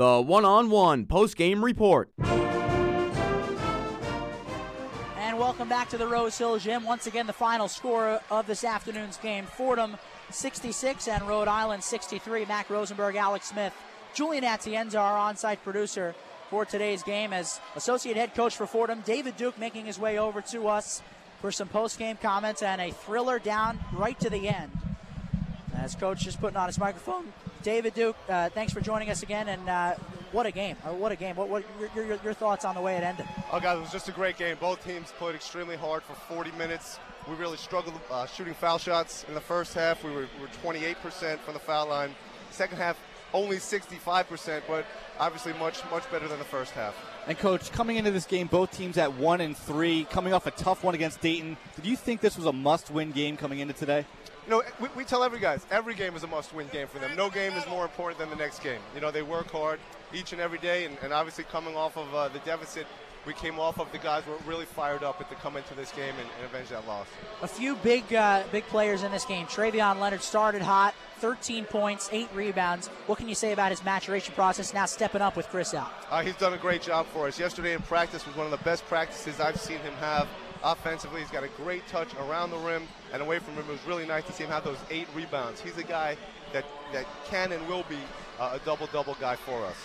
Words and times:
the 0.00 0.20
one 0.22 0.46
on 0.46 0.70
one 0.70 1.04
post 1.04 1.36
game 1.36 1.62
report. 1.62 2.10
And 5.18 5.38
welcome 5.38 5.68
back 5.68 5.90
to 5.90 5.98
the 5.98 6.06
Rose 6.06 6.38
Hill 6.38 6.58
Gym. 6.58 6.84
Once 6.84 7.06
again, 7.06 7.26
the 7.26 7.34
final 7.34 7.68
score 7.68 8.18
of 8.30 8.46
this 8.46 8.64
afternoon's 8.64 9.18
game 9.18 9.44
Fordham 9.44 9.98
66 10.30 11.06
and 11.06 11.28
Rhode 11.28 11.48
Island 11.48 11.84
63. 11.84 12.46
Mac 12.46 12.70
Rosenberg, 12.70 13.14
Alex 13.16 13.50
Smith, 13.50 13.74
Julian 14.14 14.42
Atienza, 14.42 14.98
our 14.98 15.18
on 15.18 15.36
site 15.36 15.62
producer 15.62 16.14
for 16.48 16.64
today's 16.64 17.02
game, 17.02 17.34
as 17.34 17.60
associate 17.76 18.16
head 18.16 18.34
coach 18.34 18.56
for 18.56 18.66
Fordham, 18.66 19.02
David 19.02 19.36
Duke, 19.36 19.58
making 19.58 19.84
his 19.84 19.98
way 19.98 20.18
over 20.18 20.40
to 20.40 20.66
us 20.66 21.02
for 21.42 21.52
some 21.52 21.68
post 21.68 21.98
game 21.98 22.16
comments 22.16 22.62
and 22.62 22.80
a 22.80 22.90
thriller 22.90 23.38
down 23.38 23.78
right 23.92 24.18
to 24.20 24.30
the 24.30 24.48
end. 24.48 24.72
As 25.76 25.94
coach 25.94 26.26
is 26.26 26.36
putting 26.36 26.56
on 26.56 26.68
his 26.68 26.78
microphone, 26.78 27.34
David 27.62 27.94
Duke, 27.94 28.16
uh, 28.28 28.48
thanks 28.50 28.72
for 28.72 28.80
joining 28.80 29.10
us 29.10 29.22
again. 29.22 29.48
And 29.48 29.68
uh, 29.68 29.94
what 30.32 30.46
a 30.46 30.50
game! 30.50 30.76
Uh, 30.84 30.92
what 30.92 31.12
a 31.12 31.16
game! 31.16 31.36
What, 31.36 31.48
what 31.48 31.64
your, 31.94 32.06
your, 32.06 32.18
your, 32.22 32.34
thoughts 32.34 32.64
on 32.64 32.74
the 32.74 32.80
way 32.80 32.96
it 32.96 33.02
ended? 33.02 33.26
Oh, 33.52 33.60
guys, 33.60 33.78
it 33.78 33.80
was 33.80 33.92
just 33.92 34.08
a 34.08 34.12
great 34.12 34.38
game. 34.38 34.56
Both 34.60 34.84
teams 34.84 35.12
played 35.18 35.34
extremely 35.34 35.76
hard 35.76 36.02
for 36.02 36.14
40 36.14 36.52
minutes. 36.52 36.98
We 37.28 37.34
really 37.34 37.58
struggled 37.58 38.00
uh, 38.10 38.26
shooting 38.26 38.54
foul 38.54 38.78
shots 38.78 39.24
in 39.28 39.34
the 39.34 39.40
first 39.40 39.74
half. 39.74 40.02
We 40.02 40.10
were, 40.10 40.26
we 40.36 40.42
were 40.42 40.74
28% 40.74 41.38
from 41.40 41.54
the 41.54 41.60
foul 41.60 41.88
line. 41.88 42.14
Second 42.50 42.78
half, 42.78 42.98
only 43.34 43.56
65%, 43.56 44.62
but 44.66 44.86
obviously 45.18 45.52
much 45.54 45.82
much 45.90 46.10
better 46.10 46.26
than 46.26 46.38
the 46.38 46.44
first 46.44 46.72
half. 46.72 46.94
And 47.26 47.38
coach, 47.38 47.70
coming 47.70 47.96
into 47.96 48.10
this 48.10 48.24
game, 48.24 48.46
both 48.46 48.72
teams 48.72 48.96
at 48.98 49.12
one 49.12 49.40
and 49.40 49.56
three, 49.56 50.04
coming 50.04 50.32
off 50.32 50.46
a 50.46 50.50
tough 50.50 50.82
one 50.82 50.94
against 50.94 51.20
Dayton. 51.20 51.56
Did 51.76 51.86
you 51.86 51.96
think 51.96 52.20
this 52.20 52.36
was 52.36 52.46
a 52.46 52.52
must-win 52.52 53.12
game 53.12 53.36
coming 53.36 53.60
into 53.60 53.74
today? 53.74 54.06
You 54.50 54.56
know, 54.56 54.62
we, 54.80 54.88
we 54.96 55.04
tell 55.04 55.22
every 55.22 55.38
guys 55.38 55.64
every 55.70 55.94
game 55.94 56.16
is 56.16 56.24
a 56.24 56.26
must-win 56.26 56.66
game 56.72 56.88
for 56.88 56.98
them. 56.98 57.14
No 57.14 57.30
game 57.30 57.52
is 57.52 57.64
more 57.68 57.84
important 57.84 58.18
than 58.18 58.30
the 58.30 58.34
next 58.34 58.64
game. 58.64 58.80
You 58.96 59.00
know, 59.00 59.12
they 59.12 59.22
work 59.22 59.48
hard 59.52 59.78
each 60.12 60.32
and 60.32 60.40
every 60.40 60.58
day, 60.58 60.86
and, 60.86 60.98
and 61.04 61.12
obviously 61.12 61.44
coming 61.44 61.76
off 61.76 61.96
of 61.96 62.12
uh, 62.12 62.26
the 62.26 62.40
deficit 62.40 62.84
we 63.24 63.32
came 63.32 63.60
off 63.60 63.78
of 63.78 63.92
the 63.92 63.98
guys 63.98 64.26
were 64.26 64.34
really 64.48 64.64
fired 64.64 65.04
up 65.04 65.20
at 65.20 65.28
to 65.28 65.36
come 65.36 65.56
into 65.56 65.72
this 65.74 65.92
game 65.92 66.14
and, 66.18 66.28
and 66.36 66.46
avenge 66.46 66.70
that 66.70 66.84
loss. 66.88 67.06
A 67.42 67.46
few 67.46 67.76
big 67.76 68.12
uh, 68.12 68.42
big 68.50 68.64
players 68.64 69.04
in 69.04 69.12
this 69.12 69.24
game. 69.24 69.46
Travion 69.46 70.00
Leonard 70.00 70.20
started 70.20 70.62
hot, 70.62 70.96
13 71.18 71.64
points, 71.66 72.08
eight 72.10 72.28
rebounds. 72.34 72.88
What 73.06 73.18
can 73.18 73.28
you 73.28 73.36
say 73.36 73.52
about 73.52 73.70
his 73.70 73.84
maturation 73.84 74.34
process 74.34 74.74
now 74.74 74.86
stepping 74.86 75.22
up 75.22 75.36
with 75.36 75.46
Chris 75.46 75.74
out? 75.74 75.92
Uh, 76.10 76.24
he's 76.24 76.34
done 76.34 76.54
a 76.54 76.58
great 76.58 76.82
job 76.82 77.06
for 77.06 77.28
us. 77.28 77.38
Yesterday 77.38 77.72
in 77.72 77.82
practice 77.82 78.26
was 78.26 78.34
one 78.34 78.46
of 78.46 78.50
the 78.50 78.64
best 78.64 78.84
practices 78.86 79.38
I've 79.38 79.60
seen 79.60 79.78
him 79.78 79.94
have 80.00 80.26
offensively. 80.62 81.20
He's 81.20 81.30
got 81.30 81.44
a 81.44 81.48
great 81.48 81.86
touch 81.88 82.08
around 82.14 82.50
the 82.50 82.58
rim 82.58 82.86
and 83.12 83.22
away 83.22 83.38
from 83.38 83.54
him. 83.54 83.64
It 83.68 83.72
was 83.72 83.86
really 83.86 84.06
nice 84.06 84.24
to 84.24 84.32
see 84.32 84.44
him 84.44 84.50
have 84.50 84.64
those 84.64 84.78
eight 84.90 85.08
rebounds. 85.14 85.60
He's 85.60 85.78
a 85.78 85.84
guy 85.84 86.16
that, 86.52 86.64
that 86.92 87.06
can 87.26 87.52
and 87.52 87.66
will 87.68 87.84
be 87.88 87.98
uh, 88.38 88.58
a 88.60 88.64
double 88.64 88.86
double 88.88 89.16
guy 89.20 89.36
for 89.36 89.64
us. 89.64 89.76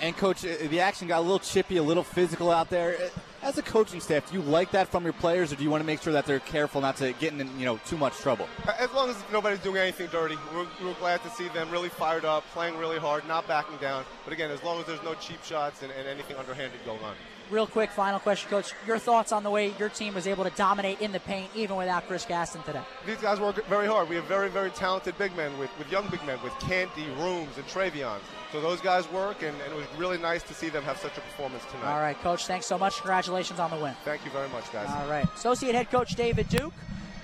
And 0.00 0.16
coach, 0.16 0.44
uh, 0.44 0.56
the 0.68 0.80
action 0.80 1.08
got 1.08 1.18
a 1.18 1.22
little 1.22 1.38
chippy, 1.40 1.76
a 1.76 1.82
little 1.82 2.04
physical 2.04 2.50
out 2.50 2.70
there. 2.70 2.96
Uh, 2.96 3.08
as 3.42 3.56
a 3.58 3.62
coaching 3.62 4.00
staff, 4.00 4.30
do 4.30 4.36
you 4.36 4.42
like 4.42 4.70
that 4.72 4.88
from 4.88 5.02
your 5.02 5.14
players, 5.14 5.50
or 5.52 5.56
do 5.56 5.64
you 5.64 5.70
want 5.70 5.80
to 5.80 5.86
make 5.86 6.02
sure 6.02 6.12
that 6.12 6.26
they're 6.26 6.40
careful 6.40 6.80
not 6.80 6.96
to 6.96 7.12
get 7.14 7.32
in, 7.32 7.58
you 7.58 7.64
know, 7.64 7.78
too 7.86 7.96
much 7.96 8.14
trouble? 8.18 8.46
As 8.78 8.92
long 8.92 9.08
as 9.08 9.16
nobody's 9.32 9.60
doing 9.60 9.78
anything 9.78 10.08
dirty, 10.08 10.36
we're, 10.54 10.66
we're 10.82 10.94
glad 10.94 11.22
to 11.22 11.30
see 11.30 11.48
them 11.48 11.70
really 11.70 11.88
fired 11.88 12.26
up, 12.26 12.44
playing 12.52 12.76
really 12.76 12.98
hard, 12.98 13.26
not 13.26 13.48
backing 13.48 13.78
down. 13.78 14.04
But 14.24 14.34
again, 14.34 14.50
as 14.50 14.62
long 14.62 14.78
as 14.78 14.86
there's 14.86 15.02
no 15.02 15.14
cheap 15.14 15.42
shots 15.42 15.82
and, 15.82 15.90
and 15.92 16.06
anything 16.06 16.36
underhanded 16.36 16.80
going 16.84 17.02
on. 17.02 17.14
Real 17.50 17.66
quick, 17.66 17.90
final 17.90 18.20
question, 18.20 18.48
Coach. 18.48 18.72
Your 18.86 18.98
thoughts 18.98 19.32
on 19.32 19.42
the 19.42 19.50
way 19.50 19.74
your 19.76 19.88
team 19.88 20.14
was 20.14 20.28
able 20.28 20.44
to 20.44 20.50
dominate 20.50 21.00
in 21.00 21.10
the 21.10 21.18
paint, 21.18 21.50
even 21.56 21.76
without 21.76 22.06
Chris 22.06 22.24
Gaston 22.24 22.62
today? 22.62 22.82
These 23.04 23.16
guys 23.16 23.40
work 23.40 23.66
very 23.66 23.88
hard. 23.88 24.08
We 24.08 24.14
have 24.14 24.24
very, 24.26 24.48
very 24.48 24.70
talented 24.70 25.18
big 25.18 25.36
men 25.36 25.58
with, 25.58 25.68
with 25.76 25.90
young 25.90 26.08
big 26.10 26.24
men, 26.24 26.38
with 26.44 26.52
Canty, 26.60 27.06
Rooms, 27.18 27.56
and 27.56 27.66
Travion. 27.66 28.18
So 28.52 28.60
those 28.60 28.80
guys 28.80 29.10
work, 29.10 29.42
and, 29.42 29.60
and, 29.62 29.72
it 29.72 29.76
was 29.76 29.86
really 29.98 30.18
nice 30.18 30.44
to 30.44 30.54
see 30.54 30.68
them 30.68 30.84
have 30.84 30.98
such 30.98 31.18
a 31.18 31.20
performance 31.20 31.64
tonight. 31.72 31.92
All 31.92 32.00
right, 32.00 32.16
Coach. 32.20 32.46
Thanks 32.46 32.66
so 32.66 32.78
much. 32.78 32.98
Congratulations 32.98 33.58
on 33.58 33.70
the 33.70 33.76
win. 33.78 33.94
Thank 34.04 34.24
you 34.24 34.30
very 34.30 34.48
much, 34.50 34.72
guys. 34.72 34.88
All 34.88 35.10
right. 35.10 35.26
Associate 35.34 35.74
head 35.74 35.90
coach 35.90 36.14
David 36.14 36.48
Duke, 36.48 36.74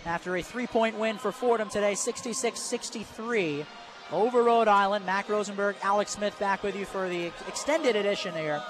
after 0.07 0.37
a 0.37 0.43
three 0.43 0.67
point 0.67 0.99
win 0.99 1.19
for 1.19 1.31
Fordham 1.31 1.69
today, 1.69 1.95
66 1.95 2.59
63 2.59 3.65
over 4.11 4.43
Rhode 4.43 4.69
Island. 4.69 5.07
Mac 5.07 5.29
Rosenberg, 5.29 5.77
Alex 5.83 6.13
Smith 6.13 6.37
back 6.41 6.65
with 6.65 6.75
you 6.75 6.85
for 6.85 7.09
the 7.09 7.27
extended 7.47 7.95
edition 7.95 8.35
here 8.35 8.61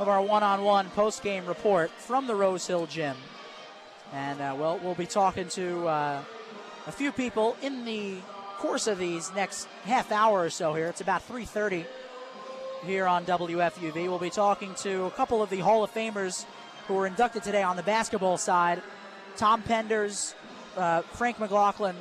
of 0.00 0.08
our 0.08 0.22
one-on-one 0.22 0.88
post-game 0.90 1.44
report 1.44 1.90
from 1.90 2.26
the 2.26 2.34
Rose 2.34 2.66
Hill 2.66 2.86
Gym. 2.86 3.14
And 4.14 4.40
uh, 4.40 4.56
well, 4.58 4.80
we'll 4.82 4.94
be 4.94 5.04
talking 5.04 5.46
to 5.50 5.86
uh, 5.86 6.22
a 6.86 6.92
few 6.92 7.12
people 7.12 7.54
in 7.62 7.84
the 7.84 8.16
course 8.56 8.86
of 8.86 8.98
these 8.98 9.30
next 9.34 9.68
half 9.84 10.10
hour 10.10 10.40
or 10.40 10.48
so. 10.48 10.72
Here, 10.72 10.88
it's 10.88 11.02
about 11.02 11.28
3:30 11.28 11.84
here 12.86 13.06
on 13.06 13.26
WFUV. 13.26 14.08
We'll 14.08 14.18
be 14.18 14.30
talking 14.30 14.74
to 14.76 15.04
a 15.04 15.10
couple 15.10 15.42
of 15.42 15.50
the 15.50 15.58
Hall 15.58 15.84
of 15.84 15.92
Famers 15.92 16.46
who 16.88 16.94
were 16.94 17.06
inducted 17.06 17.42
today 17.42 17.62
on 17.62 17.76
the 17.76 17.82
basketball 17.82 18.38
side: 18.38 18.82
Tom 19.36 19.62
Penders, 19.62 20.32
uh, 20.78 21.02
Frank 21.02 21.38
McLaughlin, 21.38 21.94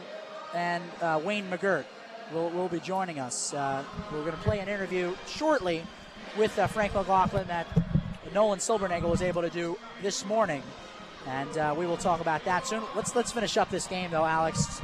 and 0.55 0.83
uh, 1.01 1.19
Wayne 1.21 1.49
McGirt. 1.49 1.83
Will, 2.31 2.49
will 2.51 2.69
be 2.69 2.79
joining 2.79 3.19
us. 3.19 3.53
Uh, 3.53 3.83
we're 4.13 4.21
going 4.21 4.33
to 4.33 4.37
play 4.37 4.59
an 4.59 4.69
interview 4.69 5.15
shortly 5.27 5.83
with 6.37 6.57
uh, 6.59 6.67
Frank 6.67 6.93
McLaughlin 6.93 7.47
that 7.47 7.67
Nolan 8.33 8.59
Silbernagel 8.59 9.09
was 9.09 9.21
able 9.21 9.41
to 9.41 9.49
do 9.49 9.77
this 10.01 10.25
morning. 10.25 10.63
And 11.27 11.57
uh, 11.57 11.75
we 11.77 11.85
will 11.85 11.97
talk 11.97 12.21
about 12.21 12.45
that 12.45 12.65
soon. 12.65 12.83
Let's 12.95 13.15
let's 13.15 13.31
finish 13.31 13.57
up 13.57 13.69
this 13.69 13.87
game 13.87 14.11
though, 14.11 14.25
Alex. 14.25 14.81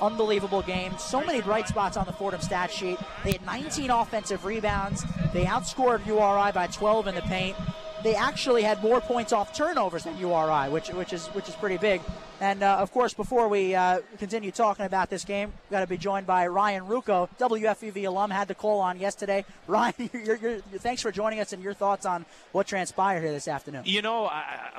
Unbelievable 0.00 0.62
game. 0.62 0.96
So 0.98 1.24
many 1.24 1.40
bright 1.40 1.68
spots 1.68 1.96
on 1.96 2.06
the 2.06 2.12
Fordham 2.12 2.40
stat 2.40 2.70
sheet. 2.70 2.98
They 3.22 3.32
had 3.32 3.46
19 3.46 3.90
offensive 3.90 4.44
rebounds. 4.44 5.04
They 5.32 5.44
outscored 5.44 6.04
URI 6.06 6.52
by 6.52 6.66
12 6.66 7.08
in 7.08 7.14
the 7.14 7.22
paint 7.22 7.56
they 8.04 8.14
actually 8.14 8.62
had 8.62 8.82
more 8.82 9.00
points 9.00 9.32
off 9.32 9.52
turnovers 9.56 10.04
than 10.04 10.16
URI, 10.18 10.68
which 10.68 10.88
which 10.90 11.12
is 11.12 11.26
which 11.28 11.48
is 11.48 11.54
pretty 11.56 11.78
big. 11.78 12.02
And 12.44 12.62
uh, 12.62 12.76
of 12.76 12.92
course, 12.92 13.14
before 13.14 13.48
we 13.48 13.74
uh, 13.74 14.00
continue 14.18 14.50
talking 14.50 14.84
about 14.84 15.08
this 15.08 15.24
game, 15.24 15.48
we've 15.48 15.70
got 15.70 15.80
to 15.80 15.86
be 15.86 15.96
joined 15.96 16.26
by 16.26 16.46
Ryan 16.46 16.84
Ruocco, 16.84 17.26
WFUV 17.40 18.06
alum, 18.06 18.30
had 18.30 18.48
the 18.48 18.54
call 18.54 18.80
on 18.80 19.00
yesterday. 19.00 19.46
Ryan, 19.66 20.10
you're, 20.12 20.36
you're, 20.36 20.58
thanks 20.76 21.00
for 21.00 21.10
joining 21.10 21.40
us 21.40 21.54
and 21.54 21.62
your 21.62 21.72
thoughts 21.72 22.04
on 22.04 22.26
what 22.52 22.66
transpired 22.66 23.22
here 23.22 23.32
this 23.32 23.48
afternoon. 23.48 23.84
You 23.86 24.02
know, 24.02 24.30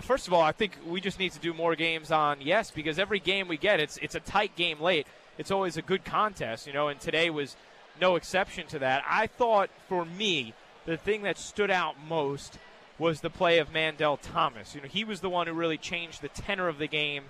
first 0.04 0.28
of 0.28 0.34
all, 0.34 0.44
I 0.44 0.52
think 0.52 0.78
we 0.86 1.02
just 1.02 1.18
need 1.18 1.32
to 1.32 1.40
do 1.40 1.56
more 1.56 1.76
games 1.76 2.12
on 2.12 2.40
YES 2.40 2.70
because 2.70 3.00
every 3.00 3.20
game 3.20 3.48
we 3.48 3.58
get, 3.58 3.80
it's 3.80 3.98
it's 3.98 4.14
a 4.14 4.20
tight 4.20 4.56
game 4.56 4.80
late. 4.80 5.08
It's 5.40 5.50
always 5.50 5.76
a 5.76 5.82
good 5.82 6.06
contest, 6.06 6.68
you 6.68 6.74
know, 6.74 6.90
and 6.90 7.00
today 7.00 7.32
was 7.32 7.56
no 8.00 8.16
exception 8.16 8.68
to 8.68 8.80
that. 8.80 9.04
I 9.10 9.26
thought 9.26 9.72
for 9.90 10.06
me, 10.06 10.54
the 10.86 10.98
thing 10.98 11.24
that 11.24 11.40
stood 11.40 11.72
out 11.72 11.96
most 12.08 12.60
was 13.00 13.22
the 13.22 13.32
play 13.32 13.58
of 13.58 13.74
Mandell 13.74 14.20
Thomas. 14.22 14.76
You 14.76 14.82
know, 14.82 14.88
he 14.88 15.04
was 15.04 15.22
the 15.22 15.32
one 15.32 15.48
who 15.48 15.54
really 15.54 15.80
changed 15.80 16.22
the 16.22 16.30
tenor 16.30 16.68
of 16.68 16.78
the 16.78 16.88
game 16.88 17.24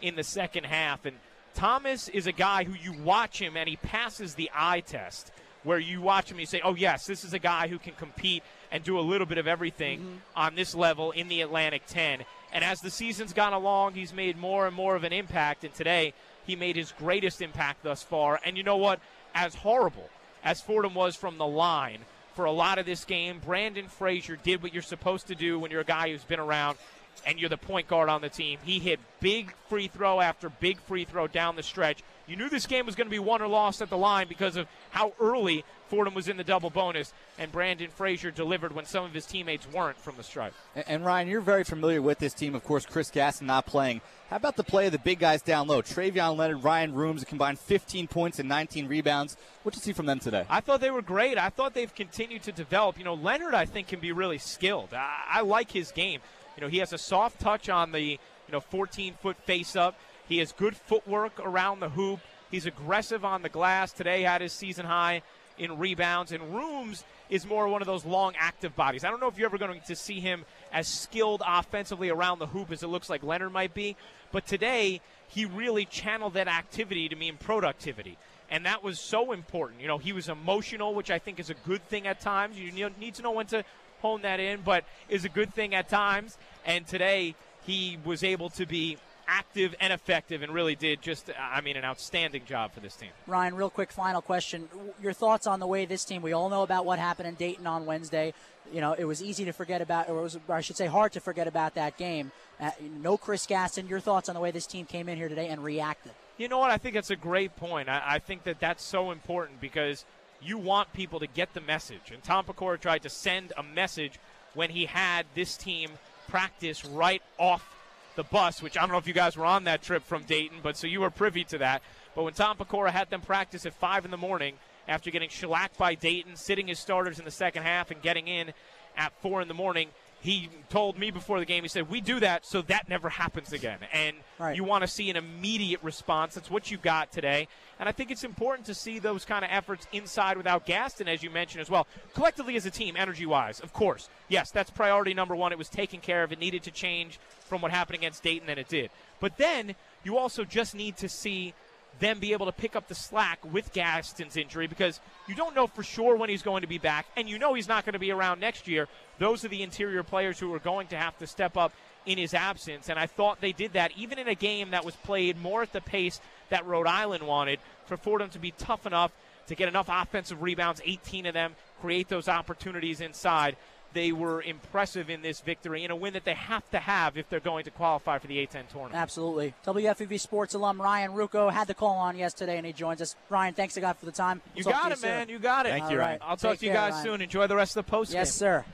in 0.00 0.16
the 0.16 0.24
second 0.24 0.64
half. 0.64 1.04
And 1.04 1.16
Thomas 1.54 2.08
is 2.08 2.26
a 2.26 2.32
guy 2.32 2.64
who 2.64 2.74
you 2.74 2.92
watch 3.02 3.40
him 3.40 3.56
and 3.56 3.68
he 3.68 3.76
passes 3.76 4.34
the 4.34 4.50
eye 4.54 4.80
test, 4.80 5.32
where 5.62 5.78
you 5.78 6.00
watch 6.00 6.30
him 6.30 6.36
and 6.36 6.40
you 6.40 6.46
say, 6.46 6.60
oh, 6.64 6.74
yes, 6.74 7.06
this 7.06 7.24
is 7.24 7.32
a 7.32 7.38
guy 7.38 7.68
who 7.68 7.78
can 7.78 7.92
compete 7.94 8.42
and 8.72 8.82
do 8.82 8.98
a 8.98 9.02
little 9.02 9.26
bit 9.26 9.38
of 9.38 9.46
everything 9.46 10.00
mm-hmm. 10.00 10.16
on 10.36 10.54
this 10.54 10.74
level 10.74 11.10
in 11.10 11.28
the 11.28 11.40
Atlantic 11.40 11.82
10. 11.86 12.24
And 12.52 12.64
as 12.64 12.80
the 12.80 12.90
season's 12.90 13.32
gone 13.32 13.52
along, 13.52 13.94
he's 13.94 14.12
made 14.12 14.38
more 14.38 14.66
and 14.66 14.74
more 14.74 14.96
of 14.96 15.04
an 15.04 15.12
impact. 15.12 15.64
And 15.64 15.74
today, 15.74 16.14
he 16.46 16.56
made 16.56 16.76
his 16.76 16.92
greatest 16.92 17.42
impact 17.42 17.82
thus 17.82 18.02
far. 18.02 18.40
And 18.44 18.56
you 18.56 18.62
know 18.62 18.76
what? 18.76 19.00
As 19.34 19.54
horrible 19.54 20.08
as 20.42 20.60
Fordham 20.60 20.94
was 20.94 21.14
from 21.14 21.38
the 21.38 21.46
line, 21.46 22.00
for 22.34 22.44
a 22.46 22.52
lot 22.52 22.78
of 22.78 22.86
this 22.86 23.04
game. 23.04 23.38
Branden 23.38 23.88
Frazier 23.88 24.36
did 24.36 24.62
what 24.62 24.72
you're 24.72 24.82
supposed 24.82 25.26
to 25.26 25.34
do 25.34 25.58
when 25.58 25.70
you're 25.70 25.82
a 25.82 25.84
guy 25.84 26.10
who's 26.10 26.24
been 26.24 26.40
around 26.40 26.78
and 27.26 27.38
you're 27.38 27.48
the 27.48 27.56
point 27.56 27.88
guard 27.88 28.08
on 28.08 28.20
the 28.20 28.28
team. 28.28 28.58
He 28.64 28.78
hit 28.78 29.00
big 29.20 29.54
free 29.68 29.88
throw 29.88 30.20
after 30.20 30.48
big 30.48 30.80
free 30.80 31.04
throw 31.04 31.26
down 31.26 31.56
the 31.56 31.62
stretch. 31.62 32.02
You 32.26 32.36
knew 32.36 32.48
this 32.48 32.66
game 32.66 32.86
was 32.86 32.94
going 32.94 33.06
to 33.06 33.10
be 33.10 33.18
won 33.18 33.42
or 33.42 33.48
lost 33.48 33.82
at 33.82 33.90
the 33.90 33.98
line 33.98 34.28
because 34.28 34.56
of 34.56 34.68
how 34.90 35.12
early 35.20 35.64
Fordham 35.88 36.14
was 36.14 36.28
in 36.28 36.36
the 36.36 36.44
double 36.44 36.70
bonus, 36.70 37.12
and 37.36 37.50
Branden 37.50 37.90
Frazier 37.90 38.30
delivered 38.30 38.72
when 38.72 38.84
some 38.84 39.04
of 39.04 39.12
his 39.12 39.26
teammates 39.26 39.66
weren't 39.72 39.98
from 39.98 40.16
the 40.16 40.22
stripe. 40.22 40.54
And, 40.76 40.84
and 40.86 41.04
Ryan, 41.04 41.26
you're 41.26 41.40
very 41.40 41.64
familiar 41.64 42.00
with 42.00 42.20
this 42.20 42.32
team. 42.32 42.54
Of 42.54 42.62
course, 42.62 42.86
Chris 42.86 43.10
Gaston 43.10 43.48
not 43.48 43.66
playing. 43.66 44.00
How 44.28 44.36
about 44.36 44.54
the 44.54 44.62
play 44.62 44.86
of 44.86 44.92
the 44.92 44.98
big 44.98 45.18
guys 45.18 45.42
down 45.42 45.66
low? 45.66 45.82
Travion 45.82 46.36
Leonard, 46.36 46.62
Ryan 46.62 46.94
Rooms 46.94 47.24
combined 47.24 47.58
15 47.58 48.06
points 48.06 48.38
and 48.38 48.48
19 48.48 48.86
rebounds. 48.86 49.36
What 49.64 49.74
did 49.74 49.80
you 49.80 49.86
see 49.86 49.92
from 49.92 50.06
them 50.06 50.20
today? 50.20 50.44
I 50.48 50.60
thought 50.60 50.80
they 50.80 50.92
were 50.92 51.02
great. 51.02 51.36
I 51.36 51.48
thought 51.48 51.74
they've 51.74 51.92
continued 51.92 52.44
to 52.44 52.52
develop. 52.52 52.96
You 52.96 53.04
know, 53.04 53.14
Leonard, 53.14 53.54
I 53.54 53.66
think, 53.66 53.88
can 53.88 53.98
be 53.98 54.12
really 54.12 54.38
skilled. 54.38 54.94
I, 54.94 55.24
I 55.28 55.40
like 55.40 55.72
his 55.72 55.90
game. 55.90 56.20
You 56.56 56.62
know, 56.62 56.68
he 56.68 56.78
has 56.78 56.92
a 56.92 56.98
soft 56.98 57.40
touch 57.40 57.68
on 57.68 57.92
the, 57.92 58.02
you 58.02 58.18
know, 58.52 58.60
14 58.60 59.14
foot 59.20 59.36
face 59.44 59.76
up. 59.76 59.98
He 60.28 60.38
has 60.38 60.52
good 60.52 60.76
footwork 60.76 61.40
around 61.40 61.80
the 61.80 61.88
hoop. 61.88 62.20
He's 62.50 62.66
aggressive 62.66 63.24
on 63.24 63.42
the 63.42 63.48
glass. 63.48 63.92
Today 63.92 64.22
had 64.22 64.40
his 64.40 64.52
season 64.52 64.86
high 64.86 65.22
in 65.58 65.78
rebounds. 65.78 66.32
And 66.32 66.54
Rooms 66.54 67.04
is 67.28 67.46
more 67.46 67.68
one 67.68 67.82
of 67.82 67.86
those 67.86 68.04
long, 68.04 68.34
active 68.38 68.74
bodies. 68.74 69.04
I 69.04 69.10
don't 69.10 69.20
know 69.20 69.28
if 69.28 69.38
you're 69.38 69.46
ever 69.46 69.58
going 69.58 69.80
to 69.80 69.96
see 69.96 70.20
him 70.20 70.44
as 70.72 70.88
skilled 70.88 71.42
offensively 71.46 72.08
around 72.08 72.38
the 72.38 72.46
hoop 72.46 72.72
as 72.72 72.82
it 72.82 72.88
looks 72.88 73.08
like 73.08 73.22
Leonard 73.22 73.52
might 73.52 73.74
be. 73.74 73.96
But 74.32 74.46
today, 74.46 75.00
he 75.28 75.44
really 75.44 75.84
channeled 75.84 76.34
that 76.34 76.48
activity 76.48 77.08
to 77.08 77.16
mean 77.16 77.36
productivity. 77.36 78.18
And 78.50 78.66
that 78.66 78.82
was 78.82 78.98
so 78.98 79.30
important. 79.30 79.80
You 79.80 79.86
know, 79.86 79.98
he 79.98 80.12
was 80.12 80.28
emotional, 80.28 80.92
which 80.92 81.10
I 81.10 81.20
think 81.20 81.38
is 81.38 81.50
a 81.50 81.54
good 81.54 81.84
thing 81.86 82.08
at 82.08 82.20
times. 82.20 82.58
You 82.58 82.90
need 82.98 83.14
to 83.14 83.22
know 83.22 83.30
when 83.30 83.46
to 83.46 83.64
hone 84.00 84.22
that 84.22 84.40
in, 84.40 84.60
but 84.62 84.84
is 85.08 85.24
a 85.24 85.28
good 85.28 85.54
thing 85.54 85.74
at 85.74 85.88
times. 85.88 86.38
And 86.64 86.86
today 86.86 87.34
he 87.66 87.98
was 88.04 88.24
able 88.24 88.50
to 88.50 88.66
be 88.66 88.98
active 89.26 89.76
and 89.80 89.92
effective 89.92 90.42
and 90.42 90.52
really 90.52 90.74
did 90.74 91.00
just, 91.00 91.30
I 91.38 91.60
mean, 91.60 91.76
an 91.76 91.84
outstanding 91.84 92.44
job 92.44 92.72
for 92.72 92.80
this 92.80 92.96
team. 92.96 93.10
Ryan, 93.28 93.54
real 93.54 93.70
quick 93.70 93.92
final 93.92 94.20
question. 94.20 94.68
Your 95.00 95.12
thoughts 95.12 95.46
on 95.46 95.60
the 95.60 95.68
way 95.68 95.84
this 95.84 96.04
team, 96.04 96.20
we 96.20 96.32
all 96.32 96.48
know 96.48 96.62
about 96.62 96.84
what 96.84 96.98
happened 96.98 97.28
in 97.28 97.34
Dayton 97.36 97.66
on 97.66 97.86
Wednesday. 97.86 98.34
You 98.72 98.80
know, 98.80 98.92
it 98.92 99.04
was 99.04 99.22
easy 99.22 99.44
to 99.44 99.52
forget 99.52 99.80
about, 99.80 100.08
or, 100.08 100.22
was, 100.22 100.36
or 100.48 100.56
I 100.56 100.60
should 100.60 100.76
say, 100.76 100.86
hard 100.86 101.12
to 101.12 101.20
forget 101.20 101.46
about 101.46 101.74
that 101.76 101.96
game. 101.96 102.32
Uh, 102.60 102.70
no 103.00 103.16
Chris 103.16 103.46
Gaston. 103.46 103.86
Your 103.86 104.00
thoughts 104.00 104.28
on 104.28 104.34
the 104.34 104.40
way 104.40 104.50
this 104.50 104.66
team 104.66 104.84
came 104.84 105.08
in 105.08 105.16
here 105.16 105.28
today 105.28 105.46
and 105.46 105.62
reacted? 105.62 106.12
You 106.36 106.48
know 106.48 106.58
what? 106.58 106.70
I 106.70 106.78
think 106.78 106.94
that's 106.94 107.10
a 107.10 107.16
great 107.16 107.54
point. 107.54 107.88
I, 107.88 108.02
I 108.04 108.18
think 108.18 108.44
that 108.44 108.58
that's 108.58 108.82
so 108.82 109.12
important 109.12 109.60
because 109.60 110.04
you 110.42 110.58
want 110.58 110.92
people 110.92 111.20
to 111.20 111.26
get 111.26 111.54
the 111.54 111.60
message. 111.60 112.10
And 112.12 112.22
Tom 112.22 112.44
Pecora 112.44 112.80
tried 112.80 113.02
to 113.02 113.08
send 113.08 113.52
a 113.56 113.62
message 113.62 114.18
when 114.54 114.70
he 114.70 114.86
had 114.86 115.26
this 115.34 115.56
team 115.56 115.90
practice 116.28 116.84
right 116.84 117.22
off 117.38 117.76
the 118.16 118.24
bus, 118.24 118.62
which 118.62 118.76
I 118.76 118.80
don't 118.80 118.90
know 118.90 118.98
if 118.98 119.06
you 119.06 119.14
guys 119.14 119.36
were 119.36 119.46
on 119.46 119.64
that 119.64 119.82
trip 119.82 120.04
from 120.04 120.24
Dayton, 120.24 120.58
but 120.62 120.76
so 120.76 120.86
you 120.86 121.00
were 121.00 121.10
privy 121.10 121.44
to 121.44 121.58
that. 121.58 121.82
But 122.14 122.24
when 122.24 122.34
Tom 122.34 122.56
Pecora 122.56 122.90
had 122.90 123.10
them 123.10 123.20
practice 123.20 123.66
at 123.66 123.74
5 123.74 124.04
in 124.04 124.10
the 124.10 124.16
morning 124.16 124.54
after 124.88 125.10
getting 125.10 125.28
shellacked 125.28 125.78
by 125.78 125.94
Dayton, 125.94 126.36
sitting 126.36 126.66
his 126.66 126.78
starters 126.78 127.18
in 127.18 127.24
the 127.24 127.30
second 127.30 127.62
half 127.62 127.90
and 127.90 128.02
getting 128.02 128.26
in 128.26 128.52
at 128.96 129.12
4 129.22 129.42
in 129.42 129.48
the 129.48 129.54
morning, 129.54 129.88
he 130.20 130.50
told 130.68 130.98
me 130.98 131.10
before 131.10 131.38
the 131.38 131.46
game, 131.46 131.62
he 131.62 131.68
said, 131.68 131.88
We 131.88 132.02
do 132.02 132.20
that 132.20 132.44
so 132.44 132.60
that 132.62 132.88
never 132.88 133.08
happens 133.08 133.54
again. 133.54 133.78
And 133.92 134.16
right. 134.38 134.54
you 134.54 134.64
want 134.64 134.82
to 134.82 134.88
see 134.88 135.08
an 135.08 135.16
immediate 135.16 135.82
response. 135.82 136.34
That's 136.34 136.50
what 136.50 136.70
you 136.70 136.76
got 136.76 137.10
today. 137.10 137.48
And 137.78 137.88
I 137.88 137.92
think 137.92 138.10
it's 138.10 138.22
important 138.22 138.66
to 138.66 138.74
see 138.74 138.98
those 138.98 139.24
kind 139.24 139.44
of 139.44 139.50
efforts 139.50 139.86
inside 139.92 140.36
without 140.36 140.66
Gaston, 140.66 141.08
as 141.08 141.22
you 141.22 141.30
mentioned 141.30 141.62
as 141.62 141.70
well. 141.70 141.86
Collectively 142.12 142.56
as 142.56 142.66
a 142.66 142.70
team, 142.70 142.96
energy 142.98 143.24
wise, 143.24 143.60
of 143.60 143.72
course. 143.72 144.10
Yes, 144.28 144.50
that's 144.50 144.68
priority 144.68 145.14
number 145.14 145.34
one. 145.34 145.52
It 145.52 145.58
was 145.58 145.70
taken 145.70 146.00
care 146.00 146.22
of. 146.22 146.32
It 146.32 146.38
needed 146.38 146.64
to 146.64 146.70
change 146.70 147.18
from 147.40 147.62
what 147.62 147.70
happened 147.70 147.96
against 147.96 148.22
Dayton, 148.22 148.50
and 148.50 148.60
it 148.60 148.68
did. 148.68 148.90
But 149.20 149.38
then 149.38 149.74
you 150.04 150.18
also 150.18 150.44
just 150.44 150.74
need 150.74 150.98
to 150.98 151.08
see 151.08 151.54
them 152.00 152.18
be 152.18 152.32
able 152.32 152.46
to 152.46 152.52
pick 152.52 152.74
up 152.74 152.88
the 152.88 152.94
slack 152.94 153.38
with 153.52 153.72
Gaston's 153.72 154.36
injury 154.36 154.66
because 154.66 155.00
you 155.28 155.34
don't 155.34 155.54
know 155.54 155.66
for 155.66 155.82
sure 155.82 156.16
when 156.16 156.28
he's 156.28 156.42
going 156.42 156.62
to 156.62 156.68
be 156.68 156.78
back, 156.78 157.06
and 157.16 157.28
you 157.28 157.38
know 157.38 157.54
he's 157.54 157.68
not 157.68 157.84
going 157.84 157.92
to 157.92 157.98
be 157.98 158.10
around 158.10 158.40
next 158.40 158.66
year. 158.66 158.88
Those 159.18 159.44
are 159.44 159.48
the 159.48 159.62
interior 159.62 160.02
players 160.02 160.38
who 160.38 160.52
are 160.54 160.58
going 160.58 160.88
to 160.88 160.96
have 160.96 161.16
to 161.18 161.26
step 161.26 161.56
up 161.56 161.72
in 162.06 162.18
his 162.18 162.34
absence, 162.34 162.88
and 162.88 162.98
I 162.98 163.06
thought 163.06 163.40
they 163.40 163.52
did 163.52 163.74
that 163.74 163.92
even 163.96 164.18
in 164.18 164.28
a 164.28 164.34
game 164.34 164.70
that 164.70 164.84
was 164.84 164.96
played 164.96 165.40
more 165.40 165.62
at 165.62 165.72
the 165.72 165.80
pace 165.80 166.20
that 166.48 166.66
Rhode 166.66 166.86
Island 166.86 167.26
wanted 167.26 167.60
for 167.84 167.96
Fordham 167.96 168.30
to 168.30 168.38
be 168.38 168.52
tough 168.52 168.86
enough 168.86 169.12
to 169.46 169.54
get 169.54 169.68
enough 169.68 169.88
offensive 169.90 170.42
rebounds, 170.42 170.80
18 170.84 171.26
of 171.26 171.34
them, 171.34 171.54
create 171.80 172.08
those 172.08 172.28
opportunities 172.28 173.00
inside 173.00 173.56
they 173.92 174.12
were 174.12 174.42
impressive 174.42 175.10
in 175.10 175.22
this 175.22 175.40
victory 175.40 175.84
in 175.84 175.90
a 175.90 175.96
win 175.96 176.12
that 176.12 176.24
they 176.24 176.34
have 176.34 176.68
to 176.70 176.78
have 176.78 177.16
if 177.16 177.28
they're 177.28 177.40
going 177.40 177.64
to 177.64 177.70
qualify 177.70 178.18
for 178.18 178.26
the 178.26 178.36
A10 178.36 178.68
tournament. 178.68 178.94
Absolutely. 178.94 179.54
WFUV 179.66 180.20
Sports 180.20 180.54
alum 180.54 180.80
Ryan 180.80 181.12
Ruocco 181.12 181.52
had 181.52 181.66
the 181.66 181.74
call 181.74 181.96
on 181.96 182.16
yesterday, 182.16 182.56
and 182.56 182.66
he 182.66 182.72
joins 182.72 183.00
us. 183.00 183.16
Ryan, 183.28 183.54
thanks 183.54 183.76
a 183.76 183.80
lot 183.80 183.98
for 183.98 184.06
the 184.06 184.12
time. 184.12 184.40
We'll 184.54 184.64
you 184.64 184.72
got 184.72 184.92
it, 184.92 184.98
you 184.98 185.08
man. 185.08 185.28
You 185.28 185.38
got 185.38 185.66
it. 185.66 185.70
Thank 185.70 185.90
you, 185.90 185.98
Ryan. 185.98 186.20
I'll 186.22 186.36
talk 186.36 186.52
Take 186.52 186.60
to 186.60 186.66
you 186.66 186.72
guys 186.72 186.94
care, 186.94 187.04
soon. 187.04 187.20
Enjoy 187.20 187.46
the 187.46 187.56
rest 187.56 187.76
of 187.76 187.84
the 187.84 187.90
post. 187.90 188.12
Yes, 188.12 188.32
sir. 188.32 188.64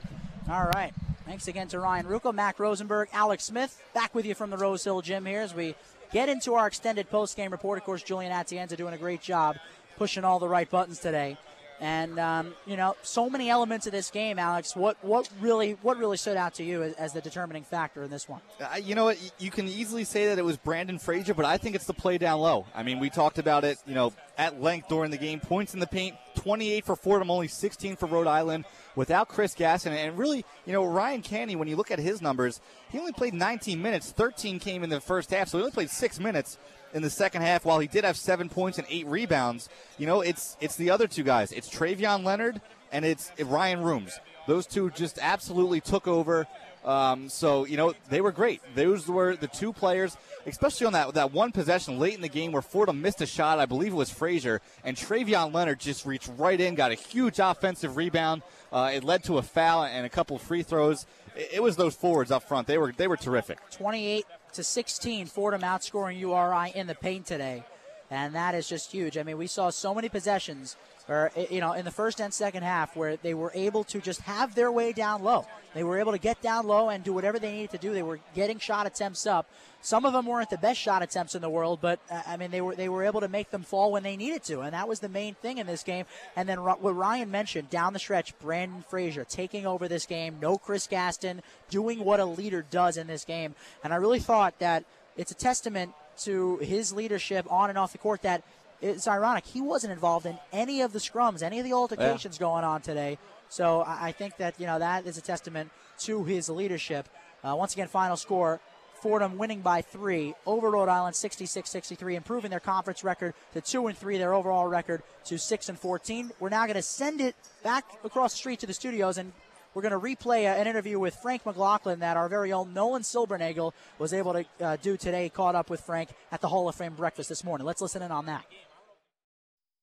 All 0.49 0.65
right. 0.65 0.93
Thanks 1.25 1.47
again 1.47 1.67
to 1.69 1.79
Ryan 1.79 2.05
Ruocco, 2.05 2.33
Mac 2.33 2.57
Rosenberg, 2.59 3.09
Alex 3.11 3.43
Smith. 3.43 3.81
Back 3.93 4.15
with 4.15 4.25
you 4.25 4.33
from 4.33 4.49
the 4.49 4.57
Rose 4.57 4.83
Hill 4.83 5.01
Gym 5.01 5.25
here 5.25 5.41
as 5.41 5.53
we 5.53 5.75
get 6.13 6.29
into 6.29 6.53
our 6.53 6.67
extended 6.67 7.09
post-game 7.09 7.51
report. 7.51 7.77
Of 7.77 7.83
course, 7.83 8.01
Julian 8.01 8.31
Atienza 8.31 8.77
doing 8.77 8.93
a 8.93 8.97
great 8.97 9.21
job 9.21 9.57
pushing 9.97 10.23
all 10.23 10.39
the 10.39 10.47
right 10.47 10.69
buttons 10.69 10.99
today. 10.99 11.37
And 11.79 12.17
um, 12.19 12.55
you 12.65 12.75
know, 12.75 12.95
so 13.03 13.29
many 13.29 13.49
elements 13.49 13.85
of 13.85 13.91
this 13.91 14.09
game, 14.09 14.39
Alex. 14.39 14.75
What 14.75 14.97
what 15.03 15.29
really 15.39 15.77
what 15.83 15.97
really 15.97 16.17
stood 16.17 16.37
out 16.37 16.55
to 16.55 16.63
you 16.63 16.81
as, 16.81 16.93
as 16.93 17.13
the 17.13 17.21
determining 17.21 17.63
factor 17.63 18.03
in 18.03 18.09
this 18.09 18.27
one? 18.27 18.41
Uh, 18.59 18.77
you 18.77 18.95
know 18.95 19.05
what? 19.05 19.33
You 19.37 19.51
can 19.51 19.67
easily 19.67 20.03
say 20.03 20.27
that 20.27 20.39
it 20.39 20.45
was 20.45 20.57
Branden 20.57 20.99
Frazier, 20.99 21.35
but 21.35 21.45
I 21.45 21.57
think 21.57 21.75
it's 21.75 21.85
the 21.85 21.93
play 21.93 22.17
down 22.17 22.39
low. 22.39 22.65
I 22.73 22.81
mean, 22.81 22.99
we 22.99 23.11
talked 23.11 23.37
about 23.37 23.63
it, 23.63 23.77
you 23.85 23.93
know, 23.93 24.11
at 24.37 24.59
length 24.59 24.87
during 24.87 25.11
the 25.11 25.17
game. 25.17 25.39
Points 25.39 25.75
in 25.75 25.79
the 25.79 25.87
paint, 25.87 26.15
28 26.35 26.85
for 26.85 26.95
Fordham, 26.95 27.29
only 27.29 27.47
16 27.47 27.95
for 27.95 28.07
Rhode 28.07 28.27
Island. 28.27 28.65
Without 28.95 29.27
Chris 29.27 29.53
Gaston, 29.53 29.93
and 29.93 30.17
really, 30.17 30.43
you 30.65 30.73
know, 30.73 30.83
Ryan 30.83 31.21
Canty. 31.21 31.55
When 31.55 31.67
you 31.67 31.75
look 31.75 31.91
at 31.91 31.99
his 31.99 32.19
numbers, 32.19 32.59
he 32.89 32.97
only 32.97 33.11
played 33.11 33.35
19 33.35 33.79
minutes. 33.79 34.11
13 34.11 34.57
came 34.57 34.83
in 34.83 34.89
the 34.89 34.99
first 34.99 35.29
half, 35.29 35.49
so 35.49 35.59
he 35.59 35.61
only 35.61 35.71
played 35.71 35.91
six 35.91 36.19
minutes 36.19 36.57
in 36.93 37.01
the 37.01 37.09
second 37.09 37.41
half. 37.41 37.65
While 37.65 37.79
he 37.79 37.87
did 37.87 38.03
have 38.03 38.17
seven 38.17 38.49
points 38.49 38.77
and 38.77 38.87
eight 38.89 39.05
rebounds, 39.07 39.69
you 39.97 40.07
know, 40.07 40.21
it's 40.21 40.57
it's 40.61 40.75
the 40.75 40.89
other 40.89 41.07
two 41.07 41.23
guys. 41.23 41.51
It's 41.51 41.69
Travion 41.69 42.23
Leonard 42.23 42.61
and 42.91 43.05
it's 43.05 43.31
Ryan 43.39 43.81
Rooms. 43.81 44.19
Those 44.47 44.65
two 44.65 44.89
just 44.91 45.19
absolutely 45.21 45.81
took 45.81 46.07
over. 46.07 46.47
Um, 46.85 47.27
so 47.27 47.65
you 47.65 47.75
know 47.75 47.93
they 48.09 48.21
were 48.21 48.31
great. 48.31 48.61
Those 48.73 49.07
were 49.09 49.35
the 49.35 49.47
two 49.47 49.73
players, 49.73 50.15
especially 50.45 50.87
on 50.87 50.93
that 50.93 51.13
that 51.15 51.33
one 51.33 51.51
possession 51.51 51.99
late 51.99 52.15
in 52.15 52.21
the 52.21 52.29
game 52.29 52.53
where 52.53 52.61
Fordham 52.61 53.01
missed 53.01 53.21
a 53.21 53.25
shot. 53.25 53.59
I 53.59 53.65
believe 53.65 53.91
it 53.91 53.95
was 53.95 54.09
Frazier 54.09 54.61
and 54.85 54.95
Travion 54.95 55.53
Leonard 55.53 55.81
just 55.81 56.05
reached 56.05 56.31
right 56.37 56.59
in, 56.59 56.75
got 56.75 56.91
a 56.91 56.95
huge 56.95 57.39
offensive 57.39 57.97
rebound. 57.97 58.41
Uh, 58.71 58.91
it 58.93 59.03
led 59.03 59.23
to 59.25 59.37
a 59.37 59.41
foul 59.41 59.83
and 59.83 60.05
a 60.05 60.09
couple 60.09 60.37
free 60.37 60.63
throws. 60.63 61.05
It, 61.35 61.55
it 61.55 61.63
was 61.63 61.75
those 61.75 61.93
forwards 61.93 62.31
up 62.31 62.43
front. 62.43 62.67
They 62.67 62.77
were 62.77 62.93
they 62.93 63.07
were 63.07 63.17
terrific. 63.17 63.57
28 63.71 64.25
to 64.57 64.63
16. 64.63 65.27
Fordham 65.27 65.61
outscoring 65.61 66.19
URI 66.19 66.71
in 66.73 66.87
the 66.87 66.95
paint 66.95 67.27
today. 67.27 67.63
And 68.09 68.35
that 68.35 68.55
is 68.55 68.67
just 68.67 68.91
huge. 68.91 69.17
I 69.17 69.23
mean, 69.23 69.37
we 69.37 69.47
saw 69.47 69.69
so 69.69 69.93
many 69.93 70.09
possessions 70.09 70.77
or 71.09 71.31
you 71.49 71.61
know 71.61 71.73
in 71.73 71.85
the 71.85 71.91
first 71.91 72.19
and 72.19 72.33
second 72.33 72.63
half 72.63 72.95
where 72.95 73.15
they 73.17 73.33
were 73.33 73.51
able 73.53 73.83
to 73.85 73.99
just 73.99 74.21
have 74.21 74.55
their 74.55 74.71
way 74.71 74.91
down 74.91 75.23
low. 75.23 75.45
They 75.73 75.83
were 75.83 75.99
able 75.99 76.11
to 76.11 76.17
get 76.17 76.41
down 76.41 76.67
low 76.67 76.89
and 76.89 77.03
do 77.03 77.13
whatever 77.13 77.39
they 77.39 77.51
needed 77.51 77.71
to 77.71 77.77
do. 77.77 77.93
They 77.93 78.03
were 78.03 78.19
getting 78.33 78.59
shot 78.59 78.87
attempts 78.87 79.27
up. 79.27 79.49
Some 79.81 80.05
of 80.05 80.13
them 80.13 80.25
weren't 80.25 80.49
the 80.49 80.57
best 80.57 80.79
shot 80.79 81.03
attempts 81.03 81.35
in 81.35 81.41
the 81.41 81.49
world, 81.49 81.79
but 81.81 81.99
uh, 82.11 82.21
I 82.27 82.37
mean 82.37 82.51
they 82.51 82.61
were 82.61 82.75
they 82.75 82.89
were 82.89 83.03
able 83.03 83.21
to 83.21 83.27
make 83.27 83.51
them 83.51 83.63
fall 83.63 83.91
when 83.91 84.03
they 84.03 84.17
needed 84.17 84.43
to, 84.45 84.61
and 84.61 84.73
that 84.73 84.87
was 84.87 84.99
the 84.99 85.09
main 85.09 85.35
thing 85.35 85.59
in 85.59 85.67
this 85.67 85.83
game. 85.83 86.05
And 86.35 86.47
then 86.49 86.63
what 86.63 86.95
Ryan 86.95 87.31
mentioned 87.31 87.69
down 87.69 87.93
the 87.93 87.99
stretch, 87.99 88.37
Branden 88.39 88.85
Frazier 88.85 89.23
taking 89.23 89.65
over 89.65 89.87
this 89.87 90.05
game. 90.05 90.37
No 90.41 90.57
Chris 90.57 90.87
Gaston 90.87 91.41
doing 91.69 92.03
what 92.03 92.19
a 92.19 92.25
leader 92.25 92.65
does 92.69 92.97
in 92.97 93.07
this 93.07 93.23
game, 93.23 93.55
and 93.83 93.93
I 93.93 93.97
really 93.97 94.19
thought 94.19 94.59
that 94.59 94.83
it's 95.15 95.31
a 95.31 95.35
testament 95.35 95.93
to 96.19 96.57
his 96.57 96.93
leadership 96.93 97.45
on 97.51 97.69
and 97.69 97.77
off 97.77 97.91
the 97.91 97.97
court 97.97 98.21
that 98.23 98.43
it's 98.81 99.07
ironic. 99.07 99.45
He 99.45 99.61
wasn't 99.61 99.93
involved 99.93 100.25
in 100.25 100.37
any 100.51 100.81
of 100.81 100.93
the 100.93 100.99
scrums, 100.99 101.41
any 101.41 101.59
of 101.59 101.65
the 101.65 101.73
altercations 101.73 102.37
yeah. 102.37 102.45
going 102.45 102.63
on 102.63 102.81
today. 102.81 103.17
So 103.49 103.83
I 103.85 104.11
think 104.11 104.37
that, 104.37 104.59
you 104.59 104.65
know, 104.65 104.79
that 104.79 105.05
is 105.05 105.17
a 105.17 105.21
testament 105.21 105.71
to 105.99 106.23
his 106.23 106.49
leadership. 106.49 107.07
Uh, 107.43 107.55
once 107.55 107.73
again, 107.73 107.87
final 107.87 108.17
score 108.17 108.59
Fordham 109.01 109.37
winning 109.37 109.61
by 109.61 109.81
three 109.81 110.33
over 110.45 110.71
Rhode 110.71 110.89
Island, 110.89 111.15
66-63, 111.15 112.15
improving 112.15 112.49
their 112.49 112.59
conference 112.59 113.03
record 113.03 113.33
to 113.53 113.61
two 113.61 113.87
and 113.87 113.97
three, 113.97 114.17
their 114.17 114.33
overall 114.33 114.67
record 114.67 115.03
to 115.25 115.37
six 115.37 115.69
and 115.69 115.79
14. 115.79 116.31
We're 116.39 116.49
now 116.49 116.65
going 116.65 116.75
to 116.75 116.81
send 116.81 117.21
it 117.21 117.35
back 117.63 117.85
across 118.03 118.33
the 118.33 118.37
street 118.37 118.59
to 118.61 118.67
the 118.67 118.73
studios, 118.73 119.17
and 119.17 119.33
we're 119.73 119.81
going 119.81 119.91
to 119.91 119.99
replay 119.99 120.45
an 120.45 120.67
interview 120.67 120.99
with 120.99 121.15
Frank 121.15 121.45
McLaughlin 121.45 121.99
that 121.99 122.17
our 122.17 122.29
very 122.29 122.51
own 122.51 122.73
Nolan 122.73 123.03
Silbernagel 123.03 123.73
was 123.99 124.13
able 124.13 124.33
to 124.33 124.45
uh, 124.61 124.77
do 124.77 124.97
today. 124.97 125.29
Caught 125.29 125.55
up 125.55 125.69
with 125.69 125.81
Frank 125.81 126.09
at 126.31 126.41
the 126.41 126.47
Hall 126.47 126.67
of 126.67 126.75
Fame 126.75 126.93
breakfast 126.95 127.29
this 127.29 127.43
morning. 127.43 127.65
Let's 127.65 127.81
listen 127.81 128.01
in 128.01 128.11
on 128.11 128.25
that. 128.25 128.45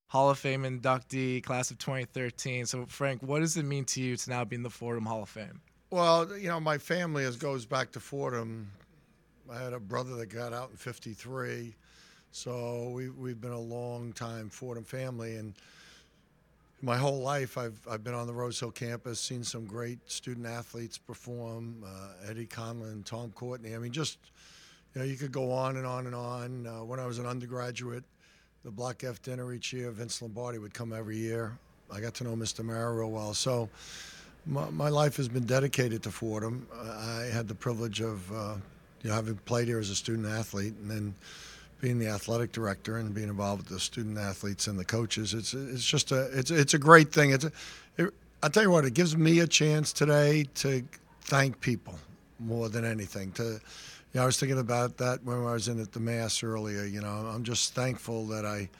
Hall 0.09 0.31
of 0.31 0.39
Fame 0.39 0.63
inductee, 0.63 1.43
class 1.43 1.71
of 1.71 1.79
2013. 1.79 2.67
So, 2.67 2.87
Frank, 2.87 3.23
what 3.23 3.41
does 3.41 3.57
it 3.57 3.65
mean 3.65 3.85
to 3.87 4.01
you 4.01 4.17
to 4.17 4.31
now 4.31 4.45
be 4.45 4.57
in 4.57 4.63
the 4.63 4.71
Fordham 4.71 5.07
Hall 5.07 5.23
of 5.23 5.29
Fame? 5.29 5.61
Well, 5.91 6.37
you 6.37 6.49
know, 6.49 6.61
my 6.61 6.79
family 6.79 7.25
is, 7.25 7.37
goes 7.37 7.67
back 7.67 7.93
to 7.93 8.01
Fordham. 8.01 8.71
I 9.53 9.59
had 9.59 9.73
a 9.73 9.81
brother 9.81 10.17
that 10.17 10.27
got 10.27 10.53
out 10.53 10.71
in 10.71 10.77
53. 10.77 11.75
So 12.31 12.91
we, 12.91 13.11
we've 13.11 13.41
been 13.41 13.53
a 13.53 13.61
long 13.61 14.13
time 14.13 14.51
Fordham 14.51 14.85
family. 14.85 15.37
And 15.37 15.55
my 16.85 16.99
whole 16.99 17.21
life, 17.21 17.57
I've, 17.57 17.81
I've 17.91 18.05
been 18.05 18.15
on 18.15 18.27
the 18.27 18.35
Rose 18.35 18.61
Hill 18.61 18.71
campus, 18.71 19.19
seen 19.19 19.43
some 19.43 19.65
great 19.65 19.99
student 20.11 20.47
athletes 20.47 20.99
perform 20.99 21.83
uh, 21.85 22.29
Eddie 22.31 22.47
Conlin, 22.47 23.03
Tom 23.05 23.33
Courtney. 23.35 23.75
I 23.75 23.79
mean, 23.79 23.91
just, 23.91 24.19
you 24.95 25.01
know, 25.01 25.07
you 25.07 25.17
could 25.17 25.33
go 25.33 25.51
on 25.51 25.79
and 25.79 25.87
on 25.87 26.07
and 26.07 26.15
on. 26.15 26.67
Uh, 26.67 26.85
when 26.85 27.01
I 27.01 27.07
was 27.07 27.19
an 27.19 27.27
undergraduate, 27.27 28.05
the 28.65 28.71
Block 28.71 29.03
F 29.03 29.23
dinner 29.23 29.53
each 29.53 29.73
year. 29.73 29.91
Vince 29.91 30.21
Lombardi 30.21 30.59
would 30.59 30.75
come 30.75 30.93
every 30.93 31.17
year. 31.17 31.57
I 31.91 32.01
got 32.01 32.15
to 32.15 32.25
know 32.25 32.37
Mr. 32.37 32.63
Mara 32.63 32.93
real 32.93 33.11
well. 33.11 33.33
So 33.33 33.69
my, 34.47 34.69
my 34.71 34.89
life 34.91 35.17
has 35.17 35.29
been 35.29 35.47
dedicated 35.47 36.03
to 36.03 36.11
Fordham. 36.11 36.67
I 36.75 37.31
had 37.33 37.49
the 37.49 37.55
privilege 37.55 38.01
of 38.01 38.31
uh, 38.33 38.57
you 39.03 39.11
know 39.11 39.17
having 39.17 39.37
played 39.47 39.69
here 39.69 39.79
as 39.79 39.91
a 39.91 39.95
student 39.95 40.27
athlete 40.27 40.75
and 40.81 40.91
then 40.91 41.15
being 41.85 41.99
the 41.99 42.09
athletic 42.09 42.51
director 42.51 42.97
and 42.97 43.15
being 43.15 43.29
involved 43.29 43.65
with 43.65 43.69
the 43.69 43.79
student 43.79 44.17
athletes 44.17 44.69
and 44.69 44.79
the 44.79 44.85
coaches. 44.87 45.35
It's 45.35 45.53
it's 45.53 45.85
just 45.85 46.13
a 46.13 46.31
it's 46.33 46.51
it's 46.51 46.73
a 46.73 46.79
great 46.79 47.13
thing. 47.13 47.33
It's 47.33 47.45
a, 47.45 47.53
it, 47.99 48.15
I 48.43 48.49
tell 48.49 48.63
you 48.63 48.71
what, 48.71 48.87
it 48.87 48.95
gives 48.95 49.15
me 49.19 49.41
a 49.41 49.47
chance 49.47 49.93
today 49.93 50.47
to 50.55 50.83
thank 51.21 51.61
people 51.61 51.99
more 52.41 52.71
than 52.71 52.87
anything 52.87 53.33
to 53.33 53.61
yeah, 54.15 54.23
I 54.23 54.27
was 54.27 54.41
thinking 54.41 54.61
about 54.61 54.97
that 54.97 55.23
when 55.25 55.37
I 55.37 55.53
was 55.53 55.69
in 55.69 55.79
at 55.79 55.93
the 55.93 56.01
Mass 56.01 56.43
earlier. 56.43 56.85
You 56.87 57.03
know, 57.03 57.09
I'm 57.09 57.45
just 57.45 57.75
thankful 57.75 58.25
that 58.29 58.47
I 58.47 58.71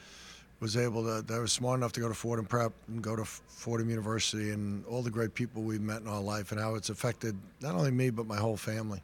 was 0.59 0.75
able 0.75 1.03
to. 1.03 1.21
They 1.21 1.37
were 1.37 1.45
smart 1.45 1.77
enough 1.77 1.91
to 1.93 1.99
go 1.99 2.07
to 2.07 2.15
Fordham 2.15 2.45
Prep 2.45 2.73
and 2.87 3.03
go 3.03 3.15
to 3.15 3.25
Fordham 3.25 3.91
University, 3.91 4.49
and 4.49 4.83
all 4.87 5.03
the 5.03 5.11
great 5.11 5.35
people 5.35 5.61
we've 5.61 5.79
met 5.79 6.01
in 6.01 6.07
our 6.07 6.21
life, 6.21 6.51
and 6.51 6.59
how 6.59 6.73
it's 6.73 6.89
affected 6.89 7.37
not 7.61 7.75
only 7.75 7.91
me 7.91 8.09
but 8.09 8.25
my 8.25 8.37
whole 8.37 8.57
family. 8.57 9.03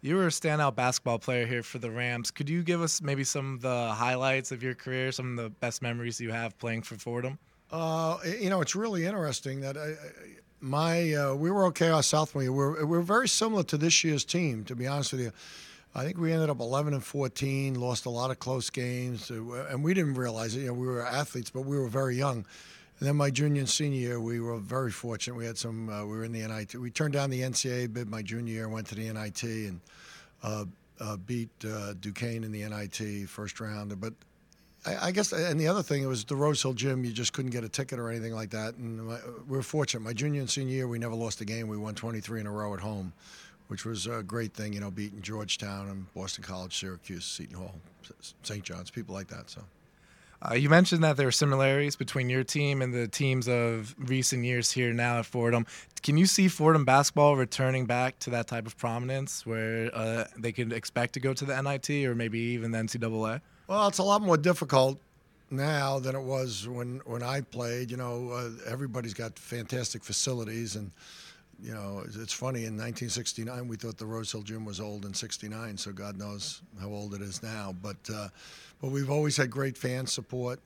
You 0.00 0.14
were 0.14 0.26
a 0.26 0.30
standout 0.30 0.76
basketball 0.76 1.18
player 1.18 1.44
here 1.44 1.64
for 1.64 1.78
the 1.78 1.90
Rams. 1.90 2.30
Could 2.30 2.48
you 2.48 2.62
give 2.62 2.80
us 2.80 3.02
maybe 3.02 3.24
some 3.24 3.54
of 3.54 3.62
the 3.62 3.92
highlights 3.92 4.52
of 4.52 4.62
your 4.62 4.74
career, 4.74 5.10
some 5.10 5.36
of 5.36 5.44
the 5.44 5.50
best 5.50 5.82
memories 5.82 6.20
you 6.20 6.30
have 6.30 6.56
playing 6.58 6.82
for 6.82 6.94
Fordham? 6.94 7.36
Uh, 7.72 8.18
you 8.40 8.48
know, 8.48 8.60
it's 8.60 8.76
really 8.76 9.06
interesting 9.06 9.60
that 9.60 9.76
I, 9.76 9.94
my 10.60 11.12
uh, 11.14 11.34
we 11.34 11.50
were 11.50 11.66
okay 11.66 11.88
our 11.88 12.04
sophomore 12.04 12.42
year. 12.44 12.52
We're, 12.52 12.86
we're 12.86 13.00
very 13.00 13.28
similar 13.28 13.64
to 13.64 13.76
this 13.76 14.04
year's 14.04 14.24
team, 14.24 14.64
to 14.66 14.76
be 14.76 14.86
honest 14.86 15.12
with 15.12 15.20
you. 15.22 15.32
I 15.96 16.04
think 16.04 16.18
we 16.18 16.32
ended 16.32 16.48
up 16.48 16.60
11 16.60 16.94
and 16.94 17.02
14, 17.02 17.74
lost 17.74 18.06
a 18.06 18.10
lot 18.10 18.30
of 18.30 18.38
close 18.38 18.70
games, 18.70 19.32
uh, 19.32 19.66
and 19.68 19.82
we 19.82 19.94
didn't 19.94 20.14
realize 20.14 20.54
it. 20.54 20.60
You 20.60 20.66
know, 20.68 20.74
we 20.74 20.86
were 20.86 21.04
athletes, 21.04 21.50
but 21.50 21.62
we 21.62 21.76
were 21.76 21.88
very 21.88 22.14
young. 22.14 22.46
And 22.98 23.06
then 23.06 23.16
my 23.16 23.30
junior 23.30 23.60
and 23.60 23.68
senior 23.68 23.98
year, 23.98 24.20
we 24.20 24.40
were 24.40 24.58
very 24.58 24.90
fortunate. 24.90 25.36
We 25.36 25.46
had 25.46 25.56
some. 25.56 25.88
Uh, 25.88 26.04
we 26.04 26.16
were 26.16 26.24
in 26.24 26.32
the 26.32 26.46
NIT. 26.46 26.74
We 26.74 26.90
turned 26.90 27.14
down 27.14 27.30
the 27.30 27.42
NCAA 27.42 27.92
bid 27.92 28.08
my 28.08 28.22
junior 28.22 28.52
year, 28.52 28.68
went 28.68 28.88
to 28.88 28.96
the 28.96 29.12
NIT, 29.12 29.42
and 29.42 29.80
uh, 30.42 30.64
uh, 30.98 31.16
beat 31.16 31.50
uh, 31.64 31.94
Duquesne 32.00 32.42
in 32.42 32.50
the 32.50 32.68
NIT 32.68 33.28
first 33.28 33.60
round. 33.60 34.00
But 34.00 34.14
I, 34.84 35.08
I, 35.08 35.10
guess, 35.12 35.32
and 35.32 35.60
the 35.60 35.68
other 35.68 35.82
thing 35.82 36.02
it 36.02 36.06
was 36.06 36.24
the 36.24 36.34
Rose 36.34 36.60
Hill 36.60 36.72
Gym. 36.72 37.04
You 37.04 37.12
just 37.12 37.32
couldn't 37.32 37.52
get 37.52 37.62
a 37.62 37.68
ticket 37.68 38.00
or 38.00 38.10
anything 38.10 38.34
like 38.34 38.50
that. 38.50 38.74
And 38.74 39.06
my, 39.06 39.18
we 39.46 39.56
were 39.56 39.62
fortunate. 39.62 40.00
My 40.00 40.12
junior 40.12 40.40
and 40.40 40.50
senior 40.50 40.74
year, 40.74 40.88
we 40.88 40.98
never 40.98 41.14
lost 41.14 41.40
a 41.40 41.44
game. 41.44 41.68
We 41.68 41.76
won 41.76 41.94
23 41.94 42.40
in 42.40 42.46
a 42.48 42.52
row 42.52 42.74
at 42.74 42.80
home 42.80 43.12
which 43.68 43.84
was 43.84 44.06
a 44.06 44.22
great 44.22 44.54
thing, 44.54 44.72
you 44.72 44.80
know, 44.80 44.90
beating 44.90 45.20
Georgetown 45.20 45.88
and 45.88 46.12
Boston 46.14 46.42
College, 46.42 46.76
Syracuse, 46.78 47.24
Seton 47.24 47.56
Hall, 47.56 47.74
St. 48.42 48.64
John's, 48.64 48.90
people 48.90 49.14
like 49.14 49.28
that. 49.28 49.50
So. 49.50 49.62
Uh, 50.40 50.54
you 50.54 50.68
mentioned 50.68 51.02
that 51.02 51.16
there 51.16 51.26
are 51.26 51.32
similarities 51.32 51.96
between 51.96 52.30
your 52.30 52.44
team 52.44 52.80
and 52.80 52.94
the 52.94 53.08
teams 53.08 53.48
of 53.48 53.94
recent 53.98 54.44
years 54.44 54.70
here 54.70 54.92
now 54.92 55.18
at 55.18 55.26
Fordham. 55.26 55.66
Can 56.02 56.16
you 56.16 56.26
see 56.26 56.46
Fordham 56.46 56.84
basketball 56.84 57.36
returning 57.36 57.86
back 57.86 58.18
to 58.20 58.30
that 58.30 58.46
type 58.46 58.66
of 58.66 58.76
prominence 58.76 59.44
where 59.44 59.90
uh, 59.92 60.24
they 60.38 60.52
could 60.52 60.72
expect 60.72 61.14
to 61.14 61.20
go 61.20 61.34
to 61.34 61.44
the 61.44 61.60
NIT 61.60 61.90
or 62.06 62.14
maybe 62.14 62.38
even 62.38 62.70
the 62.70 62.78
NCAA? 62.78 63.40
Well, 63.66 63.88
it's 63.88 63.98
a 63.98 64.04
lot 64.04 64.22
more 64.22 64.36
difficult 64.36 65.00
now 65.50 65.98
than 65.98 66.14
it 66.14 66.22
was 66.22 66.68
when, 66.68 67.00
when 67.04 67.24
I 67.24 67.40
played. 67.40 67.90
You 67.90 67.96
know, 67.96 68.30
uh, 68.30 68.50
everybody's 68.66 69.14
got 69.14 69.38
fantastic 69.38 70.04
facilities 70.04 70.76
and– 70.76 70.92
you 71.62 71.74
know, 71.74 72.04
it's 72.04 72.32
funny. 72.32 72.60
In 72.60 72.76
1969, 72.76 73.66
we 73.66 73.76
thought 73.76 73.98
the 73.98 74.06
Rose 74.06 74.30
Hill 74.30 74.42
Gym 74.42 74.64
was 74.64 74.80
old 74.80 75.04
in 75.04 75.12
'69, 75.12 75.76
so 75.76 75.92
God 75.92 76.16
knows 76.16 76.62
how 76.80 76.88
old 76.88 77.14
it 77.14 77.20
is 77.20 77.42
now. 77.42 77.74
But 77.82 77.96
uh, 78.12 78.28
but 78.80 78.90
we've 78.90 79.10
always 79.10 79.36
had 79.36 79.50
great 79.50 79.76
fan 79.76 80.06
support. 80.06 80.60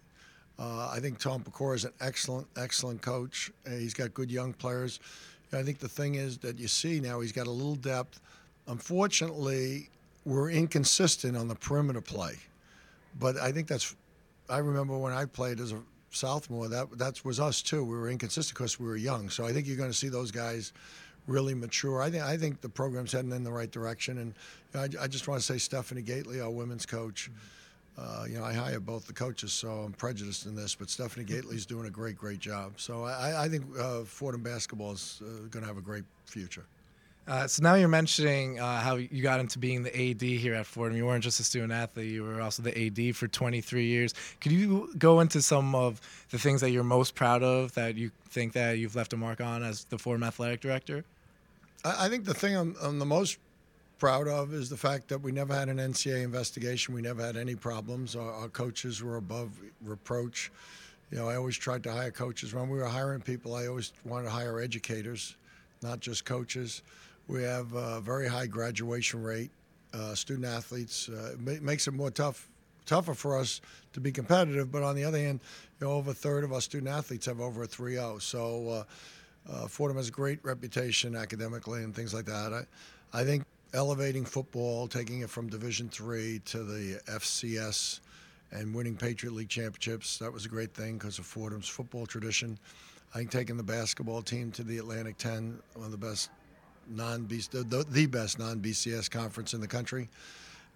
Uh, 0.58 0.90
I 0.92 1.00
think 1.00 1.18
Tom 1.18 1.42
Pecora 1.42 1.76
is 1.76 1.84
an 1.84 1.92
excellent, 2.00 2.46
excellent 2.56 3.00
coach. 3.00 3.50
Uh, 3.66 3.70
he's 3.70 3.94
got 3.94 4.12
good 4.12 4.30
young 4.30 4.52
players. 4.52 5.00
I 5.52 5.62
think 5.62 5.78
the 5.78 5.88
thing 5.88 6.14
is 6.14 6.38
that 6.38 6.58
you 6.58 6.68
see 6.68 7.00
now 7.00 7.20
he's 7.20 7.32
got 7.32 7.46
a 7.46 7.50
little 7.50 7.74
depth. 7.74 8.20
Unfortunately, 8.68 9.88
we're 10.24 10.50
inconsistent 10.50 11.36
on 11.36 11.48
the 11.48 11.54
perimeter 11.54 12.00
play, 12.00 12.36
but 13.18 13.36
I 13.38 13.50
think 13.52 13.66
that's. 13.66 13.96
I 14.50 14.58
remember 14.58 14.98
when 14.98 15.12
I 15.12 15.24
played 15.24 15.58
as 15.60 15.72
a 15.72 15.80
Southmore, 16.12 16.68
that 16.70 16.98
that 16.98 17.24
was 17.24 17.40
us 17.40 17.62
too. 17.62 17.84
We 17.84 17.96
were 17.96 18.10
inconsistent 18.10 18.56
because 18.56 18.78
we 18.78 18.86
were 18.86 18.96
young. 18.96 19.30
So 19.30 19.44
I 19.44 19.52
think 19.52 19.66
you're 19.66 19.76
going 19.76 19.90
to 19.90 19.96
see 19.96 20.08
those 20.08 20.30
guys 20.30 20.72
really 21.26 21.54
mature. 21.54 22.02
I 22.02 22.10
think 22.10 22.22
I 22.24 22.36
think 22.36 22.60
the 22.60 22.68
program's 22.68 23.12
heading 23.12 23.32
in 23.32 23.44
the 23.44 23.52
right 23.52 23.70
direction. 23.70 24.18
And 24.18 24.34
I, 24.74 25.04
I 25.04 25.06
just 25.06 25.28
want 25.28 25.40
to 25.40 25.46
say 25.46 25.58
Stephanie 25.58 26.02
Gaitley, 26.02 26.42
our 26.42 26.50
women's 26.50 26.86
coach. 26.86 27.30
Uh, 27.98 28.24
you 28.26 28.38
know, 28.38 28.44
I 28.44 28.54
hire 28.54 28.80
both 28.80 29.06
the 29.06 29.12
coaches, 29.12 29.52
so 29.52 29.68
I'm 29.68 29.92
prejudiced 29.92 30.46
in 30.46 30.54
this, 30.56 30.74
but 30.74 30.88
Stephanie 30.88 31.26
Gaitley's 31.26 31.66
doing 31.66 31.86
a 31.86 31.90
great, 31.90 32.16
great 32.16 32.38
job. 32.38 32.72
So 32.78 33.04
I, 33.04 33.44
I 33.44 33.48
think 33.50 33.66
uh, 33.78 34.04
Fordham 34.04 34.42
basketball 34.42 34.92
is 34.92 35.20
uh, 35.22 35.46
going 35.50 35.62
to 35.62 35.66
have 35.66 35.76
a 35.76 35.82
great 35.82 36.04
future. 36.24 36.64
Uh, 37.26 37.46
so 37.46 37.62
now 37.62 37.74
you're 37.74 37.88
mentioning 37.88 38.58
uh, 38.58 38.80
how 38.80 38.96
you 38.96 39.22
got 39.22 39.38
into 39.38 39.58
being 39.58 39.84
the 39.84 40.10
AD 40.10 40.20
here 40.22 40.54
at 40.54 40.66
Fordham. 40.66 40.96
You 40.96 41.06
weren't 41.06 41.22
just 41.22 41.38
a 41.38 41.44
student 41.44 41.72
athlete; 41.72 42.10
you 42.10 42.24
were 42.24 42.40
also 42.40 42.62
the 42.64 42.86
AD 42.86 43.14
for 43.14 43.28
23 43.28 43.84
years. 43.84 44.14
Could 44.40 44.50
you 44.50 44.92
go 44.98 45.20
into 45.20 45.40
some 45.40 45.74
of 45.74 46.00
the 46.30 46.38
things 46.38 46.60
that 46.62 46.70
you're 46.70 46.82
most 46.82 47.14
proud 47.14 47.44
of 47.44 47.74
that 47.74 47.94
you 47.96 48.10
think 48.28 48.54
that 48.54 48.78
you've 48.78 48.96
left 48.96 49.12
a 49.12 49.16
mark 49.16 49.40
on 49.40 49.62
as 49.62 49.84
the 49.84 49.98
Fordham 49.98 50.24
athletic 50.24 50.60
director? 50.60 51.04
I, 51.84 52.06
I 52.06 52.08
think 52.08 52.24
the 52.24 52.34
thing 52.34 52.56
I'm, 52.56 52.74
I'm, 52.82 52.98
the 52.98 53.06
most 53.06 53.38
proud 54.00 54.26
of 54.26 54.52
is 54.52 54.68
the 54.68 54.76
fact 54.76 55.06
that 55.08 55.18
we 55.18 55.30
never 55.30 55.54
had 55.54 55.68
an 55.68 55.76
NCAA 55.76 56.24
investigation. 56.24 56.92
We 56.92 57.02
never 57.02 57.24
had 57.24 57.36
any 57.36 57.54
problems. 57.54 58.16
Our, 58.16 58.32
our 58.32 58.48
coaches 58.48 59.00
were 59.00 59.16
above 59.16 59.50
reproach. 59.84 60.50
You 61.12 61.18
know, 61.18 61.28
I 61.28 61.36
always 61.36 61.56
tried 61.56 61.84
to 61.84 61.92
hire 61.92 62.10
coaches. 62.10 62.52
When 62.52 62.68
we 62.68 62.78
were 62.78 62.86
hiring 62.86 63.20
people, 63.20 63.54
I 63.54 63.68
always 63.68 63.92
wanted 64.04 64.24
to 64.24 64.30
hire 64.30 64.60
educators, 64.60 65.36
not 65.82 66.00
just 66.00 66.24
coaches. 66.24 66.82
We 67.28 67.42
have 67.42 67.72
a 67.72 68.00
very 68.00 68.28
high 68.28 68.46
graduation 68.46 69.22
rate. 69.22 69.50
Uh, 69.94 70.14
student 70.14 70.46
athletes 70.46 71.08
uh, 71.08 71.34
makes 71.38 71.86
it 71.86 71.92
more 71.92 72.10
tough, 72.10 72.48
tougher 72.86 73.14
for 73.14 73.38
us 73.38 73.60
to 73.92 74.00
be 74.00 74.10
competitive. 74.10 74.72
But 74.72 74.82
on 74.82 74.96
the 74.96 75.04
other 75.04 75.18
hand, 75.18 75.40
you 75.80 75.86
know, 75.86 75.92
over 75.94 76.12
a 76.12 76.14
third 76.14 76.44
of 76.44 76.52
our 76.52 76.60
student 76.60 76.88
athletes 76.88 77.26
have 77.26 77.40
over 77.40 77.62
a 77.62 77.68
3.0. 77.68 78.20
So 78.22 78.68
uh, 78.68 78.84
uh, 79.52 79.66
Fordham 79.68 79.96
has 79.96 80.08
a 80.08 80.12
great 80.12 80.38
reputation 80.42 81.14
academically 81.14 81.82
and 81.82 81.94
things 81.94 82.14
like 82.14 82.26
that. 82.26 82.52
I, 83.12 83.20
I 83.20 83.24
think 83.24 83.44
elevating 83.74 84.24
football, 84.24 84.88
taking 84.88 85.20
it 85.20 85.30
from 85.30 85.48
Division 85.48 85.88
three 85.88 86.40
to 86.46 86.62
the 86.62 87.00
FCS, 87.06 88.00
and 88.52 88.74
winning 88.74 88.96
Patriot 88.96 89.32
League 89.32 89.48
championships, 89.48 90.18
that 90.18 90.32
was 90.32 90.44
a 90.44 90.48
great 90.48 90.74
thing 90.74 90.98
because 90.98 91.18
of 91.18 91.24
Fordham's 91.24 91.68
football 91.68 92.06
tradition. 92.06 92.58
I 93.14 93.18
think 93.18 93.30
taking 93.30 93.56
the 93.56 93.62
basketball 93.62 94.22
team 94.22 94.50
to 94.52 94.62
the 94.62 94.78
Atlantic 94.78 95.16
10, 95.18 95.58
one 95.74 95.86
of 95.86 95.90
the 95.90 95.98
best 95.98 96.30
non 96.88 97.26
the, 97.28 98.06
best 98.06 98.38
non 98.38 98.60
BCS 98.60 99.10
conference 99.10 99.54
in 99.54 99.60
the 99.60 99.68
country, 99.68 100.08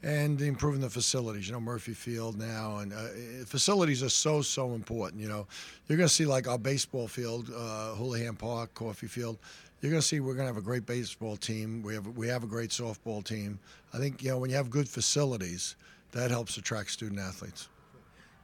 and 0.02 0.40
improving 0.40 0.80
the 0.80 0.90
facilities. 0.90 1.46
You 1.46 1.54
know, 1.54 1.60
Murphy 1.60 1.94
Field 1.94 2.38
now, 2.38 2.78
and 2.78 2.92
uh, 2.92 3.44
facilities 3.44 4.02
are 4.02 4.08
so 4.08 4.42
so 4.42 4.74
important. 4.74 5.20
You 5.20 5.28
know, 5.28 5.46
you're 5.88 5.98
going 5.98 6.08
to 6.08 6.14
see 6.14 6.26
like 6.26 6.48
our 6.48 6.58
baseball 6.58 7.08
field, 7.08 7.50
uh, 7.54 7.94
Houlihan 7.94 8.36
Park, 8.36 8.74
Coffey 8.74 9.06
Field. 9.06 9.38
You're 9.80 9.90
going 9.90 10.00
to 10.00 10.06
see 10.06 10.20
we're 10.20 10.34
going 10.34 10.48
to 10.48 10.54
have 10.54 10.56
a 10.56 10.64
great 10.64 10.86
baseball 10.86 11.36
team. 11.36 11.82
We 11.82 11.94
have 11.94 12.06
we 12.16 12.28
have 12.28 12.42
a 12.44 12.48
great 12.48 12.70
softball 12.70 13.22
team. 13.22 13.58
I 13.92 13.98
think 13.98 14.22
you 14.22 14.30
know 14.30 14.38
when 14.38 14.50
you 14.50 14.56
have 14.56 14.70
good 14.70 14.88
facilities, 14.88 15.76
that 16.12 16.30
helps 16.30 16.56
attract 16.56 16.90
student 16.90 17.20
athletes. 17.20 17.68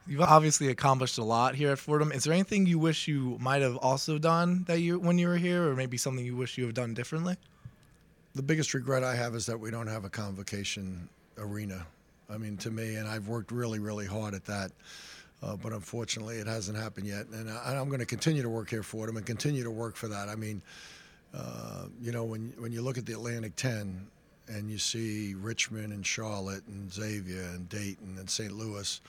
You've 0.05 0.21
obviously 0.21 0.67
accomplished 0.67 1.17
a 1.17 1.23
lot 1.23 1.55
here 1.55 1.71
at 1.71 1.79
Fordham. 1.79 2.11
Is 2.11 2.25
there 2.25 2.33
anything 2.33 2.65
you 2.65 2.77
wish 2.77 3.07
you 3.07 3.37
might 3.39 3.61
have 3.61 3.77
also 3.77 4.17
done 4.17 4.65
that 4.67 4.79
you 4.79 4.99
when 4.99 5.17
you 5.17 5.29
were 5.29 5.37
here, 5.37 5.69
or 5.69 5.75
maybe 5.75 5.97
something 5.97 6.25
you 6.25 6.35
wish 6.35 6.57
you 6.57 6.65
have 6.65 6.73
done 6.73 6.93
differently? 6.93 7.37
The 8.35 8.41
biggest 8.41 8.73
regret 8.73 9.03
I 9.03 9.15
have 9.15 9.35
is 9.35 9.45
that 9.45 9.59
we 9.59 9.71
don't 9.71 9.87
have 9.87 10.05
a 10.05 10.09
convocation 10.09 11.07
arena. 11.37 11.85
I 12.29 12.37
mean, 12.37 12.57
to 12.57 12.71
me, 12.71 12.95
and 12.95 13.07
I've 13.07 13.27
worked 13.27 13.51
really, 13.51 13.79
really 13.79 14.07
hard 14.07 14.33
at 14.33 14.45
that. 14.45 14.71
Uh, 15.43 15.57
but 15.57 15.73
unfortunately, 15.73 16.37
it 16.37 16.47
hasn't 16.47 16.77
happened 16.77 17.05
yet. 17.05 17.27
And 17.27 17.49
I, 17.49 17.73
am 17.73 17.89
going 17.89 17.99
to 17.99 18.05
continue 18.05 18.41
to 18.41 18.49
work 18.49 18.69
here 18.69 18.83
for 18.83 19.05
them 19.05 19.17
and 19.17 19.25
continue 19.25 19.63
to 19.63 19.71
work 19.71 19.97
for 19.97 20.07
that. 20.07 20.29
I 20.29 20.35
mean, 20.35 20.61
uh, 21.33 21.85
you 22.01 22.13
know, 22.13 22.23
when 22.23 22.53
when 22.57 22.71
you 22.71 22.81
look 22.81 22.97
at 22.97 23.05
the 23.05 23.13
Atlantic 23.13 23.55
10 23.57 24.07
and 24.47 24.71
you 24.71 24.77
see 24.77 25.33
Richmond 25.33 25.91
and 25.91 26.05
Charlotte 26.05 26.65
and 26.67 26.91
Xavier 26.91 27.41
and 27.41 27.67
Dayton 27.67 28.15
and 28.17 28.29
St. 28.29 28.53
Louis, 28.53 29.01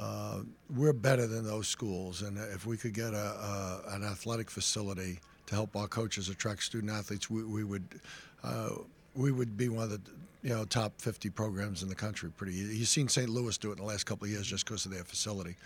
uh, 0.00 0.40
we're 0.74 0.92
better 0.92 1.26
than 1.28 1.44
those 1.44 1.68
schools. 1.68 2.22
And 2.22 2.36
if 2.36 2.66
we 2.66 2.76
could 2.76 2.94
get 2.94 3.12
a, 3.12 3.16
a, 3.16 3.82
an 3.90 4.02
athletic 4.02 4.50
facility 4.50 5.20
to 5.46 5.54
help 5.54 5.76
our 5.76 5.86
coaches 5.86 6.28
attract 6.28 6.64
student 6.64 6.90
athletes, 6.90 7.30
we, 7.30 7.44
we 7.44 7.62
would 7.62 8.00
uh, 8.44 8.70
we 9.14 9.32
would 9.32 9.56
be 9.56 9.68
one 9.68 9.84
of 9.84 9.90
the 9.90 10.00
you 10.42 10.50
know 10.50 10.64
top 10.64 10.92
50 11.00 11.30
programs 11.30 11.82
in 11.82 11.88
the 11.88 11.94
country. 11.94 12.30
Pretty. 12.36 12.54
You've 12.54 12.88
seen 12.88 13.08
St. 13.08 13.28
Louis 13.28 13.56
do 13.58 13.70
it 13.70 13.72
in 13.72 13.78
the 13.78 13.84
last 13.84 14.04
couple 14.04 14.26
of 14.26 14.30
years 14.30 14.46
just 14.46 14.64
because 14.64 14.86
of 14.86 14.92
their 14.92 15.04
facility. 15.04 15.56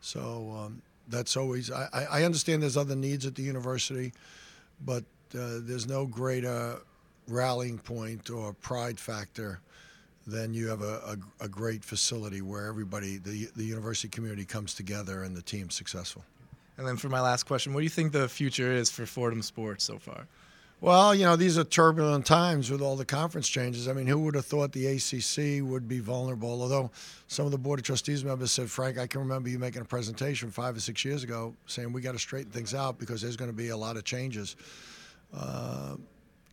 So 0.00 0.54
um, 0.56 0.82
that's 1.08 1.36
always. 1.36 1.70
I, 1.70 2.06
I 2.10 2.24
understand 2.24 2.62
there's 2.62 2.76
other 2.76 2.96
needs 2.96 3.26
at 3.26 3.34
the 3.34 3.42
university, 3.42 4.12
but 4.84 5.04
uh, 5.34 5.58
there's 5.62 5.86
no 5.86 6.06
greater 6.06 6.78
rallying 7.28 7.78
point 7.78 8.30
or 8.30 8.52
pride 8.54 8.98
factor 8.98 9.60
than 10.26 10.52
you 10.52 10.68
have 10.68 10.82
a, 10.82 11.16
a, 11.40 11.44
a, 11.44 11.48
great 11.48 11.84
facility 11.84 12.42
where 12.42 12.66
everybody, 12.66 13.16
the, 13.18 13.48
the 13.56 13.64
university 13.64 14.08
community 14.08 14.44
comes 14.44 14.74
together 14.74 15.22
and 15.22 15.36
the 15.36 15.42
team's 15.42 15.74
successful. 15.74 16.24
And 16.76 16.86
then 16.86 16.96
for 16.96 17.08
my 17.08 17.20
last 17.20 17.44
question, 17.44 17.72
what 17.72 17.80
do 17.80 17.84
you 17.84 17.90
think 17.90 18.12
the 18.12 18.28
future 18.28 18.72
is 18.72 18.90
for 18.90 19.06
Fordham 19.06 19.42
sports 19.42 19.84
so 19.84 19.98
far? 19.98 20.26
Well, 20.82 21.14
you 21.14 21.26
know, 21.26 21.36
these 21.36 21.58
are 21.58 21.64
turbulent 21.64 22.24
times 22.24 22.70
with 22.70 22.80
all 22.80 22.96
the 22.96 23.04
conference 23.04 23.46
changes. 23.46 23.86
I 23.86 23.92
mean, 23.92 24.06
who 24.06 24.18
would 24.20 24.34
have 24.34 24.46
thought 24.46 24.72
the 24.72 24.86
ACC 24.86 25.62
would 25.62 25.86
be 25.86 25.98
vulnerable? 25.98 26.62
Although 26.62 26.90
some 27.28 27.44
of 27.44 27.52
the 27.52 27.58
Board 27.58 27.80
of 27.80 27.84
Trustees 27.84 28.24
members 28.24 28.50
said, 28.50 28.70
Frank, 28.70 28.96
I 28.96 29.06
can 29.06 29.20
remember 29.20 29.50
you 29.50 29.58
making 29.58 29.82
a 29.82 29.84
presentation 29.84 30.50
five 30.50 30.74
or 30.74 30.80
six 30.80 31.04
years 31.04 31.22
ago 31.22 31.54
saying 31.66 31.92
we 31.92 32.00
got 32.00 32.12
to 32.12 32.18
straighten 32.18 32.50
things 32.50 32.72
out 32.72 32.98
because 32.98 33.20
there's 33.20 33.36
going 33.36 33.50
to 33.50 33.56
be 33.56 33.68
a 33.68 33.76
lot 33.76 33.98
of 33.98 34.04
changes. 34.04 34.56
Uh, 35.36 35.96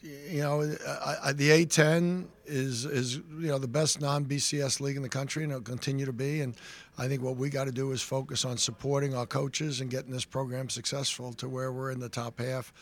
you 0.02 0.42
know, 0.42 0.62
I, 0.86 1.30
I, 1.30 1.32
the 1.32 1.50
A10 1.66 2.26
is 2.46 2.86
is 2.86 3.16
you 3.16 3.48
know 3.48 3.58
the 3.58 3.68
best 3.68 4.02
non-BCS 4.02 4.82
league 4.82 4.98
in 4.98 5.04
the 5.04 5.10
country, 5.10 5.44
and 5.44 5.52
it'll 5.54 5.64
continue 5.64 6.06
to 6.06 6.14
be. 6.14 6.42
And 6.42 6.54
I 6.98 7.08
think 7.08 7.22
what 7.22 7.38
we 7.38 7.50
got 7.50 7.64
to 7.64 7.72
do 7.72 7.92
is 7.92 8.02
focus 8.02 8.44
on 8.44 8.58
supporting 8.58 9.16
our 9.16 9.26
coaches 9.26 9.80
and 9.80 9.90
getting 9.90 10.12
this 10.12 10.26
program 10.26 10.70
successful 10.70 11.32
to 11.34 11.48
where 11.48 11.72
we're 11.72 11.92
in 11.92 12.00
the 12.00 12.10
top 12.10 12.40
half 12.40 12.74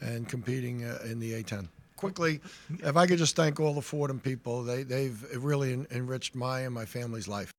and 0.00 0.28
competing 0.28 0.84
uh, 0.84 0.98
in 1.04 1.18
the 1.18 1.42
A10. 1.42 1.68
Quickly, 1.96 2.40
if 2.80 2.96
I 2.96 3.06
could 3.06 3.18
just 3.18 3.36
thank 3.36 3.58
all 3.58 3.72
the 3.72 3.82
Fordham 3.82 4.20
people, 4.20 4.62
they 4.62 4.82
they've 4.82 5.24
really 5.36 5.72
en- 5.72 5.86
enriched 5.90 6.34
my 6.34 6.60
and 6.60 6.74
my 6.74 6.84
family's 6.84 7.26
life. 7.26 7.50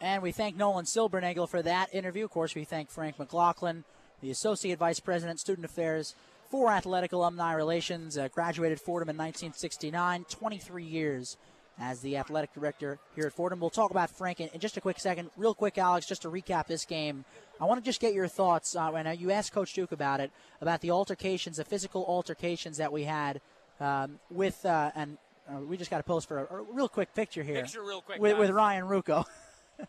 And 0.00 0.22
we 0.22 0.32
thank 0.32 0.56
Nolan 0.56 0.84
Silbernagel 0.84 1.48
for 1.48 1.62
that 1.62 1.94
interview. 1.94 2.24
Of 2.24 2.30
course, 2.30 2.54
we 2.54 2.64
thank 2.64 2.90
Frank 2.90 3.18
McLaughlin, 3.18 3.84
the 4.20 4.30
Associate 4.30 4.78
Vice 4.78 5.00
President, 5.00 5.40
Student 5.40 5.64
Affairs 5.64 6.14
for 6.50 6.70
Athletic 6.70 7.12
Alumni 7.12 7.54
Relations. 7.54 8.18
Uh, 8.18 8.28
graduated 8.28 8.80
Fordham 8.80 9.08
in 9.08 9.16
1969, 9.16 10.24
23 10.28 10.84
years 10.84 11.36
as 11.78 12.00
the 12.00 12.16
athletic 12.16 12.52
director 12.54 12.98
here 13.14 13.26
at 13.26 13.32
Fordham. 13.32 13.60
We'll 13.60 13.70
talk 13.70 13.90
about 13.90 14.10
Frank 14.10 14.40
in, 14.40 14.48
in 14.48 14.60
just 14.60 14.76
a 14.76 14.80
quick 14.80 15.00
second. 15.00 15.30
Real 15.36 15.54
quick, 15.54 15.76
Alex, 15.78 16.06
just 16.06 16.22
to 16.22 16.28
recap 16.28 16.66
this 16.66 16.84
game. 16.84 17.24
I 17.60 17.64
want 17.64 17.82
to 17.82 17.84
just 17.84 18.00
get 18.00 18.14
your 18.14 18.28
thoughts. 18.28 18.76
Uh, 18.76 18.90
when 18.90 19.06
you 19.18 19.30
asked 19.30 19.52
Coach 19.52 19.72
Duke 19.74 19.92
about 19.92 20.20
it, 20.20 20.30
about 20.60 20.80
the 20.80 20.90
altercations, 20.90 21.56
the 21.56 21.64
physical 21.64 22.04
altercations 22.06 22.76
that 22.78 22.92
we 22.92 23.04
had 23.04 23.40
um, 23.80 24.18
with, 24.30 24.64
uh, 24.64 24.90
and 24.94 25.18
uh, 25.48 25.58
we 25.60 25.76
just 25.76 25.90
got 25.90 25.98
to 25.98 26.04
post 26.04 26.28
for 26.28 26.38
a, 26.38 26.44
a, 26.54 26.62
real 26.72 26.88
quick 26.88 27.14
picture 27.14 27.42
here. 27.42 27.62
Picture 27.62 27.82
real 27.82 28.00
quick. 28.00 28.20
With, 28.20 28.38
with 28.38 28.50
Ryan 28.50 28.84
Ruocco. 28.84 29.24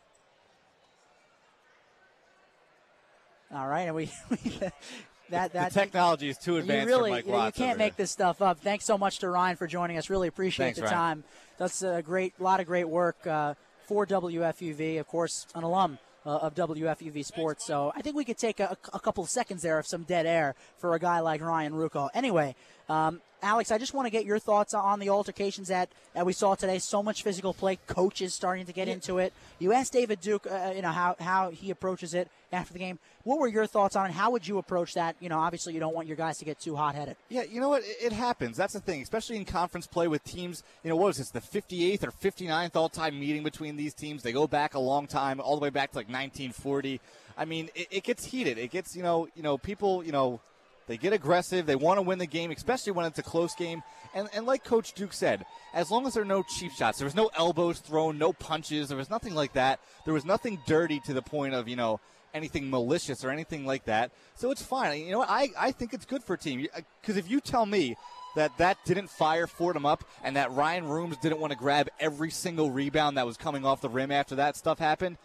All 3.54 3.68
right, 3.68 3.84
and 3.84 3.96
we, 3.96 4.12
that 5.30 5.54
that 5.54 5.74
the 5.74 5.80
technology 5.80 6.30
is 6.30 6.38
too 6.38 6.58
advanced. 6.58 6.88
You 6.88 6.96
really, 6.96 7.12
Mike 7.12 7.26
you, 7.26 7.36
you 7.36 7.52
can't 7.52 7.78
make 7.78 7.96
this 7.96 8.12
stuff 8.12 8.42
up. 8.42 8.60
Thanks 8.60 8.86
so 8.86 8.98
much 8.98 9.20
to 9.20 9.30
Ryan 9.30 9.56
for 9.56 9.68
joining 9.68 9.98
us. 9.98 10.10
Really 10.10 10.28
appreciate 10.28 10.66
Thanks, 10.66 10.80
the 10.80 10.86
Ryan. 10.86 10.96
time. 10.96 11.24
That's 11.58 11.82
a 11.84 12.02
great, 12.02 12.40
lot 12.40 12.60
of 12.60 12.66
great 12.66 12.90
work 12.90 13.26
uh, 13.26 13.54
for 13.88 14.06
WFUV. 14.06 15.00
Of 15.00 15.08
course, 15.08 15.48
an 15.56 15.64
alum 15.64 15.98
uh, 16.26 16.38
of 16.38 16.56
WFUV 16.56 17.24
Sports. 17.24 17.66
So 17.66 17.92
I 17.96 18.02
think 18.02 18.16
we 18.16 18.26
could 18.26 18.38
take 18.38 18.60
a, 18.60 18.78
a, 18.94 19.00
couple 19.00 19.24
of 19.24 19.30
seconds 19.30 19.62
there 19.62 19.78
of 19.78 19.86
some 19.86 20.04
dead 20.04 20.26
air 20.26 20.56
for 20.78 20.96
a 20.96 21.00
guy 21.00 21.20
like 21.20 21.42
Ryan 21.42 21.74
Ruocco. 21.74 22.10
Anyway, 22.14 22.56
um, 22.90 23.22
Alex, 23.46 23.72
I 23.72 23.78
just 23.78 23.94
want 23.94 24.08
to 24.08 24.10
get 24.10 24.26
your 24.26 24.40
thoughts 24.40 24.74
on 24.74 25.00
the 25.00 25.10
altercations 25.10 25.68
that, 25.68 25.90
that 26.14 26.26
we 26.26 26.34
saw 26.34 26.56
today. 26.56 26.80
So 26.80 27.04
much 27.04 27.22
physical 27.22 27.54
play, 27.54 27.78
coaches 27.86 28.34
starting 28.34 28.66
to 28.66 28.74
get 28.74 28.88
yeah. 28.88 28.96
into 28.96 29.20
it. 29.20 29.34
You 29.60 29.72
asked 29.72 29.94
David 29.94 30.20
Duke, 30.20 30.48
uh, 30.50 30.74
you 30.76 30.82
know, 30.82 30.90
how, 30.90 31.16
how 31.20 31.52
he 31.52 31.70
approaches 31.70 32.16
it 32.16 32.28
after 32.52 32.74
the 32.74 32.80
game. 32.80 32.98
What 33.24 33.40
were 33.40 33.48
your 33.48 33.68
thoughts 33.68 33.96
on 33.96 34.10
it? 34.10 34.14
How 34.14 34.32
would 34.32 34.48
you 34.48 34.58
approach 34.58 34.96
that? 34.96 35.16
You 35.20 35.30
know, 35.30 35.38
obviously 35.38 35.74
you 35.74 35.80
don't 35.80 35.94
want 35.94 36.08
your 36.08 36.18
guys 36.18 36.40
to 36.40 36.46
get 36.46 36.60
too 36.60 36.76
hot 36.76 36.96
headed. 36.96 37.18
Yeah, 37.30 37.44
you 37.44 37.62
know 37.62 37.70
what? 37.70 37.84
It, 37.84 37.98
it, 38.06 38.14
happens. 38.14 38.58
That's 38.58 38.74
the 38.74 38.80
thing, 38.80 39.04
especially 39.04 39.36
in 39.36 39.46
conference 39.46 39.86
play 39.86 40.08
with 40.08 40.24
teams. 40.24 40.64
You 40.84 40.90
know, 40.90 40.96
what 40.96 41.08
was 41.08 41.18
this, 41.18 41.30
the 41.30 41.42
58th 41.42 42.04
or 42.04 42.12
59th 42.12 42.76
all 42.76 42.90
time 42.90 43.20
meeting 43.20 43.44
between 43.44 43.76
these 43.76 43.94
teams? 43.94 44.24
They 44.24 44.32
go 44.32 44.48
back 44.48 44.74
a 44.74 44.80
long 44.80 45.06
time, 45.06 45.40
all 45.40 45.56
the 45.56 45.62
way 45.62 45.70
back 45.70 45.92
to 45.92 45.98
like 45.98 46.08
1940. 46.08 47.00
I 47.38 47.46
mean, 47.46 47.70
it, 47.76 47.88
it 47.92 48.04
gets 48.04 48.26
heated. 48.26 48.58
It 48.58 48.72
gets, 48.72 48.96
you 48.96 49.04
know, 49.04 49.28
you 49.36 49.44
know, 49.44 49.58
people, 49.60 50.04
you 50.04 50.12
know, 50.12 50.40
they 50.88 50.98
get 50.98 51.14
aggressive. 51.14 51.66
They 51.66 51.76
want 51.76 51.98
to 51.98 52.02
win 52.02 52.20
the 52.20 52.28
game, 52.28 52.52
especially 52.52 52.92
when 52.94 53.06
it's 53.06 53.20
a 53.20 53.24
close 53.24 53.56
game. 53.56 53.82
And, 54.14 54.30
and 54.34 54.46
like 54.46 54.64
Coach 54.64 54.94
Duke 54.94 55.14
said, 55.14 55.46
as 55.74 55.92
long 55.92 56.06
as 56.08 56.14
there 56.14 56.24
are 56.24 56.26
no 56.26 56.44
cheap 56.44 56.72
shots, 56.72 57.00
there 57.00 57.06
was 57.06 57.16
no 57.16 57.30
elbows 57.38 57.80
thrown, 57.80 58.18
no 58.18 58.34
punches, 58.34 58.90
there 58.90 58.98
was 58.98 59.10
nothing 59.10 59.36
like 59.36 59.54
that. 59.54 59.80
There 60.06 60.14
was 60.14 60.26
nothing 60.26 60.60
dirty 60.68 61.00
to 61.02 61.14
the 61.14 61.22
point 61.22 61.54
of, 61.54 61.68
you 61.68 61.76
know, 61.76 62.00
anything 62.34 62.70
malicious 62.70 63.24
or 63.24 63.30
anything 63.32 63.66
like 63.66 63.86
that. 63.86 64.12
So 64.36 64.52
it's 64.52 64.62
fine. 64.62 65.02
You 65.02 65.12
know 65.12 65.20
what? 65.20 65.30
I, 65.30 65.50
I 65.58 65.72
think 65.72 65.94
it's 65.94 66.06
good 66.06 66.24
for 66.24 66.34
a 66.34 66.38
team. 66.38 66.68
Uh, 66.76 66.82
because 67.02 67.18
if 67.18 67.30
you 67.30 67.40
tell 67.40 67.66
me 67.66 67.96
that 68.36 68.58
that 68.58 68.78
didn't 68.86 69.10
fire 69.10 69.48
Fordham 69.48 69.86
up 69.86 70.04
and 70.24 70.36
that 70.36 70.52
Ryan 70.52 70.86
Rooms 70.88 71.18
didn't 71.18 71.40
want 71.40 71.52
to 71.52 71.58
grab 71.58 71.90
every 72.00 72.30
single 72.30 72.70
rebound 72.70 73.18
that 73.18 73.26
was 73.26 73.38
coming 73.38 73.66
off 73.66 73.82
the 73.82 73.90
rim 73.90 74.12
after 74.12 74.36
that 74.36 74.58
stuff 74.58 74.78
happened, 74.78 75.18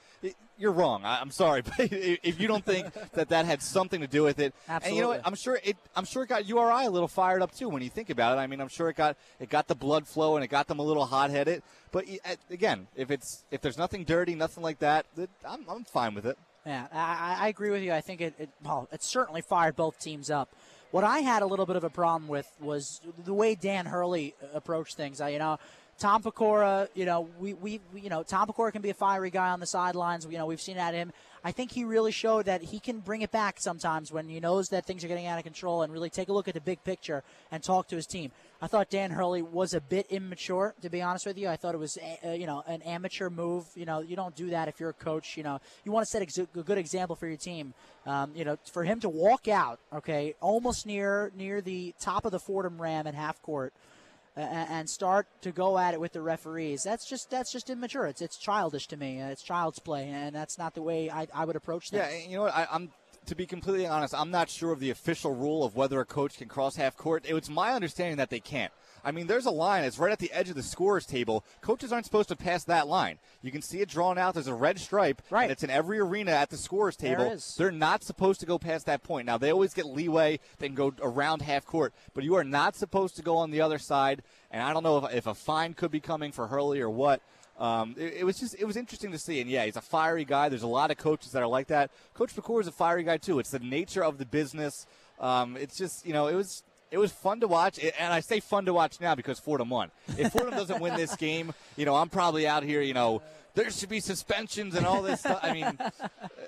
you're 0.61 0.73
wrong. 0.73 1.05
I, 1.05 1.21
am 1.21 1.31
sorry, 1.31 1.63
but 1.77 1.77
if 1.79 2.41
you 2.41 2.47
don't 2.47 2.65
think 2.65 2.93
that 3.13 3.31
that 3.31 3.47
had 3.47 3.63
something 3.63 4.01
to 4.01 4.07
do 4.07 4.23
with 4.23 4.39
it, 4.39 4.55
Absolutely. 4.69 4.89
and 4.89 4.97
you 4.97 5.03
know 5.03 5.09
what, 5.09 5.23
I'm 5.25 5.35
sure 5.35 5.59
it. 5.63 5.77
I'm 5.97 6.05
sure 6.05 6.23
it 6.25 6.29
got 6.29 6.47
URI 6.47 6.87
a 6.87 6.91
little 6.91 7.09
fired 7.09 7.43
up 7.43 7.55
too 7.55 7.69
when 7.69 7.83
you 7.83 7.91
think 7.91 8.11
about 8.11 8.37
it. 8.37 8.41
I 8.41 8.47
mean, 8.47 8.61
I'm 8.61 8.69
sure 8.69 8.89
it 8.89 8.97
got 8.97 9.17
it 9.41 9.49
got 9.49 9.69
the 9.69 9.75
blood 9.75 10.07
flow 10.07 10.37
and 10.37 10.45
it 10.45 10.49
got 10.49 10.69
them 10.69 10.79
a 10.79 10.83
little 10.83 11.07
hot 11.07 11.31
headed. 11.31 11.63
But 11.93 12.05
again, 12.51 12.87
if 12.95 13.11
it's 13.11 13.45
if 13.51 13.61
there's 13.61 13.79
nothing 13.79 14.05
dirty, 14.05 14.35
nothing 14.35 14.63
like 14.63 14.79
that, 14.81 15.07
I'm 15.45 15.65
I'm 15.69 15.85
fine 15.85 16.15
with 16.15 16.27
it. 16.27 16.39
Yeah, 16.67 16.87
I, 16.93 17.39
I 17.41 17.49
agree 17.49 17.71
with 17.71 17.83
you. 17.83 17.93
I 17.93 18.03
think 18.03 18.21
it, 18.21 18.35
it 18.39 18.51
well, 18.63 18.89
it 18.93 19.03
certainly 19.03 19.41
fired 19.41 19.77
both 19.77 19.99
teams 19.99 20.31
up. 20.31 20.51
What 20.91 21.05
I 21.05 21.21
had 21.21 21.43
a 21.43 21.47
little 21.47 21.67
bit 21.67 21.77
of 21.77 21.85
a 21.85 21.91
problem 21.91 22.29
with 22.29 22.51
was 22.61 23.01
the 23.25 23.33
way 23.33 23.55
Dan 23.55 23.87
Hurley 23.87 24.35
approached 24.53 24.97
things. 24.97 25.21
I, 25.21 25.29
you 25.29 25.39
know, 25.39 25.59
Tom 26.01 26.23
Pecora, 26.23 26.89
you 26.95 27.05
know, 27.05 27.29
we, 27.39 27.53
we, 27.53 27.79
we, 27.93 28.01
you 28.01 28.09
know, 28.09 28.23
Tom 28.23 28.49
Pecora 28.49 28.73
can 28.73 28.81
be 28.81 28.89
a 28.89 28.95
fiery 28.95 29.29
guy 29.31 29.51
on 29.51 29.61
the 29.61 29.67
sidelines. 29.67 30.27
You 30.29 30.39
know, 30.39 30.47
we've 30.47 30.61
seen 30.61 30.79
at 30.79 30.95
him. 30.95 31.13
I 31.45 31.53
think 31.53 31.73
he 31.73 31.85
really 31.85 32.11
showed 32.11 32.47
that 32.47 32.63
he 32.63 32.81
can 32.81 33.01
bring 33.01 33.21
it 33.21 33.31
back 33.31 33.57
sometimes 33.61 34.11
when 34.11 34.27
he 34.27 34.41
knows 34.41 34.69
that 34.71 34.87
things 34.87 35.05
are 35.05 35.09
getting 35.09 35.27
out 35.27 35.37
of 35.37 35.45
control 35.45 35.83
and 35.83 35.93
really 35.93 36.09
take 36.09 36.29
a 36.29 36.33
look 36.33 36.49
at 36.49 36.55
the 36.55 36.61
big 36.61 36.83
picture 36.85 37.23
and 37.53 37.63
talk 37.63 37.89
to 37.89 37.97
his 37.97 38.07
team. 38.07 38.31
I 38.63 38.67
thought 38.67 38.89
Dan 38.89 39.11
Hurley 39.11 39.43
was 39.43 39.75
a 39.75 39.81
bit 39.81 40.07
immature, 40.09 40.75
to 40.81 40.89
be 40.89 41.03
honest 41.03 41.27
with 41.27 41.37
you. 41.37 41.49
I 41.49 41.57
thought 41.57 41.75
it 41.75 41.79
was, 41.79 41.99
uh, 42.25 42.31
you 42.31 42.47
know, 42.47 42.63
an 42.67 42.81
amateur 42.83 43.29
move. 43.29 43.67
You 43.75 43.85
know, 43.85 44.01
you 44.01 44.17
don't 44.17 44.35
do 44.35 44.51
that 44.51 44.69
if 44.69 44.81
you're 44.81 44.91
a 44.91 44.95
coach. 44.95 45.37
You 45.37 45.43
know, 45.43 45.61
you 45.85 45.93
want 45.93 46.07
to 46.07 46.11
set 46.11 46.23
a 46.23 46.63
good 46.63 46.79
example 46.79 47.15
for 47.15 47.27
your 47.27 47.37
team. 47.37 47.75
Um, 48.07 48.33
you 48.35 48.47
know, 48.47 48.57
for 48.73 48.85
him 48.85 49.01
to 49.01 49.11
walk 49.11 49.49
out, 49.49 49.81
okay, 49.93 50.35
almost 50.41 50.87
near 50.87 51.31
near 51.37 51.61
the 51.61 51.95
top 52.01 52.25
of 52.25 52.33
the 52.33 52.41
Fordham 52.41 52.81
Ram 52.81 53.07
at 53.07 53.15
half 53.15 53.41
court 53.43 53.75
and 54.37 54.89
start 54.89 55.27
to 55.43 55.53
go 55.53 55.79
at 55.79 55.95
it 55.95 56.01
with 56.01 56.13
the 56.13 56.23
referees. 56.23 56.83
That's 56.83 57.09
just 57.09 57.31
that's 57.31 57.53
just 57.53 57.71
immature. 57.71 58.07
It's 58.07 58.23
it's 58.23 58.37
childish 58.37 58.87
to 58.89 58.97
me. 58.97 59.21
It's 59.21 59.43
child's 59.43 59.79
play, 59.79 60.09
and 60.09 60.35
that's 60.35 60.59
not 60.59 60.75
the 60.75 60.83
way 60.83 61.11
I, 61.11 61.27
I 61.35 61.45
would 61.45 61.57
approach 61.57 61.91
this. 61.91 61.99
Yeah, 61.99 62.29
you 62.29 62.37
know 62.37 62.43
what? 62.43 62.55
I, 62.55 62.67
I'm 62.71 62.91
to 63.27 63.35
be 63.35 63.47
completely 63.47 63.87
honest, 63.87 64.15
I'm 64.15 64.31
not 64.31 64.49
sure 64.49 64.73
of 64.73 64.81
the 64.81 64.91
official 64.91 65.35
rule 65.35 65.65
of 65.65 65.77
whether 65.77 66.01
a 66.01 66.05
coach 66.05 66.39
can 66.39 66.49
cross 66.49 66.77
half 66.77 66.97
court. 66.97 67.25
It's 67.29 67.51
my 67.51 67.73
understanding 67.73 68.17
that 68.17 68.31
they 68.31 68.41
can't. 68.41 68.73
I 69.05 69.13
mean, 69.13 69.27
there's 69.27 69.47
a 69.47 69.51
line. 69.51 69.85
It's 69.85 69.99
right 69.99 70.13
at 70.13 70.19
the 70.19 70.33
edge 70.33 70.49
of 70.49 70.55
the 70.55 70.63
scorer's 70.63 71.07
table. 71.07 71.45
Coaches 71.61 71.93
aren't 71.93 72.05
supposed 72.05 72.29
to 72.29 72.37
pass 72.37 72.65
that 72.65 72.87
line. 72.87 73.19
You 73.43 73.51
can 73.51 73.63
see 73.63 73.81
it 73.81 73.89
drawn 73.89 74.19
out. 74.19 74.35
There's 74.35 74.47
a 74.47 74.55
red 74.55 74.79
stripe. 74.79 75.23
Right. 75.31 75.45
And 75.45 75.53
it's 75.53 75.63
in 75.63 75.71
every 75.71 75.99
arena 75.99 76.33
at 76.33 76.51
the 76.51 76.57
scorer's 76.57 76.97
table. 76.97 77.37
They're 77.57 77.71
not 77.71 78.05
supposed 78.05 78.41
to 78.41 78.47
go 78.47 78.59
past 78.59 78.87
that 78.87 79.03
point. 79.03 79.27
Now, 79.27 79.39
they 79.39 79.53
always 79.53 79.75
get 79.75 79.87
leeway. 79.87 80.41
They 80.59 80.69
can 80.69 80.75
go 80.75 80.93
around 81.03 81.43
half 81.43 81.65
court. 81.65 81.95
But 82.15 82.25
you 82.25 82.35
are 82.37 82.45
not 82.45 82.77
supposed 82.77 83.17
to 83.17 83.23
go 83.23 83.37
on 83.39 83.51
the 83.51 83.61
other 83.61 83.79
side. 83.79 84.23
And 84.51 84.63
I 84.63 84.73
don't 84.73 84.83
know 84.83 85.05
if, 85.05 85.15
if 85.15 85.27
a 85.27 85.35
fine 85.35 85.75
could 85.75 85.91
be 85.91 86.01
coming 86.01 86.33
for 86.33 86.47
Hurley 86.47 86.81
or 86.81 86.91
what. 86.91 87.23
Um, 87.59 87.95
it, 87.99 88.15
it, 88.21 88.25
was 88.25 88.41
just 88.41 88.57
it 88.59 88.65
was 88.65 88.75
interesting 88.75 89.13
to 89.13 89.19
see, 89.19 89.39
and 89.39 89.51
yeah, 89.51 89.67
he's 89.67 89.77
a 89.77 89.83
fiery 89.83 90.25
guy. 90.25 90.49
There's 90.49 90.63
a 90.63 90.67
lot 90.67 90.91
of 90.91 90.97
coaches 90.97 91.33
that 91.33 91.43
are 91.43 91.47
like 91.47 91.67
that. 91.67 91.91
Coach 92.15 92.35
Pecora 92.35 92.63
is 92.63 92.67
a 92.67 92.73
fiery 92.73 93.03
guy 93.03 93.19
too. 93.19 93.39
It's 93.39 93.51
the 93.51 93.59
nature 93.59 94.03
of 94.03 94.17
the 94.17 94.25
business. 94.25 94.87
Um, 95.21 95.59
it's 95.59 95.77
just 95.77 96.07
you 96.07 96.15
know 96.15 96.27
it 96.27 96.35
was 96.35 96.63
it 96.91 96.99
was 96.99 97.13
fun 97.13 97.41
to 97.41 97.49
watch, 97.49 97.79
and 97.79 98.13
I 98.13 98.21
say 98.21 98.41
fun 98.41 98.65
to 98.67 98.73
watch 98.73 99.01
now 99.01 99.15
because 99.15 99.39
Fordham 99.39 99.71
won. 99.71 99.91
If 100.19 100.33
Fordham 100.33 100.55
doesn't 100.55 100.81
win 100.81 100.97
this 100.97 101.15
game, 101.17 101.55
you 101.77 101.85
know, 101.85 101.95
I'm 101.95 102.09
probably 102.09 102.49
out 102.49 102.63
here, 102.65 102.83
you 102.83 102.95
know, 102.95 103.23
there 103.55 103.71
should 103.71 103.89
be 103.89 104.01
suspensions 104.01 104.75
and 104.75 104.85
all 104.87 105.03
this 105.03 105.21
stuff. 105.21 105.39
I 105.43 105.53
mean, 105.53 105.79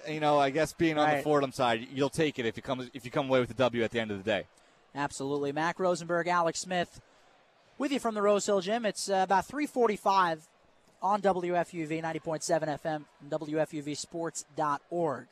you 0.08 0.20
know, 0.20 0.38
I 0.38 0.50
guess 0.50 0.72
being 0.72 0.98
on 0.98 1.06
right. 1.06 1.18
the 1.18 1.22
Fordham 1.22 1.52
side, 1.52 1.86
you'll 1.92 2.10
take 2.10 2.38
it 2.38 2.46
if 2.46 2.56
you 2.56 2.62
come 2.62 2.90
if 2.92 3.04
you 3.04 3.10
come 3.10 3.28
away 3.28 3.40
with 3.40 3.48
the 3.48 3.54
W 3.54 3.82
at 3.84 3.90
the 3.90 4.00
end 4.00 4.10
of 4.10 4.18
the 4.18 4.24
day. 4.24 4.46
Absolutely, 4.94 5.52
Mac 5.52 5.80
Rosenberg, 5.80 6.28
Alex 6.28 6.60
Smith, 6.60 7.00
with 7.78 7.92
you 7.92 7.98
from 7.98 8.14
the 8.14 8.22
Rose 8.22 8.44
Hill 8.46 8.60
Gym. 8.60 8.84
It's 8.84 9.08
uh, 9.08 9.20
about 9.24 9.48
3:45 9.48 10.40
on 11.02 11.22
WFUV 11.22 12.02
90.7 12.02 12.78
FM, 12.80 13.04
WFUVSports.org. 13.28 15.26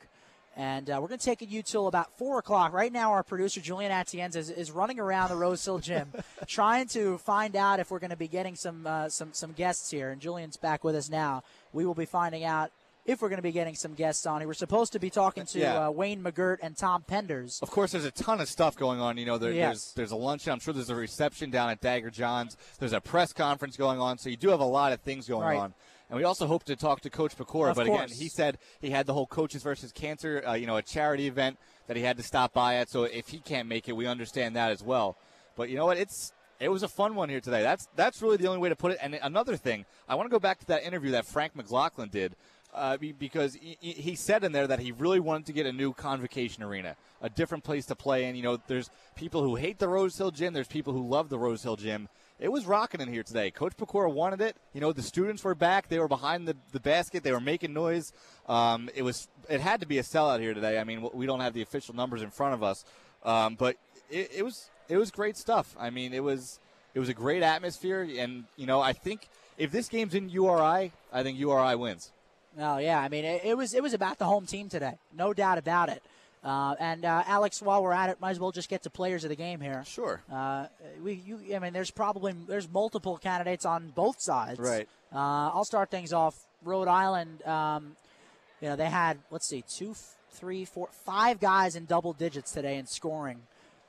And 0.55 0.89
uh, 0.89 0.99
we're 1.01 1.07
going 1.07 1.19
to 1.19 1.25
take 1.25 1.41
you 1.41 1.63
till 1.63 1.87
about 1.87 2.17
4 2.17 2.39
o'clock. 2.39 2.73
Right 2.73 2.91
now, 2.91 3.11
our 3.13 3.23
producer, 3.23 3.61
Julian 3.61 3.91
Atienza, 3.91 4.35
is, 4.35 4.49
is 4.49 4.69
running 4.69 4.99
around 4.99 5.29
the 5.29 5.35
Rose 5.35 5.63
Hill 5.63 5.79
Gym 5.79 6.11
trying 6.47 6.87
to 6.89 7.17
find 7.19 7.55
out 7.55 7.79
if 7.79 7.89
we're 7.89 7.99
going 7.99 8.11
to 8.11 8.17
be 8.17 8.27
getting 8.27 8.55
some, 8.55 8.85
uh, 8.85 9.07
some, 9.07 9.29
some 9.31 9.53
guests 9.53 9.89
here. 9.89 10.09
And 10.09 10.21
Julian's 10.21 10.57
back 10.57 10.83
with 10.83 10.95
us 10.95 11.09
now. 11.09 11.43
We 11.71 11.85
will 11.85 11.95
be 11.95 12.05
finding 12.05 12.43
out 12.43 12.71
if 13.05 13.21
we're 13.21 13.29
going 13.29 13.37
to 13.37 13.43
be 13.43 13.51
getting 13.51 13.75
some 13.75 13.93
guests 13.93 14.25
on. 14.25 14.39
We 14.41 14.45
were 14.45 14.53
supposed 14.53 14.93
to 14.93 14.99
be 14.99 15.09
talking 15.09 15.45
to 15.47 15.59
yeah. 15.59 15.87
uh, 15.87 15.91
Wayne 15.91 16.23
McGirt 16.23 16.57
and 16.61 16.77
Tom 16.77 17.03
Penders. 17.07 17.61
Of 17.61 17.71
course, 17.71 17.93
there's 17.93 18.05
a 18.05 18.11
ton 18.11 18.41
of 18.41 18.47
stuff 18.47 18.75
going 18.75 18.99
on. 18.99 19.17
You 19.17 19.25
know, 19.25 19.37
there, 19.37 19.51
yes. 19.51 19.67
there's 19.67 19.93
there's 19.93 20.11
a 20.11 20.15
luncheon. 20.15 20.51
I'm 20.51 20.59
sure 20.59 20.73
there's 20.73 20.89
a 20.89 20.95
reception 20.95 21.49
down 21.49 21.69
at 21.69 21.81
Dagger 21.81 22.09
John's. 22.09 22.57
There's 22.79 22.93
a 22.93 23.01
press 23.01 23.33
conference 23.33 23.77
going 23.77 23.99
on. 23.99 24.17
So 24.17 24.29
you 24.29 24.37
do 24.37 24.49
have 24.49 24.59
a 24.59 24.65
lot 24.65 24.93
of 24.93 25.01
things 25.01 25.27
going 25.27 25.47
right. 25.47 25.59
on. 25.59 25.73
And 26.11 26.17
we 26.19 26.25
also 26.25 26.45
hope 26.45 26.65
to 26.65 26.75
talk 26.75 27.01
to 27.01 27.09
Coach 27.09 27.35
Pecora. 27.37 27.73
But 27.73 27.87
course. 27.87 28.03
again, 28.11 28.17
he 28.17 28.27
said 28.27 28.57
he 28.81 28.89
had 28.91 29.05
the 29.07 29.13
whole 29.13 29.25
Coaches 29.25 29.63
versus 29.63 29.91
Cancer, 29.93 30.43
uh, 30.45 30.53
you 30.53 30.67
know, 30.67 30.75
a 30.75 30.81
charity 30.83 31.25
event 31.25 31.57
that 31.87 31.95
he 31.97 32.03
had 32.03 32.17
to 32.17 32.23
stop 32.23 32.53
by 32.53 32.75
at. 32.75 32.89
So 32.89 33.05
if 33.05 33.29
he 33.29 33.39
can't 33.39 33.67
make 33.67 33.87
it, 33.89 33.93
we 33.95 34.05
understand 34.05 34.55
that 34.57 34.71
as 34.71 34.83
well. 34.83 35.17
But 35.55 35.69
you 35.69 35.77
know 35.77 35.85
what? 35.85 35.97
It's 35.97 36.33
it 36.59 36.69
was 36.69 36.83
a 36.83 36.87
fun 36.87 37.15
one 37.15 37.29
here 37.29 37.39
today. 37.41 37.63
That's 37.63 37.87
that's 37.95 38.21
really 38.21 38.37
the 38.37 38.47
only 38.47 38.59
way 38.59 38.69
to 38.69 38.75
put 38.75 38.91
it. 38.91 38.99
And 39.01 39.17
another 39.23 39.55
thing, 39.55 39.85
I 40.07 40.15
want 40.15 40.27
to 40.29 40.31
go 40.31 40.39
back 40.39 40.59
to 40.59 40.65
that 40.67 40.83
interview 40.83 41.11
that 41.11 41.25
Frank 41.25 41.55
McLaughlin 41.55 42.09
did. 42.09 42.35
uh, 42.73 42.95
because 43.19 43.55
he, 43.55 43.77
he- 43.81 43.91
he 44.01 44.15
said 44.15 44.43
in 44.45 44.53
there 44.53 44.65
that 44.67 44.79
he 44.79 44.93
really 44.93 45.19
wanted 45.19 45.45
to 45.45 45.51
get 45.53 45.65
a 45.65 45.71
new 45.73 45.91
convocation 45.93 46.63
arena, 46.63 46.95
a 47.21 47.29
different 47.29 47.65
place 47.65 47.85
to 47.85 47.95
play 47.95 48.23
in. 48.25 48.35
You 48.35 48.43
know, 48.43 48.57
there's 48.67 48.89
people 49.15 49.43
who 49.43 49.55
hate 49.55 49.77
the 49.79 49.89
Rose 49.89 50.17
Hill 50.17 50.31
Gym, 50.31 50.53
there's 50.53 50.69
people 50.69 50.93
who 50.93 51.05
love 51.05 51.27
the 51.27 51.37
Rose 51.37 51.63
Hill 51.63 51.75
Gym. 51.75 52.07
It 52.41 52.51
was 52.51 52.65
rocking 52.65 53.01
in 53.01 53.07
here 53.07 53.21
today. 53.21 53.51
Coach 53.51 53.77
Pecora 53.77 54.11
wanted 54.11 54.41
it. 54.41 54.57
You 54.73 54.81
know, 54.81 54.91
the 54.91 55.03
students 55.03 55.43
were 55.43 55.53
back. 55.53 55.89
They 55.89 55.99
were 55.99 56.07
behind 56.07 56.47
the, 56.47 56.57
the 56.71 56.79
basket. 56.79 57.21
They 57.23 57.31
were 57.31 57.39
making 57.39 57.71
noise. 57.71 58.13
Um, 58.49 58.89
it 58.95 59.03
was 59.03 59.27
it 59.47 59.61
had 59.61 59.81
to 59.81 59.85
be 59.85 59.99
a 59.99 60.01
sellout 60.01 60.39
here 60.39 60.55
today. 60.55 60.79
I 60.79 60.83
mean, 60.83 61.07
we 61.13 61.27
don't 61.27 61.41
have 61.41 61.53
the 61.53 61.61
official 61.61 61.95
numbers 61.95 62.23
in 62.23 62.31
front 62.31 62.55
of 62.55 62.63
us, 62.63 62.83
um, 63.23 63.53
but 63.53 63.75
it, 64.09 64.31
it 64.37 64.43
was 64.43 64.71
it 64.89 64.97
was 64.97 65.11
great 65.11 65.37
stuff. 65.37 65.75
I 65.79 65.91
mean, 65.91 66.13
it 66.15 66.23
was 66.23 66.59
it 66.95 66.99
was 66.99 67.09
a 67.09 67.13
great 67.13 67.43
atmosphere, 67.43 68.01
and 68.17 68.45
you 68.57 68.65
know, 68.65 68.81
I 68.81 68.93
think 68.93 69.29
if 69.59 69.71
this 69.71 69.87
game's 69.87 70.15
in 70.15 70.27
URI, 70.27 70.93
I 71.13 71.23
think 71.23 71.37
URI 71.37 71.75
wins. 71.75 72.11
Oh 72.59 72.79
yeah, 72.79 72.99
I 72.99 73.07
mean 73.07 73.23
it, 73.23 73.41
it 73.45 73.55
was 73.55 73.75
it 73.75 73.83
was 73.83 73.93
about 73.93 74.17
the 74.17 74.25
home 74.25 74.47
team 74.47 74.67
today, 74.67 74.97
no 75.15 75.31
doubt 75.31 75.59
about 75.59 75.89
it. 75.89 76.01
Uh, 76.43 76.75
and 76.79 77.05
uh, 77.05 77.23
Alex, 77.27 77.61
while 77.61 77.83
we're 77.83 77.93
at 77.93 78.09
it, 78.09 78.19
might 78.19 78.31
as 78.31 78.39
well 78.39 78.51
just 78.51 78.67
get 78.67 78.83
to 78.83 78.89
players 78.89 79.23
of 79.23 79.29
the 79.29 79.35
game 79.35 79.61
here. 79.61 79.83
Sure. 79.85 80.21
Uh, 80.31 80.65
we, 81.03 81.13
you, 81.13 81.55
I 81.55 81.59
mean, 81.59 81.73
there's 81.73 81.91
probably 81.91 82.33
there's 82.47 82.67
multiple 82.69 83.17
candidates 83.17 83.65
on 83.65 83.91
both 83.93 84.19
sides. 84.19 84.59
Right. 84.59 84.87
Uh, 85.13 85.51
I'll 85.53 85.65
start 85.65 85.91
things 85.91 86.13
off. 86.13 86.35
Rhode 86.63 86.87
Island, 86.87 87.45
um, 87.45 87.95
you 88.59 88.69
know, 88.69 88.75
they 88.75 88.89
had 88.89 89.17
let's 89.29 89.47
see, 89.47 89.63
two, 89.67 89.95
three, 90.31 90.65
four, 90.65 90.89
five 91.05 91.39
guys 91.39 91.75
in 91.75 91.85
double 91.85 92.13
digits 92.13 92.51
today 92.51 92.77
in 92.77 92.87
scoring. 92.87 93.41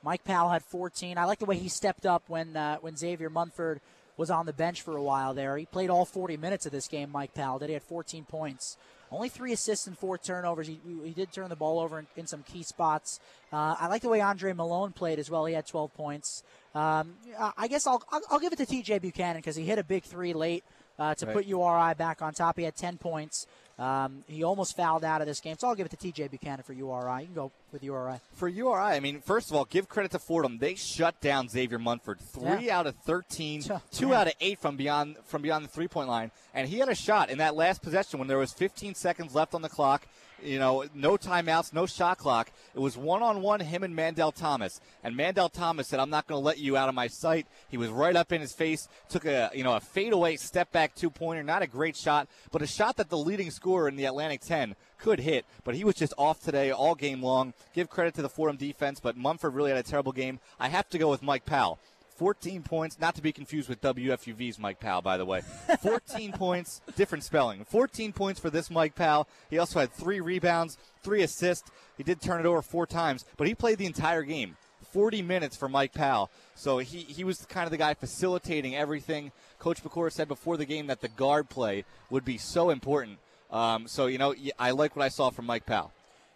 Mike 0.03 0.23
Powell 0.23 0.49
had 0.49 0.63
14. 0.63 1.17
I 1.17 1.25
like 1.25 1.39
the 1.39 1.45
way 1.45 1.57
he 1.57 1.69
stepped 1.69 2.05
up 2.05 2.23
when 2.27 2.55
uh, 2.55 2.77
when 2.81 2.95
Xavier 2.95 3.29
Munford 3.29 3.79
was 4.15 4.29
on 4.29 4.45
the 4.45 4.53
bench 4.53 4.81
for 4.81 4.95
a 4.95 5.01
while 5.01 5.33
there. 5.33 5.57
He 5.57 5.65
played 5.65 5.89
all 5.89 6.05
40 6.05 6.37
minutes 6.37 6.67
of 6.67 6.71
this 6.71 6.87
game. 6.87 7.09
Mike 7.09 7.33
Powell 7.33 7.57
did. 7.57 7.69
He 7.69 7.73
had 7.73 7.83
14 7.83 8.25
points. 8.25 8.77
Only 9.13 9.29
three 9.29 9.53
assists 9.53 9.85
and 9.85 9.95
four 9.95 10.17
turnovers. 10.17 10.65
He, 10.65 10.79
he 11.03 11.11
did 11.11 11.31
turn 11.31 11.49
the 11.49 11.55
ball 11.55 11.79
over 11.79 11.99
in, 11.99 12.07
in 12.17 12.25
some 12.25 12.41
key 12.41 12.63
spots. 12.63 13.19
Uh, 13.51 13.75
I 13.79 13.87
like 13.87 14.01
the 14.01 14.09
way 14.09 14.21
Andre 14.21 14.53
Malone 14.53 14.91
played 14.91 15.19
as 15.19 15.29
well. 15.29 15.45
He 15.45 15.53
had 15.53 15.67
12 15.67 15.93
points. 15.93 16.43
Um, 16.73 17.13
I 17.55 17.67
guess 17.67 17.85
I'll, 17.85 18.03
I'll, 18.11 18.21
I'll 18.31 18.39
give 18.39 18.53
it 18.53 18.57
to 18.57 18.65
TJ 18.65 19.01
Buchanan 19.01 19.37
because 19.37 19.55
he 19.55 19.65
hit 19.65 19.77
a 19.77 19.83
big 19.83 20.03
three 20.03 20.33
late 20.33 20.63
uh, 20.99 21.15
to 21.15 21.25
Right. 21.25 21.35
put 21.35 21.45
URI 21.45 21.93
back 21.95 22.21
on 22.21 22.33
top. 22.33 22.57
He 22.57 22.63
had 22.63 22.75
10 22.75 22.97
points. 22.97 23.47
Um, 23.79 24.23
he 24.27 24.43
almost 24.43 24.77
fouled 24.77 25.03
out 25.03 25.21
of 25.21 25.27
this 25.27 25.39
game, 25.39 25.55
so 25.57 25.67
I'll 25.67 25.73
give 25.73 25.87
it 25.87 25.89
to 25.89 25.97
TJ 25.97 26.29
Buchanan 26.29 26.61
for 26.61 26.73
URI. 26.73 27.21
You 27.21 27.25
can 27.25 27.33
go 27.33 27.51
with 27.71 27.83
URI. 27.83 28.19
For 28.33 28.47
URI, 28.47 28.95
I 28.95 28.99
mean, 28.99 29.19
first 29.19 29.49
of 29.49 29.55
all, 29.55 29.65
give 29.65 29.89
credit 29.89 30.11
to 30.11 30.19
Fordham. 30.19 30.59
They 30.59 30.75
shut 30.75 31.19
down 31.21 31.49
Xavier 31.49 31.79
Munford. 31.79 32.19
Three 32.19 32.67
Yeah. 32.67 32.77
out 32.77 32.85
of 32.85 32.95
thirteen, 32.97 33.61
Yeah. 33.67 33.79
two 33.91 34.09
Yeah. 34.09 34.19
out 34.21 34.27
of 34.27 34.33
eight 34.39 34.59
from 34.59 34.77
beyond 34.77 35.17
from 35.25 35.41
beyond 35.41 35.65
the 35.65 35.69
three 35.69 35.87
point 35.87 36.07
line, 36.07 36.29
and 36.53 36.69
he 36.69 36.77
had 36.77 36.87
a 36.89 36.93
shot 36.93 37.31
in 37.31 37.39
that 37.39 37.55
last 37.55 37.81
possession 37.81 38.19
when 38.19 38.27
there 38.27 38.37
was 38.37 38.53
15 38.53 38.93
seconds 38.93 39.33
left 39.33 39.55
on 39.55 39.63
the 39.63 39.69
clock. 39.69 40.05
You 40.43 40.59
know, 40.59 40.85
no 40.93 41.17
timeouts, 41.17 41.73
no 41.73 41.85
shot 41.85 42.17
clock. 42.17 42.51
It 42.75 42.79
was 42.79 42.97
one 42.97 43.23
on 43.23 43.41
one, 43.41 43.59
him 43.59 43.83
and 43.83 43.95
Mandell 43.95 44.33
Thomas. 44.33 44.81
And 45.03 45.15
Mandell 45.15 45.51
Thomas 45.51 45.87
said, 45.87 45.99
"I'm 45.99 46.09
not 46.09 46.27
going 46.27 46.39
to 46.39 46.45
let 46.45 46.59
you 46.59 46.77
out 46.77 46.89
of 46.89 46.95
my 46.95 47.07
sight." 47.07 47.47
He 47.69 47.77
was 47.77 47.89
right 47.89 48.15
up 48.15 48.31
in 48.31 48.41
his 48.41 48.53
face, 48.53 48.87
took 49.09 49.25
a 49.25 49.51
you 49.53 49.63
know 49.63 49.75
a 49.75 49.79
fadeaway 49.79 50.35
step 50.35 50.71
back 50.71 50.95
two 50.95 51.09
pointer. 51.09 51.43
Not 51.43 51.61
a 51.61 51.67
great 51.67 51.95
shot, 51.95 52.27
but 52.51 52.61
a 52.61 52.67
shot 52.67 52.97
that 52.97 53.09
the 53.09 53.17
leading 53.17 53.51
scorer 53.51 53.87
in 53.87 53.95
the 53.95 54.05
Atlantic 54.05 54.41
10 54.41 54.75
could 55.03 55.19
hit. 55.19 55.45
But 55.63 55.75
he 55.75 55.83
was 55.83 55.95
just 55.95 56.13
off 56.17 56.41
today 56.41 56.71
all 56.71 56.95
game 56.95 57.21
long. 57.21 57.53
Give 57.73 57.89
credit 57.89 58.13
to 58.15 58.21
the 58.21 58.29
Fordham 58.29 58.57
defense, 58.57 58.99
but 58.99 59.17
Munford 59.17 59.53
really 59.53 59.71
had 59.71 59.79
a 59.79 59.83
terrible 59.83 60.13
game. 60.13 60.39
I 60.59 60.69
have 60.69 60.89
to 60.89 60.97
go 60.97 61.09
with 61.09 61.21
Mike 61.21 61.45
Powell. 61.45 61.79
14 62.23 62.63
points, 62.63 62.97
not 63.01 63.15
to 63.15 63.21
be 63.21 63.33
confused 63.33 63.67
with 63.67 63.81
WFUV's 63.81 64.57
Mike 64.57 64.79
Powell, 64.79 65.01
by 65.01 65.17
the 65.17 65.25
way. 65.25 65.41
14 65.81 66.31
points, 66.37 66.79
different 66.95 67.25
spelling. 67.25 67.65
14 67.65 68.13
points 68.13 68.39
for 68.39 68.49
this 68.49 68.71
Mike 68.71 68.95
Powell. 68.95 69.27
He 69.49 69.57
also 69.57 69.81
had 69.81 69.91
three 69.91 70.21
rebounds, 70.21 70.77
three 71.03 71.21
assists. 71.21 71.69
He 71.97 72.03
did 72.03 72.21
turn 72.21 72.39
it 72.39 72.45
over 72.45 72.61
four 72.61 72.87
times, 72.87 73.25
but 73.35 73.45
he 73.45 73.53
played 73.53 73.77
the 73.77 73.85
entire 73.85 74.23
game. 74.23 74.55
40 74.93 75.21
minutes 75.21 75.57
for 75.57 75.67
Mike 75.67 75.91
Powell. 75.91 76.31
So 76.55 76.77
he, 76.77 76.99
he 76.99 77.25
was 77.25 77.45
kind 77.47 77.65
of 77.65 77.71
the 77.71 77.77
guy 77.77 77.93
facilitating 77.93 78.73
everything. 78.73 79.33
Coach 79.59 79.83
Pecora 79.83 80.09
said 80.09 80.29
before 80.29 80.55
the 80.55 80.65
game 80.65 80.87
that 80.87 81.01
the 81.01 81.09
guard 81.09 81.49
play 81.49 81.83
would 82.09 82.23
be 82.23 82.37
so 82.37 82.69
important. 82.69 83.17
Um, 83.51 83.85
so, 83.85 84.05
you 84.05 84.17
know, 84.17 84.33
I 84.57 84.71
like 84.71 84.95
what 84.95 85.03
I 85.03 85.09
saw 85.09 85.29
from 85.29 85.45
Mike 85.45 85.65
Powell. 85.65 85.91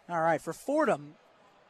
All 0.10 0.20
right, 0.20 0.42
for 0.42 0.52
Fordham, 0.52 1.14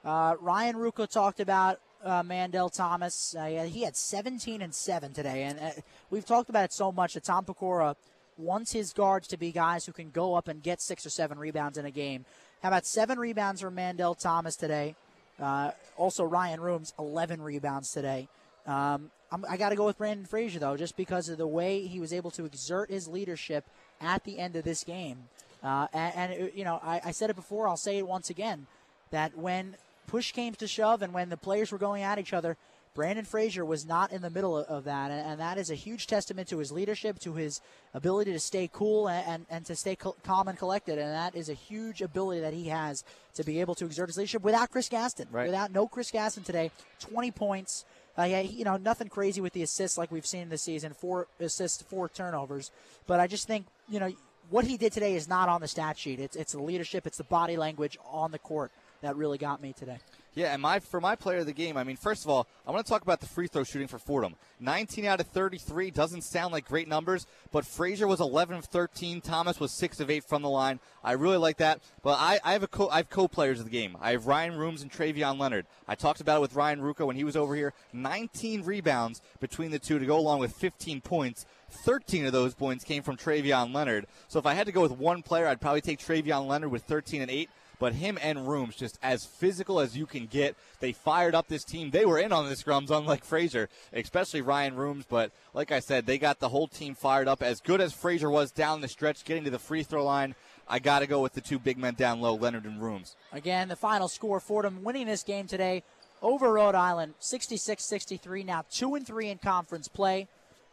uh, 0.03 0.37
Ryan 0.41 0.75
Ruocco 0.77 1.07
talked 1.07 1.39
about 1.39 1.79
uh, 2.03 2.23
Mandell 2.23 2.73
Thomas. 2.73 3.35
Uh, 3.37 3.67
he 3.69 3.83
had 3.83 3.95
17 3.95 4.61
and 4.61 4.73
7 4.73 5.13
today, 5.13 5.43
and 5.43 5.59
uh, 5.59 5.69
we've 6.09 6.25
talked 6.25 6.49
about 6.49 6.65
it 6.65 6.73
so 6.73 6.91
much 6.91 7.13
that 7.15 7.23
Tom 7.23 7.45
Pecora 7.45 7.95
wants 8.37 8.71
his 8.71 8.93
guards 8.93 9.27
to 9.29 9.37
be 9.37 9.51
guys 9.51 9.85
who 9.85 9.91
can 9.91 10.11
go 10.11 10.35
up 10.35 10.47
and 10.47 10.61
get 10.61 10.79
six 10.81 11.05
or 11.05 11.09
seven 11.09 11.39
rebounds 11.39 11.77
in 11.77 11.85
a 11.85 11.91
game. 11.91 12.25
How 12.61 12.69
about 12.69 12.85
seven 12.85 13.17
rebounds 13.19 13.61
for 13.61 13.71
Mandel 13.71 14.15
Thomas 14.15 14.55
today? 14.55 14.95
Uh, 15.41 15.71
also, 15.97 16.23
Ryan 16.23 16.59
Rooms, 16.61 16.93
11 16.99 17.41
rebounds 17.41 17.91
today. 17.91 18.27
Um, 18.65 19.11
I 19.47 19.57
got 19.57 19.69
to 19.69 19.75
go 19.75 19.85
with 19.85 19.97
Branden 19.97 20.27
Frazier, 20.27 20.59
though, 20.59 20.77
just 20.77 20.95
because 20.97 21.29
of 21.29 21.37
the 21.37 21.47
way 21.47 21.85
he 21.85 21.99
was 21.99 22.13
able 22.13 22.31
to 22.31 22.45
exert 22.45 22.89
his 22.89 23.07
leadership 23.07 23.65
at 24.01 24.23
the 24.23 24.39
end 24.39 24.55
of 24.55 24.63
this 24.63 24.83
game. 24.83 25.17
Uh, 25.63 25.87
and, 25.93 26.15
and 26.15 26.33
it- 26.33 26.53
you 26.55 26.63
know, 26.63 26.79
I, 26.83 27.01
I 27.05 27.11
said 27.11 27.29
it 27.29 27.35
before, 27.35 27.67
I'll 27.67 27.77
say 27.77 27.97
it 27.97 28.07
once 28.07 28.29
again, 28.29 28.67
that 29.11 29.37
when 29.37 29.75
push 30.07 30.31
came 30.31 30.55
to 30.55 30.67
shove 30.67 31.01
and 31.01 31.13
when 31.13 31.29
the 31.29 31.37
players 31.37 31.71
were 31.71 31.77
going 31.77 32.01
at 32.01 32.17
each 32.17 32.33
other, 32.33 32.57
Branden 32.97 33.27
Frazier 33.27 33.63
was 33.63 33.85
not 33.85 34.11
in 34.11 34.23
the 34.23 34.29
middle 34.31 34.57
of, 34.57 34.85
that, 34.85 35.11
and, 35.11 35.23
and 35.23 35.39
that 35.39 35.59
is 35.59 35.69
a 35.69 35.75
huge 35.75 36.07
testament 36.07 36.47
to 36.47 36.57
his 36.57 36.71
leadership, 36.71 37.19
to 37.19 37.35
his 37.35 37.61
ability 37.93 38.31
to 38.31 38.39
stay 38.39 38.67
cool 38.73 39.07
and, 39.07 39.27
and, 39.27 39.45
and 39.51 39.65
to 39.67 39.75
stay 39.75 39.95
calm 39.95 40.47
and 40.47 40.57
collected, 40.57 40.97
and 40.97 41.13
that 41.13 41.35
is 41.35 41.47
a 41.47 41.53
huge 41.53 42.01
ability 42.01 42.41
that 42.41 42.55
he 42.55 42.69
has 42.69 43.03
to 43.35 43.43
be 43.43 43.61
able 43.61 43.75
to 43.75 43.85
exert 43.85 44.09
his 44.09 44.17
leadership 44.17 44.41
without 44.41 44.71
Chris 44.71 44.89
Gaston. 44.89 45.27
Right. 45.31 45.45
Without 45.45 45.71
no 45.71 45.87
Chris 45.87 46.09
Gaston 46.09 46.43
today, 46.43 46.71
20 46.99 47.29
points. 47.31 47.85
Uh, 48.17 48.23
yeah, 48.23 48.41
you 48.41 48.65
know, 48.65 48.77
nothing 48.77 49.09
crazy 49.09 49.41
with 49.41 49.53
the 49.53 49.61
assists 49.61 49.95
like 49.95 50.11
we've 50.11 50.25
seen 50.25 50.49
this 50.49 50.63
season. 50.63 50.91
Four 50.91 51.27
assists, 51.39 51.83
four 51.83 52.09
turnovers. 52.09 52.71
But 53.05 53.19
I 53.19 53.27
just 53.27 53.45
think, 53.45 53.67
you 53.87 53.99
know, 53.99 54.11
what 54.49 54.65
he 54.65 54.75
did 54.75 54.91
today 54.91 55.13
is 55.13 55.27
not 55.27 55.49
on 55.49 55.61
the 55.61 55.67
stat 55.67 55.99
sheet. 55.99 56.19
It's 56.19 56.35
it's 56.35 56.53
the 56.53 56.61
leadership, 56.61 57.05
it's 57.05 57.17
the 57.17 57.25
body 57.25 57.57
language 57.57 57.95
on 58.09 58.31
the 58.31 58.39
court 58.39 58.71
that 59.01 59.15
really 59.15 59.37
got 59.37 59.61
me 59.61 59.73
today. 59.73 59.97
Yeah, 60.37 60.53
and 60.53 60.61
my 60.61 60.77
for 60.77 61.01
my 61.01 61.15
player 61.15 61.39
of 61.39 61.47
the 61.47 61.51
game, 61.51 61.77
I 61.77 61.83
mean, 61.83 61.95
first 61.95 62.23
of 62.23 62.29
all, 62.29 62.45
I 62.67 62.69
want 62.69 62.85
to 62.85 62.89
talk 62.91 63.01
about 63.01 63.21
the 63.21 63.25
free 63.25 63.47
throw 63.47 63.63
shooting 63.63 63.87
for 63.87 63.97
Fordham. 63.97 64.35
19 64.59 65.05
out 65.05 65.19
of 65.19 65.25
33 65.25 65.89
doesn't 65.89 66.21
sound 66.21 66.53
like 66.53 66.67
great 66.67 66.87
numbers, 66.87 67.25
but 67.51 67.65
Frazier 67.65 68.05
was 68.05 68.21
11 68.21 68.55
of 68.55 68.65
13. 68.65 69.19
Thomas 69.19 69.59
was 69.59 69.71
6 69.71 69.99
of 69.99 70.11
8 70.11 70.23
from 70.23 70.43
the 70.43 70.49
line. 70.49 70.79
I 71.03 71.13
really 71.13 71.37
like 71.37 71.57
that. 71.57 71.79
But 72.03 72.19
I, 72.19 72.39
I 72.43 72.53
have 72.53 72.61
a 72.61 72.67
co 72.67 72.87
I 72.89 72.97
have 72.97 73.09
co-players 73.09 73.57
of 73.57 73.65
the 73.65 73.71
game. 73.71 73.97
I 73.99 74.11
have 74.11 74.27
Ryan 74.27 74.57
Rooms 74.57 74.83
and 74.83 74.91
Travion 74.91 75.39
Leonard. 75.39 75.65
I 75.87 75.95
talked 75.95 76.21
about 76.21 76.37
it 76.37 76.41
with 76.41 76.53
Ryan 76.53 76.81
Ruocco 76.81 77.07
when 77.07 77.15
he 77.15 77.23
was 77.23 77.35
over 77.35 77.55
here. 77.55 77.73
19 77.93 78.63
rebounds 78.63 79.23
between 79.39 79.71
the 79.71 79.79
two 79.79 79.97
to 79.97 80.05
go 80.05 80.19
along 80.19 80.37
with 80.37 80.53
15 80.53 81.01
points. 81.01 81.47
13 81.71 82.27
of 82.27 82.31
those 82.31 82.53
points 82.53 82.83
came 82.83 83.01
from 83.01 83.17
Travion 83.17 83.73
Leonard. 83.73 84.05
So 84.27 84.37
if 84.37 84.45
I 84.45 84.53
had 84.53 84.67
to 84.67 84.71
go 84.71 84.83
with 84.83 84.91
one 84.91 85.23
player, 85.23 85.47
I'd 85.47 85.61
probably 85.61 85.81
take 85.81 85.97
Travion 85.97 86.45
Leonard 86.45 86.69
with 86.69 86.83
13 86.83 87.23
and 87.23 87.31
8 87.31 87.49
but 87.79 87.93
him 87.93 88.17
and 88.21 88.47
Rooms 88.47 88.75
just 88.75 88.97
as 89.01 89.25
physical 89.25 89.79
as 89.79 89.95
you 89.95 90.05
can 90.05 90.25
get. 90.25 90.55
They 90.79 90.91
fired 90.91 91.35
up 91.35 91.47
this 91.47 91.63
team. 91.63 91.91
They 91.91 92.05
were 92.05 92.19
in 92.19 92.31
on 92.31 92.49
the 92.49 92.55
scrums, 92.55 92.89
unlike 92.89 93.23
Frazier, 93.23 93.69
especially 93.93 94.41
Ryan 94.41 94.75
Rooms. 94.75 95.05
But 95.07 95.31
like 95.53 95.71
I 95.71 95.79
said, 95.79 96.05
they 96.05 96.17
got 96.17 96.39
the 96.39 96.49
whole 96.49 96.67
team 96.67 96.95
fired 96.95 97.27
up. 97.27 97.41
As 97.41 97.61
good 97.61 97.81
as 97.81 97.93
Frazier 97.93 98.29
was 98.29 98.51
down 98.51 98.81
the 98.81 98.87
stretch, 98.87 99.23
getting 99.23 99.43
to 99.43 99.49
the 99.49 99.59
free 99.59 99.83
throw 99.83 100.03
line, 100.03 100.35
I 100.67 100.79
got 100.79 100.99
to 100.99 101.07
go 101.07 101.21
with 101.21 101.33
the 101.33 101.41
two 101.41 101.59
big 101.59 101.77
men 101.77 101.93
down 101.93 102.19
low, 102.19 102.35
Leonard 102.35 102.65
and 102.65 102.81
Rooms. 102.81 103.15
Again, 103.31 103.69
the 103.69 103.75
final 103.75 104.07
score 104.07 104.39
Fordham 104.39 104.83
winning 104.83 105.07
this 105.07 105.23
game 105.23 105.47
today 105.47 105.83
over 106.21 106.53
Rhode 106.53 106.75
Island 106.75 107.13
66-63 107.21 108.45
now 108.45 108.63
2 108.71 108.95
and 108.95 109.05
3 109.05 109.29
in 109.29 109.37
conference 109.37 109.87
play. 109.87 110.27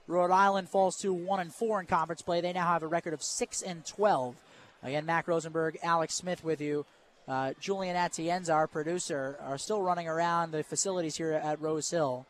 Rhode 0.07 0.31
Island 0.31 0.69
falls 0.69 0.97
to 0.99 1.15
1 1.15 1.41
and 1.41 1.55
4 1.55 1.81
in 1.81 1.87
conference 1.87 2.23
play. 2.23 2.41
They 2.41 2.53
now 2.53 2.67
have 2.67 2.83
a 2.83 2.87
record 2.87 3.15
of 3.15 3.23
6 3.23 3.63
and 3.63 3.87
12. 3.87 4.35
Again, 4.85 5.07
Mac 5.07 5.27
Rosenberg, 5.27 5.79
Alex 5.83 6.15
Smith 6.15 6.45
with 6.45 6.61
you. 6.61 6.85
Uh, 7.27 7.55
Julian 7.59 7.97
Atienza, 7.97 8.55
our 8.55 8.67
producer, 8.67 9.39
are 9.41 9.57
still 9.57 9.81
running 9.81 10.07
around 10.07 10.53
the 10.53 10.63
facilities 10.63 11.17
here 11.17 11.33
at 11.33 11.61
Rose 11.61 11.91
Hill. 11.91 12.27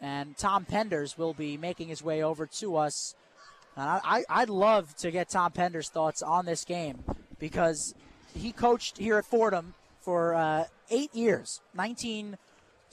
And 0.00 0.36
Tom 0.38 0.64
Penders 0.64 1.18
will 1.18 1.34
be 1.34 1.56
making 1.56 1.88
his 1.88 2.02
way 2.02 2.22
over 2.22 2.46
to 2.46 2.76
us. 2.76 3.16
And 3.76 3.88
I, 3.88 4.00
I, 4.04 4.24
I'd 4.42 4.48
love 4.48 4.94
to 4.98 5.10
get 5.10 5.28
Tom 5.28 5.50
Pender's 5.50 5.88
thoughts 5.88 6.22
on 6.22 6.46
this 6.46 6.64
game 6.64 7.02
because 7.40 7.94
he 8.32 8.52
coached 8.52 8.98
here 8.98 9.18
at 9.18 9.24
Fordham 9.24 9.74
for 10.00 10.34
uh, 10.34 10.64
eight 10.90 11.12
years 11.14 11.60
19, 11.74 12.38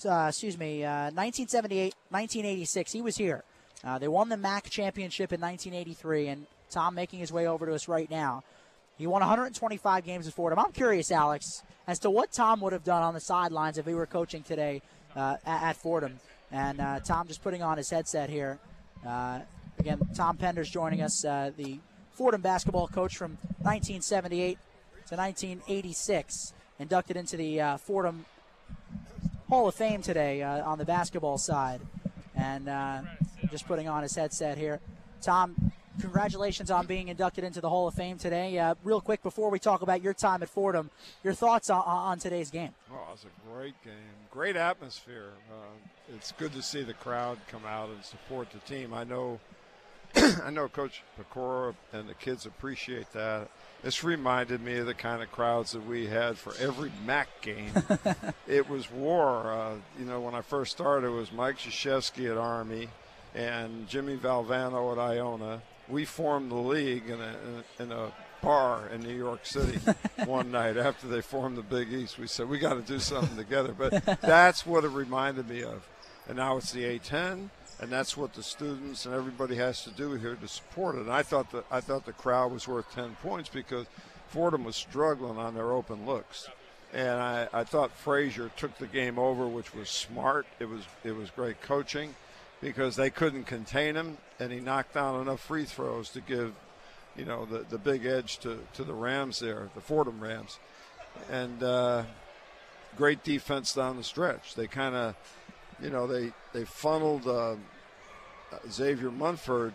uh, 0.03 0.25
excuse 0.29 0.57
me, 0.57 0.83
uh, 0.83 1.11
1978, 1.11 1.93
1986. 2.09 2.91
He 2.91 3.01
was 3.03 3.17
here. 3.17 3.43
Uh, 3.83 3.99
they 3.99 4.07
won 4.07 4.29
the 4.29 4.35
MAAC 4.35 4.69
championship 4.69 5.31
in 5.31 5.39
1983, 5.39 6.27
and 6.27 6.47
Tom 6.69 6.95
making 6.95 7.19
his 7.19 7.32
way 7.32 7.47
over 7.47 7.65
to 7.65 7.73
us 7.73 7.88
right 7.88 8.10
now. 8.10 8.43
He 8.97 9.06
won 9.06 9.21
125 9.21 10.03
games 10.03 10.27
at 10.27 10.34
Fordham. 10.34 10.58
I'm 10.58 10.71
curious, 10.71 11.12
Alex, 11.12 11.62
as 11.86 11.99
to 11.99 12.10
what 12.10 12.32
Tom 12.32 12.62
would 12.62 12.73
have 12.73 12.84
done 12.84 13.03
on 13.03 13.13
the 13.13 13.19
sidelines 13.19 13.77
if 13.77 13.86
he 13.86 13.93
were 13.93 14.08
coaching 14.08 14.41
today 14.41 14.82
uh, 15.15 15.38
at, 15.45 15.77
Fordham. 15.77 16.19
And 16.51 16.82
uh, 16.82 16.99
Tom 17.01 17.27
just 17.27 17.43
putting 17.43 17.62
on 17.62 17.77
his 17.77 17.89
headset 17.91 18.30
here. 18.30 18.58
Uh, 19.06 19.41
again, 19.77 19.99
Tom 20.15 20.38
Penders 20.38 20.71
joining 20.71 21.01
us, 21.01 21.23
uh, 21.23 21.51
the 21.56 21.80
Fordham 22.12 22.41
basketball 22.41 22.88
coach 22.88 23.15
from 23.15 23.38
1978 23.62 24.58
to 25.10 25.15
1986, 25.15 26.53
inducted 26.80 27.17
into 27.17 27.38
the 27.38 27.62
uh, 27.62 27.77
Fordham 27.77 28.25
Hall 29.47 29.67
of 29.67 29.75
Fame 29.75 30.01
today 30.01 30.41
uh, 30.41 30.67
on 30.67 30.80
the 30.80 30.86
basketball 30.86 31.38
side. 31.38 31.82
And 32.36 32.67
just 33.51 33.67
putting 33.67 33.88
on 33.88 34.03
his 34.03 34.15
headset 34.15 34.58
here. 34.58 34.80
Tom, 35.21 35.71
congratulations 35.99 36.71
on 36.71 36.86
being 36.86 37.07
inducted 37.07 37.43
into 37.43 37.62
the 37.62 37.69
Hall 37.69 37.88
of 37.88 37.93
Fame 37.93 38.17
today. 38.17 38.57
Uh, 38.57 38.75
real 38.83 39.01
quick, 39.01 39.23
before 39.23 39.49
we 39.49 39.60
talk 39.60 39.81
about 39.81 40.01
your 40.01 40.13
time 40.13 40.41
at 40.43 40.49
Fordham, 40.49 40.89
your 41.23 41.33
thoughts 41.33 41.69
on, 41.69 41.83
on 41.86 42.19
today's 42.19 42.49
game? 42.49 42.71
Oh, 42.91 42.95
it 43.10 43.12
was 43.12 43.25
a 43.25 43.51
great 43.51 43.81
game. 43.83 43.93
Great 44.31 44.55
atmosphere. 44.55 45.31
Uh, 45.49 46.15
it's 46.15 46.31
good 46.33 46.53
to 46.53 46.62
see 46.62 46.83
the 46.83 46.93
crowd 46.93 47.39
come 47.49 47.63
out 47.65 47.89
and 47.89 48.03
support 48.03 48.49
the 48.51 48.60
team. 48.60 48.93
I 48.93 49.03
know, 49.03 49.39
I 50.15 50.49
know 50.49 50.67
Coach 50.67 51.03
Pecora 51.19 51.75
and 51.91 52.07
the 52.07 52.13
kids 52.13 52.45
appreciate 52.45 53.12
that. 53.13 53.49
This 53.83 54.03
reminded 54.03 54.62
me 54.62 54.77
of 54.77 54.86
the 54.86 54.93
kind 54.93 55.21
of 55.21 55.31
crowds 55.31 55.71
that 55.71 55.86
we 55.86 56.07
had 56.07 56.38
for 56.38 56.53
every 56.60 56.91
MAAC 57.05 57.27
game. 57.41 57.71
it 58.47 58.69
was 58.69 58.91
war. 58.91 59.51
Uh, 59.51 59.75
you 59.99 60.05
know, 60.05 60.21
when 60.21 60.33
I 60.33 60.41
first 60.41 60.71
started, 60.71 61.07
it 61.07 61.12
was 61.12 61.31
Mike 61.31 61.57
Krzyzewski 61.57 62.29
at 62.31 62.38
Army 62.38 62.89
and 63.36 63.88
Jimmy 63.88 64.17
Valvano 64.17 64.91
at 64.91 64.97
Iona. 64.97 65.62
We 65.89 66.06
formed 66.06 66.52
the 66.52 66.56
league 66.56 67.10
in 67.10 67.19
a, 67.21 67.36
in 67.82 67.91
a 67.91 68.12
bar 68.41 68.89
in 68.89 69.02
New 69.02 69.15
York 69.15 69.45
City 69.45 69.80
one 70.26 70.52
night 70.52 70.78
after 70.78 71.08
they 71.08 71.21
formed 71.21 71.58
the 71.58 71.62
Big 71.62 71.91
East. 71.91 72.19
We 72.19 72.28
said, 72.28 72.50
we 72.50 72.60
got 72.60 72.73
to 72.73 72.82
do 72.82 73.00
something 73.00 73.38
together. 73.38 73.73
But 73.78 74.04
that's 74.21 74.65
what 74.65 74.84
it 74.84 74.89
reminded 74.89 75.50
me 75.50 75.63
of. 75.63 75.88
And 76.28 76.38
now 76.38 76.58
it's 76.58 76.71
the 76.71 76.84
A10 76.84 77.50
and 77.80 77.91
that's 77.91 78.17
what 78.17 78.34
the 78.34 78.43
students 78.43 79.06
and 79.06 79.13
everybody 79.13 79.56
has 79.56 79.84
to 79.84 79.91
do 79.91 80.13
here 80.13 80.36
to 80.36 80.47
support 80.47 80.95
it. 80.95 81.02
And 81.02 81.12
I 81.12 81.23
thought 81.23 81.52
that 81.52 81.65
I 81.71 81.80
thought 81.80 82.06
the 82.06 82.13
crowd 82.13 82.52
was 82.52 82.67
worth 82.67 82.91
10 82.93 83.15
points 83.21 83.50
because 83.50 83.86
Fordham 84.28 84.63
was 84.63 84.76
struggling 84.76 85.38
on 85.38 85.54
their 85.54 85.71
open 85.71 86.06
looks. 86.06 86.50
And 86.93 87.19
I, 87.19 87.47
I 87.54 87.63
thought 87.63 87.91
Frazier 87.91 88.50
took 88.56 88.78
the 88.78 88.88
game 88.88 89.19
over, 89.19 89.45
which 89.47 89.73
was 89.73 89.89
smart. 89.89 90.47
It 90.60 90.69
was 90.69 90.82
it 91.04 91.15
was 91.15 91.30
great 91.30 91.62
coaching 91.62 92.15
because 92.61 92.95
they 92.95 93.09
couldn't 93.09 93.43
contain 93.45 93.95
him, 93.95 94.17
and 94.39 94.51
he 94.51 94.59
knocked 94.59 94.93
down 94.93 95.21
enough 95.21 95.39
free 95.39 95.65
throws 95.65 96.09
to 96.09 96.21
give, 96.21 96.53
you 97.15 97.25
know, 97.25 97.45
the, 97.45 97.65
the 97.69 97.77
big 97.77 98.05
edge 98.05 98.39
to, 98.39 98.59
to 98.73 98.83
the 98.83 98.93
Rams 98.93 99.39
there, 99.39 99.69
the 99.75 99.81
Fordham 99.81 100.19
Rams. 100.19 100.59
And 101.31 101.61
uh, 101.63 102.03
great 102.95 103.23
defense 103.23 103.73
down 103.73 103.97
the 103.97 104.03
stretch. 104.03 104.55
They 104.55 104.67
kind 104.67 104.95
of 104.95 105.15
you 105.81 105.89
know, 105.91 106.07
they 106.07 106.31
they 106.53 106.65
funneled 106.65 107.27
uh, 107.27 107.55
Xavier 108.69 109.11
Munford, 109.11 109.73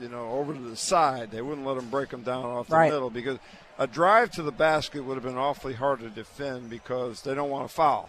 you 0.00 0.08
know, 0.08 0.30
over 0.32 0.52
to 0.52 0.60
the 0.60 0.76
side. 0.76 1.30
They 1.30 1.42
wouldn't 1.42 1.66
let 1.66 1.76
him 1.76 1.88
break 1.88 2.10
him 2.12 2.22
down 2.22 2.44
off 2.44 2.68
the 2.68 2.76
Right. 2.76 2.92
middle 2.92 3.10
because 3.10 3.38
a 3.78 3.86
drive 3.86 4.30
to 4.32 4.42
the 4.42 4.50
basket 4.52 5.04
would 5.04 5.14
have 5.14 5.22
been 5.24 5.36
awfully 5.36 5.74
hard 5.74 6.00
to 6.00 6.08
defend 6.08 6.68
because 6.70 7.22
they 7.22 7.34
don't 7.34 7.50
want 7.50 7.68
to 7.68 7.72
foul. 7.74 8.08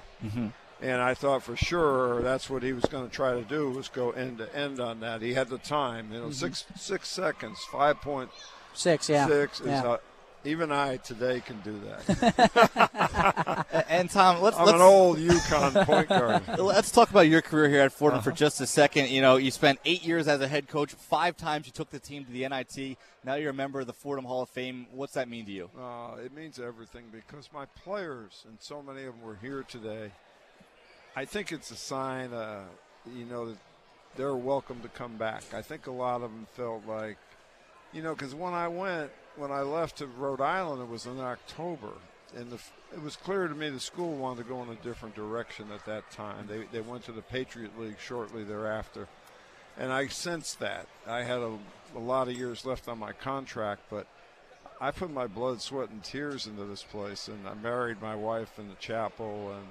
And 0.82 1.02
I 1.02 1.13
thought 1.16 1.42
for 1.44 1.56
sure 1.56 2.22
that's 2.22 2.50
what 2.50 2.62
he 2.62 2.72
was 2.74 2.86
going 2.86 3.08
to 3.10 3.13
try 3.16 3.34
to 3.34 3.42
do 3.44 3.70
was 3.72 3.88
go 3.90 4.12
end 4.12 4.38
to 4.38 4.56
end 4.56 4.80
on 4.80 5.00
that. 5.00 5.22
He 5.24 5.34
had 5.34 5.50
the 5.50 5.58
time, 5.58 6.12
you 6.13 6.20
know, 6.20 6.32
six 6.32 6.66
six 6.76 7.08
seconds, 7.10 7.60
five 7.72 8.00
point 8.02 8.30
Six, 8.74 9.10
yeah. 9.10 9.26
six 9.28 9.60
is 9.60 9.68
yeah. 9.68 9.84
uh, 9.84 9.98
even 10.46 10.72
I 10.72 10.98
today 10.98 11.42
can 11.44 11.60
do 11.62 11.80
that. 11.88 13.66
And 13.90 14.10
Tom, 14.10 14.42
let's 14.42 14.58
I'm 14.58 14.66
let's, 14.66 14.76
an 14.76 14.82
old 14.82 15.18
UConn 15.18 15.86
point 15.86 16.10
guard. 16.10 16.44
Let's 16.60 16.92
talk 16.92 17.10
about 17.10 17.22
your 17.22 17.42
career 17.42 17.70
here 17.70 17.82
at 17.82 17.92
Fordham 17.92 18.20
Uh-huh. 18.20 18.30
for 18.32 18.36
just 18.36 18.60
a 18.62 18.68
second. 18.68 19.10
You 19.10 19.22
know, 19.22 19.38
you 19.38 19.50
spent 19.50 19.80
eight 19.86 20.04
years 20.06 20.28
as 20.28 20.42
a 20.42 20.48
head 20.48 20.68
coach. 20.68 20.94
Five 20.94 21.38
times 21.38 21.66
you 21.66 21.72
took 21.72 21.90
the 21.90 22.00
team 22.00 22.26
to 22.26 22.32
the 22.32 22.48
NIT. 22.48 22.98
Now 23.24 23.36
you're 23.36 23.50
a 23.52 23.54
member 23.54 23.80
of 23.80 23.88
the 23.88 23.94
Fordham 23.94 24.26
Hall 24.26 24.42
of 24.44 24.50
Fame. 24.50 24.88
What's 24.92 25.13
that 25.13 25.28
mean 25.30 25.46
to 25.46 25.52
you? 25.52 25.70
Uh, 25.80 26.18
it 26.24 26.34
means 26.34 26.60
everything 26.60 27.06
because 27.12 27.50
my 27.54 27.66
players, 27.84 28.44
and 28.48 28.58
so 28.60 28.82
many 28.84 29.06
of 29.06 29.16
them 29.16 29.24
were 29.24 29.38
here 29.42 29.63
today. 29.68 30.12
I 31.17 31.25
think 31.25 31.51
it's 31.51 31.71
a 31.71 31.75
sign, 31.75 32.32
uh, 32.32 32.62
you 33.12 33.25
know, 33.25 33.47
that 33.47 33.58
they're 34.17 34.36
welcome 34.36 34.82
to 34.82 34.88
come 34.88 35.17
back. 35.17 35.45
I 35.51 35.63
think 35.63 35.88
a 35.88 35.91
lot 35.91 36.17
of 36.21 36.30
them 36.32 36.45
felt 36.51 36.86
like, 36.88 37.17
you 37.91 38.03
know, 38.03 38.13
because 38.13 38.36
when 38.36 38.53
I 38.53 38.67
went, 38.67 39.10
when 39.36 39.51
I 39.51 39.62
left 39.62 39.97
to 39.97 40.06
Rhode 40.06 40.41
Island, 40.41 40.80
it 40.80 40.88
was 40.88 41.08
in 41.08 41.19
October, 41.19 41.89
and 42.36 42.51
the, 42.51 42.60
it 42.93 43.01
was 43.01 43.15
clear 43.15 43.47
to 43.47 43.56
me 43.56 43.71
the 43.71 43.80
school 43.80 44.15
wanted 44.15 44.43
to 44.43 44.49
go 44.49 44.62
in 44.62 44.69
a 44.69 44.75
different 44.75 45.15
direction 45.15 45.71
at 45.73 45.84
that 45.88 46.12
time. 46.12 46.45
They, 46.47 46.65
they 46.71 46.82
went 46.82 47.03
to 47.06 47.12
the 47.12 47.23
Patriot 47.23 47.71
League 47.80 47.97
shortly 47.99 48.43
thereafter. 48.43 49.08
And 49.75 49.91
I 49.91 50.06
sensed 50.10 50.60
that. 50.60 50.86
I 51.08 51.23
had 51.23 51.39
a, 51.39 51.58
a 51.95 51.99
lot 51.99 52.27
of 52.27 52.36
years 52.36 52.63
left 52.63 52.88
on 52.88 52.99
my 52.99 53.13
contract, 53.13 53.82
but 53.89 54.06
I 54.80 54.91
put 54.91 55.12
my 55.12 55.25
blood, 55.25 55.63
sweat, 55.63 55.89
and 55.89 56.03
tears 56.03 56.45
into 56.45 56.65
this 56.65 56.84
place, 56.84 57.27
and 57.27 57.47
I 57.47 57.56
married 57.56 58.03
my 58.03 58.13
wife 58.13 58.60
in 58.60 58.67
the 58.69 58.75
chapel, 58.75 59.51
and 59.58 59.65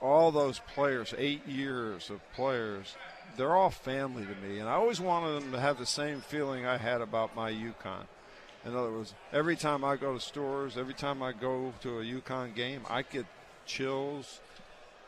all 0.00 0.30
those 0.30 0.60
players, 0.74 1.14
eight 1.16 1.46
years 1.46 2.10
of 2.10 2.20
players, 2.34 2.96
they're 3.36 3.54
all 3.54 3.70
family 3.70 4.24
to 4.24 4.46
me, 4.46 4.58
and 4.58 4.68
I 4.68 4.72
always 4.72 5.00
wanted 5.00 5.40
them 5.40 5.52
to 5.52 5.60
have 5.60 5.78
the 5.78 5.86
same 5.86 6.20
feeling 6.20 6.66
I 6.66 6.76
had 6.76 7.00
about 7.00 7.34
my 7.34 7.50
UConn. 7.50 8.06
In 8.64 8.74
other 8.74 8.90
words, 8.90 9.14
every 9.32 9.56
time 9.56 9.84
I 9.84 9.96
go 9.96 10.14
to 10.14 10.20
stores, 10.20 10.76
every 10.78 10.94
time 10.94 11.22
I 11.22 11.32
go 11.32 11.74
to 11.82 11.98
a 11.98 12.02
UConn 12.02 12.54
game, 12.54 12.82
I 12.88 13.02
get 13.02 13.26
chills. 13.66 14.40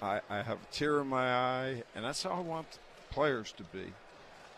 I, 0.03 0.21
I 0.29 0.43
have 0.43 0.59
a 0.59 0.73
tear 0.73 1.01
in 1.01 1.07
my 1.07 1.33
eye, 1.33 1.83
and 1.95 2.05
that's 2.05 2.23
how 2.23 2.31
I 2.31 2.41
want 2.41 2.79
players 3.11 3.53
to 3.53 3.63
be. 3.65 3.93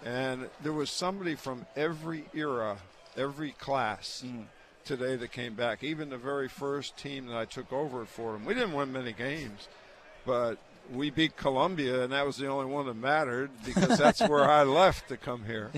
And 0.04 0.48
there 0.62 0.72
was 0.72 0.90
somebody 0.90 1.36
from 1.36 1.66
every 1.76 2.24
era, 2.34 2.78
every 3.16 3.52
class 3.52 4.24
hmm. 4.26 4.42
today 4.84 5.16
that 5.16 5.30
came 5.30 5.54
back. 5.54 5.84
Even 5.84 6.10
the 6.10 6.18
very 6.18 6.48
first 6.48 6.96
team 6.96 7.26
that 7.26 7.36
I 7.36 7.44
took 7.44 7.72
over 7.72 8.02
at 8.02 8.08
Fordham, 8.08 8.44
we 8.44 8.54
didn't 8.54 8.72
win 8.72 8.92
many 8.92 9.12
games, 9.12 9.68
but 10.28 10.58
we 10.92 11.08
beat 11.08 11.38
Columbia, 11.38 12.02
and 12.02 12.12
that 12.12 12.26
was 12.26 12.36
the 12.36 12.48
only 12.48 12.66
one 12.66 12.84
that 12.84 12.94
mattered 12.94 13.50
because 13.64 13.96
that's 13.96 14.20
where 14.20 14.48
I 14.48 14.62
left 14.82 15.08
to 15.08 15.16
come 15.16 15.44
here. 15.44 15.70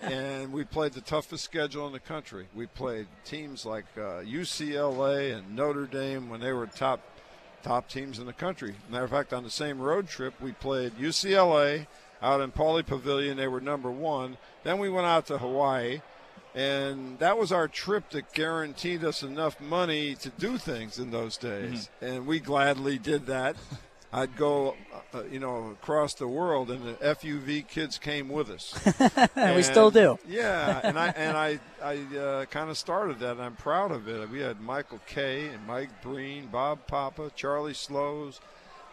and 0.00 0.50
we 0.50 0.64
played 0.64 0.94
the 0.94 1.02
toughest 1.02 1.44
schedule 1.44 1.86
in 1.86 1.92
the 1.92 2.00
country. 2.00 2.46
We 2.54 2.66
played 2.66 3.06
teams 3.26 3.66
like 3.66 3.84
uh, 3.98 4.24
UCLA 4.24 5.36
and 5.36 5.54
Notre 5.54 5.86
Dame 5.86 6.30
when 6.30 6.40
they 6.40 6.52
were 6.52 6.66
top 6.66 7.00
top 7.62 7.88
teams 7.88 8.18
in 8.18 8.24
the 8.24 8.32
country. 8.32 8.74
Matter 8.90 9.04
of 9.04 9.10
fact, 9.10 9.34
on 9.34 9.44
the 9.44 9.50
same 9.50 9.78
road 9.78 10.08
trip, 10.08 10.34
we 10.40 10.52
played 10.52 10.96
UCLA 10.98 11.86
out 12.22 12.40
in 12.40 12.50
Pauley 12.50 12.84
Pavilion. 12.84 13.36
They 13.36 13.46
were 13.46 13.60
number 13.60 13.90
one. 13.90 14.38
Then 14.64 14.78
we 14.78 14.88
went 14.88 15.06
out 15.06 15.26
to 15.26 15.38
Hawaii, 15.38 16.00
and 16.54 17.18
that 17.18 17.38
was 17.38 17.50
our 17.50 17.68
trip 17.68 18.10
that 18.10 18.32
guaranteed 18.32 19.04
us 19.04 19.22
enough 19.22 19.60
money 19.60 20.14
to 20.16 20.28
do 20.30 20.58
things 20.58 20.98
in 20.98 21.10
those 21.10 21.36
days. 21.36 21.88
And 22.00 22.26
we 22.26 22.40
gladly 22.40 22.98
did 22.98 23.26
that. 23.26 23.56
I'd 24.14 24.36
go, 24.36 24.76
uh, 25.14 25.22
you 25.24 25.38
know, 25.38 25.70
across 25.70 26.12
the 26.12 26.28
world, 26.28 26.70
and 26.70 26.84
the 26.84 26.92
FUV 26.96 27.66
kids 27.66 27.96
came 27.96 28.28
with 28.28 28.50
us. 28.50 28.78
And 29.36 29.56
we 29.56 29.62
still 29.62 29.90
do. 29.90 30.18
Yeah, 30.28 30.80
and 30.84 30.98
I 30.98 31.08
and 31.16 31.36
I 31.36 31.58
I 31.82 32.16
uh, 32.18 32.44
kind 32.46 32.68
of 32.68 32.76
started 32.76 33.20
that. 33.20 33.32
and 33.32 33.42
I'm 33.42 33.56
proud 33.56 33.90
of 33.90 34.08
it. 34.08 34.28
We 34.28 34.40
had 34.40 34.60
Michael 34.60 35.00
Kay 35.06 35.48
and 35.48 35.66
Mike 35.66 36.02
Breen, 36.02 36.48
Bob 36.48 36.86
Papa, 36.86 37.32
Charlie 37.34 37.72
Slowes, 37.72 38.40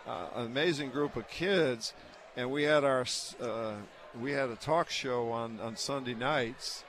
uh, 0.07 0.27
an 0.35 0.45
amazing 0.45 0.91
group 0.91 1.17
of 1.17 1.27
kids, 1.27 1.93
and 2.37 2.49
we 2.49 2.63
had 2.63 2.85
our 2.85 3.05
uh, 3.41 3.73
we 4.17 4.31
had 4.31 4.49
a 4.49 4.55
talk 4.55 4.89
show 4.89 5.31
on 5.31 5.59
on 5.59 5.75
Sunday 5.75 6.15
nights 6.15 6.85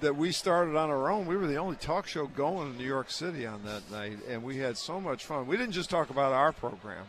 that 0.00 0.16
we 0.16 0.32
started 0.32 0.76
on 0.76 0.90
our 0.90 1.10
own. 1.10 1.26
We 1.26 1.36
were 1.36 1.46
the 1.46 1.56
only 1.56 1.76
talk 1.76 2.06
show 2.06 2.26
going 2.26 2.72
in 2.72 2.78
New 2.78 2.86
York 2.86 3.10
City 3.10 3.46
on 3.46 3.62
that 3.64 3.90
night, 3.90 4.18
and 4.28 4.42
we 4.42 4.58
had 4.58 4.76
so 4.76 5.00
much 5.00 5.24
fun. 5.24 5.46
We 5.46 5.56
didn't 5.56 5.72
just 5.72 5.90
talk 5.90 6.10
about 6.10 6.32
our 6.32 6.52
program. 6.52 7.04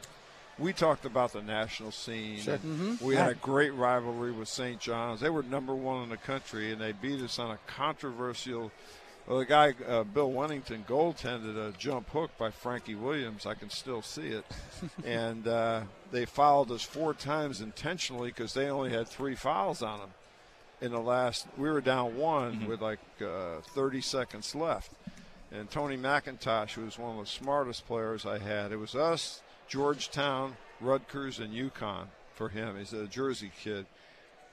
We 0.58 0.72
talked 0.72 1.04
about 1.04 1.34
the 1.34 1.42
national 1.42 1.92
scene. 1.92 2.40
and 2.48 3.00
We 3.02 3.16
had 3.16 3.32
a 3.32 3.36
great 3.36 3.74
rivalry 3.74 4.32
with 4.32 4.48
St. 4.48 4.80
John's. 4.80 5.20
They 5.20 5.30
were 5.30 5.44
number 5.44 5.76
one 5.76 6.04
in 6.04 6.10
the 6.10 6.18
country, 6.18 6.72
and 6.72 6.80
they 6.80 6.94
beat 6.94 7.22
us 7.22 7.40
on 7.40 7.52
a 7.52 7.60
controversial. 7.68 8.72
Well, 9.28 9.40
the 9.40 9.46
guy 9.46 9.74
uh, 9.88 10.04
Bill 10.04 10.32
Wennington 10.32 10.86
goaltended 10.86 11.58
a 11.58 11.76
jump 11.78 12.10
hook 12.12 12.32
by 12.38 12.52
Frankie 12.52 12.96
Williams. 12.96 13.46
I 13.46 13.56
can 13.56 13.70
still 13.70 14.02
see 14.02 14.28
it, 14.28 14.46
and 15.06 15.46
uh, 15.48 15.82
they 16.12 16.26
fouled 16.26 16.72
us 16.72 16.84
four 16.84 17.14
times 17.14 17.60
intentionally 17.60 18.30
because 18.30 18.54
they 18.54 18.70
only 18.70 18.92
had 18.92 19.08
three 19.10 19.36
fouls 19.36 19.82
on 19.82 20.00
them 20.00 20.10
in 20.86 20.92
the 20.92 21.00
last 21.00 21.48
we 21.58 21.70
were 21.70 21.82
down 21.82 22.16
one 22.16 22.68
with 22.68 22.82
like 22.82 23.00
uh, 23.22 23.60
30 23.74 24.02
seconds 24.02 24.56
left. 24.56 24.92
And 25.52 25.70
tony 25.70 25.98
mcintosh 25.98 26.72
who 26.72 26.86
was 26.86 26.98
one 26.98 27.18
of 27.18 27.26
the 27.26 27.32
smartest 27.32 27.86
players 27.86 28.26
i 28.26 28.38
had 28.38 28.72
it 28.72 28.78
was 28.78 28.96
us 28.96 29.42
georgetown 29.68 30.56
rutgers 30.82 31.40
and 31.40 31.54
UConn 31.54 32.08
for 32.34 32.50
him. 32.50 32.78
He's 32.78 32.94
a 32.94 33.08
jersey 33.08 33.52
kid. 33.62 33.86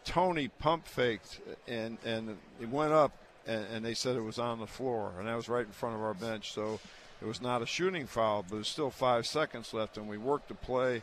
Tony 0.05 0.49
pump 0.49 0.87
faked 0.87 1.40
and 1.68 1.99
and 2.05 2.37
it 2.61 2.68
went 2.68 2.92
up 2.92 3.12
and, 3.47 3.66
and 3.73 3.85
they 3.85 3.95
said 3.95 4.16
it 4.16 4.23
was 4.23 4.38
on 4.38 4.59
the 4.59 4.66
floor 4.66 5.12
and 5.18 5.29
that 5.29 5.37
was 5.37 5.49
right 5.49 5.66
in 5.66 5.73
front 5.73 5.95
of 5.95 6.03
our 6.03 6.14
bench. 6.14 6.53
So 6.53 6.81
it 7.21 7.27
was 7.27 7.40
not 7.40 7.62
a 7.62 7.66
shooting 7.66 8.07
foul 8.07 8.45
but 8.49 8.57
it 8.57 8.59
was 8.59 8.68
still 8.68 8.90
five 8.90 9.27
seconds 9.27 9.73
left 9.73 9.97
and 9.97 10.09
we 10.09 10.18
worked 10.18 10.49
the 10.49 10.55
play 10.55 11.03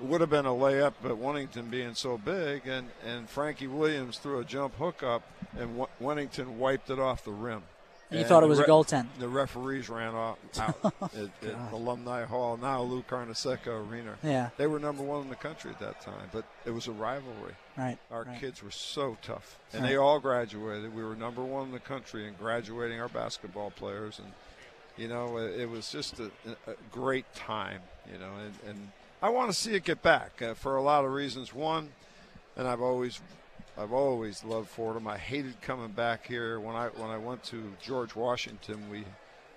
it 0.00 0.06
would 0.06 0.20
have 0.20 0.30
been 0.30 0.46
a 0.46 0.50
layup, 0.50 0.94
but 1.02 1.12
Wennington 1.20 1.70
being 1.70 1.94
so 1.94 2.16
big, 2.18 2.66
and, 2.66 2.88
and 3.06 3.28
Frankie 3.28 3.66
Williams 3.66 4.18
threw 4.18 4.38
a 4.38 4.44
jump 4.44 4.74
hook 4.76 5.02
up, 5.02 5.22
and 5.52 5.78
w- 5.78 5.86
Wennington 6.00 6.56
wiped 6.56 6.90
it 6.90 6.98
off 6.98 7.24
the 7.24 7.32
rim. 7.32 7.62
And 8.10 8.18
you 8.18 8.24
thought 8.26 8.42
it 8.42 8.48
was 8.48 8.58
a 8.58 8.64
goaltend. 8.64 9.06
The 9.20 9.28
referees 9.28 9.88
ran 9.88 10.14
off 10.14 10.36
out 10.58 10.94
at, 11.14 11.48
at 11.48 11.72
Alumni 11.72 12.24
Hall, 12.24 12.56
now 12.56 12.82
Lou 12.82 13.02
Carnesecca 13.02 13.68
Arena. 13.88 14.16
Yeah. 14.24 14.50
They 14.56 14.66
were 14.66 14.80
number 14.80 15.04
one 15.04 15.22
in 15.22 15.28
the 15.28 15.36
country 15.36 15.70
at 15.70 15.78
that 15.78 16.00
time, 16.00 16.28
but 16.32 16.44
it 16.66 16.70
was 16.70 16.88
a 16.88 16.92
rivalry. 16.92 17.54
Right. 17.76 17.98
Our 18.10 18.24
right. 18.24 18.40
kids 18.40 18.64
were 18.64 18.72
so 18.72 19.16
tough, 19.22 19.58
and 19.72 19.82
Right. 19.82 19.90
they 19.90 19.96
all 19.96 20.18
graduated. 20.18 20.92
We 20.94 21.04
were 21.04 21.14
number 21.14 21.42
one 21.42 21.66
in 21.66 21.72
the 21.72 21.78
country 21.78 22.26
in 22.26 22.34
graduating 22.34 23.00
our 23.00 23.08
basketball 23.08 23.70
players, 23.70 24.18
and 24.18 24.32
you 24.96 25.06
know 25.06 25.36
it, 25.38 25.60
it 25.60 25.70
was 25.70 25.92
just 25.92 26.18
a, 26.18 26.30
a 26.66 26.74
great 26.90 27.32
time. 27.34 27.80
You 28.12 28.18
know, 28.18 28.32
and, 28.44 28.54
and 28.70 28.88
I 29.22 29.28
want 29.28 29.50
to 29.50 29.56
see 29.56 29.74
it 29.74 29.84
get 29.84 30.00
back 30.00 30.40
uh, 30.40 30.54
for 30.54 30.76
a 30.76 30.82
lot 30.82 31.04
of 31.04 31.12
reasons. 31.12 31.52
One, 31.52 31.90
and 32.56 32.66
I've 32.66 32.80
always, 32.80 33.20
I've 33.76 33.92
always 33.92 34.42
loved 34.44 34.70
Fordham. 34.70 35.06
I 35.06 35.18
hated 35.18 35.60
coming 35.60 35.90
back 35.90 36.26
here 36.26 36.58
when 36.58 36.74
I 36.74 36.86
when 36.88 37.10
I 37.10 37.18
went 37.18 37.44
to 37.44 37.74
George 37.82 38.16
Washington. 38.16 38.88
We 38.90 39.04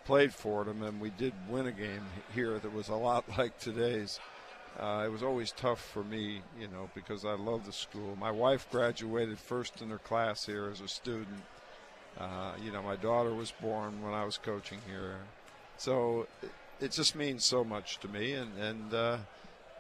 played 0.04 0.34
Fordham, 0.34 0.84
and 0.84 1.00
we 1.00 1.12
did 1.12 1.32
win 1.48 1.68
a 1.68 1.72
game 1.72 2.04
here 2.36 2.60
that 2.60 2.74
was 2.74 2.90
a 2.90 2.96
lot 2.96 3.24
like 3.38 3.58
today's. 3.58 4.20
Uh, 4.78 5.04
it 5.06 5.12
was 5.12 5.24
always 5.24 5.52
tough 5.54 5.80
for 5.80 6.04
me, 6.04 6.42
you 6.60 6.68
know, 6.68 6.90
because 6.96 7.24
I 7.24 7.36
love 7.36 7.66
the 7.66 7.72
school. 7.72 8.18
My 8.20 8.32
wife 8.32 8.68
graduated 8.70 9.38
first 9.40 9.82
in 9.82 9.90
her 9.92 10.00
class 10.00 10.46
here 10.46 10.68
as 10.72 10.82
a 10.82 10.88
student. 10.90 11.44
Uh, 12.20 12.54
you 12.62 12.72
know, 12.72 12.82
my 12.82 12.98
daughter 12.98 13.34
was 13.34 13.54
born 13.62 14.02
when 14.02 14.14
I 14.14 14.26
was 14.26 14.38
coaching 14.38 14.80
here, 14.90 15.20
so 15.78 16.28
it, 16.42 16.52
it 16.82 16.92
just 16.92 17.16
means 17.16 17.46
so 17.46 17.64
much 17.64 18.00
to 18.00 18.10
me. 18.10 18.34
And 18.34 18.58
and 18.60 18.94
uh, 18.94 19.18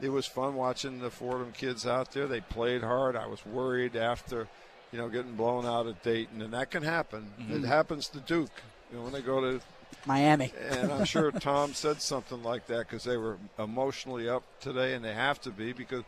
it 0.03 0.09
was 0.09 0.25
fun 0.25 0.55
watching 0.55 0.99
the 0.99 1.09
Fordham 1.09 1.53
kids 1.53 1.87
out 1.87 2.11
there. 2.11 2.27
They 2.27 2.41
played 2.41 2.81
hard. 2.83 3.15
I 3.15 3.25
was 3.27 3.45
worried 3.45 3.95
after, 3.95 4.47
you 4.91 4.97
know, 4.99 5.07
getting 5.07 5.35
blown 5.35 5.65
out 5.65 5.87
at 5.87 6.03
Dayton, 6.03 6.41
and 6.41 6.53
that 6.53 6.71
can 6.71 6.83
happen. 6.83 7.31
Mm-hmm. 7.39 7.63
It 7.63 7.67
happens 7.67 8.09
to 8.09 8.19
Duke. 8.19 8.51
You 8.91 8.97
know, 8.97 9.03
when 9.05 9.13
they 9.13 9.21
go 9.21 9.39
to 9.39 9.61
Miami. 10.05 10.51
and 10.69 10.91
I'm 10.91 11.05
sure 11.05 11.31
Tom 11.49 11.73
said 11.73 12.01
something 12.01 12.43
like 12.43 12.67
that 12.67 12.79
because 12.79 13.05
they 13.05 13.15
were 13.15 13.37
emotionally 13.57 14.27
up 14.27 14.43
today, 14.59 14.93
and 14.93 15.05
they 15.05 15.13
have 15.13 15.39
to 15.41 15.49
be 15.51 15.71
because 15.71 16.03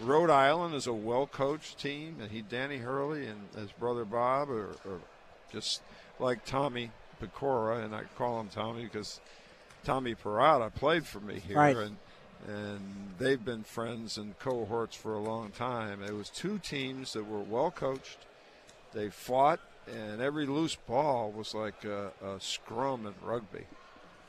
Rhode 0.00 0.30
Island 0.30 0.74
is 0.74 0.86
a 0.86 0.92
well-coached 0.92 1.78
team, 1.78 2.16
and 2.20 2.30
he, 2.30 2.42
Danny 2.42 2.76
Hurley, 2.78 3.26
and 3.26 3.40
his 3.56 3.72
brother 3.72 4.04
Bob, 4.04 4.50
are, 4.50 4.70
are 4.84 5.00
just 5.52 5.80
like 6.20 6.44
Tommy 6.44 6.90
Pecora, 7.22 7.82
and 7.84 7.94
I 7.94 8.02
call 8.16 8.38
him 8.40 8.48
Tommy 8.48 8.84
because 8.84 9.20
Tommy 9.84 10.14
Parada 10.14 10.72
played 10.74 11.06
for 11.06 11.20
me 11.20 11.40
here, 11.40 11.56
Right. 11.56 11.76
and 11.76 11.96
and 12.46 12.80
they've 13.18 13.44
been 13.44 13.64
friends 13.64 14.16
and 14.16 14.38
cohorts 14.38 14.94
for 14.96 15.14
a 15.14 15.20
long 15.20 15.50
time. 15.50 16.02
It 16.02 16.14
was 16.14 16.30
two 16.30 16.58
teams 16.58 17.12
that 17.12 17.26
were 17.26 17.40
well 17.40 17.70
coached. 17.70 18.18
They 18.92 19.10
fought, 19.10 19.60
and 19.92 20.20
every 20.20 20.46
loose 20.46 20.76
ball 20.76 21.30
was 21.30 21.54
like 21.54 21.84
a, 21.84 22.12
a 22.24 22.40
scrum 22.40 23.06
in 23.06 23.14
rugby. 23.22 23.64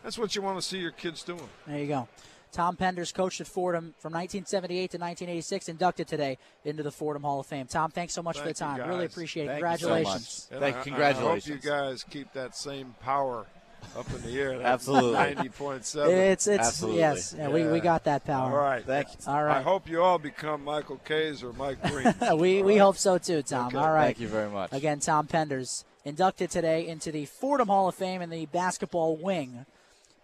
That's 0.04 0.18
what 0.18 0.36
you 0.36 0.42
want 0.42 0.60
to 0.60 0.66
see 0.66 0.80
your 0.80 0.92
kids 0.92 1.24
doing. 1.24 1.48
There 1.68 1.78
you 1.80 1.88
go. 1.88 2.08
Tom 2.52 2.76
Penders 2.76 3.14
coached 3.14 3.42
at 3.42 3.48
Fordham 3.48 3.94
from 4.00 4.14
1978 4.14 4.78
to 4.92 4.98
1986, 4.98 5.70
inducted 5.70 6.08
today 6.08 6.38
into 6.66 6.82
the 6.82 6.92
Fordham 6.92 7.22
Hall 7.22 7.40
of 7.42 7.46
Fame. 7.46 7.68
Tom, 7.68 7.92
thanks 7.92 8.14
so 8.14 8.24
much 8.24 8.40
for 8.40 8.48
the 8.48 8.54
time. 8.56 8.90
Really 8.90 9.06
appreciate 9.06 9.44
it. 9.46 9.62
Thank 9.62 9.82
you 9.82 9.88
so 9.88 9.88
Congratulations. 9.94 10.48
much. 10.52 10.60
Thank- 10.60 10.76
I- 10.78 10.82
congratulations. 10.84 11.52
I 11.52 11.56
hope 11.56 11.64
you 11.64 11.70
guys 11.70 12.04
keep 12.04 12.34
that 12.34 12.56
same 12.56 12.96
power 13.02 13.46
up 13.98 14.08
in 14.14 14.22
the 14.22 14.40
air. 14.40 14.58
That 14.58 14.66
Absolutely. 14.66 15.36
90.7. 15.50 16.10
It's 16.10 16.48
it's 16.48 16.68
Absolutely. 16.68 17.00
yes, 17.00 17.36
yeah, 17.38 17.50
we, 17.50 17.66
we 17.66 17.80
got 17.80 18.04
that 18.06 18.26
power. 18.26 18.52
All 18.52 18.58
right. 18.58 18.84
Thank 18.86 19.08
you. 19.10 19.16
All 19.28 19.46
I 19.46 19.62
hope 19.62 19.90
you 19.90 20.02
all 20.02 20.20
become 20.20 20.64
Michael 20.64 21.00
Kays 21.06 21.44
or 21.44 21.54
Mike 21.54 21.82
Breen. 21.90 22.14
we 22.38 22.62
we 22.64 22.78
hope 22.78 22.98
so 22.98 23.18
too, 23.18 23.42
Tom. 23.42 23.68
Okay. 23.68 23.78
All 23.78 23.92
right. 23.92 24.06
Thank 24.06 24.20
you 24.20 24.28
very 24.28 24.50
much. 24.50 24.72
Again, 24.74 25.00
Tom 25.00 25.28
Penders 25.28 25.84
inducted 26.06 26.50
today 26.50 26.88
into 26.88 27.12
the 27.12 27.26
Fordham 27.26 27.68
Hall 27.68 27.88
of 27.88 27.96
Fame 27.96 28.22
in 28.22 28.30
the 28.30 28.46
basketball 28.48 29.18
wing. 29.18 29.66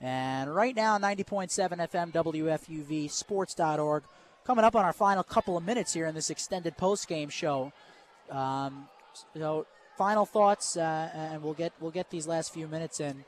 And 0.01 0.53
right 0.53 0.75
now, 0.75 0.97
90.7 0.97 1.49
FM, 1.51 2.11
WFUV, 2.11 3.09
sports.org. 3.09 4.03
Coming 4.45 4.65
up 4.65 4.75
on 4.75 4.85
our 4.85 4.93
final 4.93 5.23
couple 5.23 5.57
of 5.57 5.65
minutes 5.65 5.93
here 5.93 6.05
in 6.05 6.13
this 6.13 6.29
extended 6.29 6.77
post-game 6.77 7.29
show. 7.29 7.73
Um, 8.29 8.87
so, 9.35 9.65
final 9.97 10.25
thoughts, 10.25 10.77
uh, 10.77 11.09
and 11.13 11.41
we'll 11.41 11.53
get 11.53 11.73
we'll 11.79 11.91
get 11.91 12.09
these 12.09 12.27
last 12.27 12.53
few 12.53 12.67
minutes 12.67 12.99
in. 12.99 13.25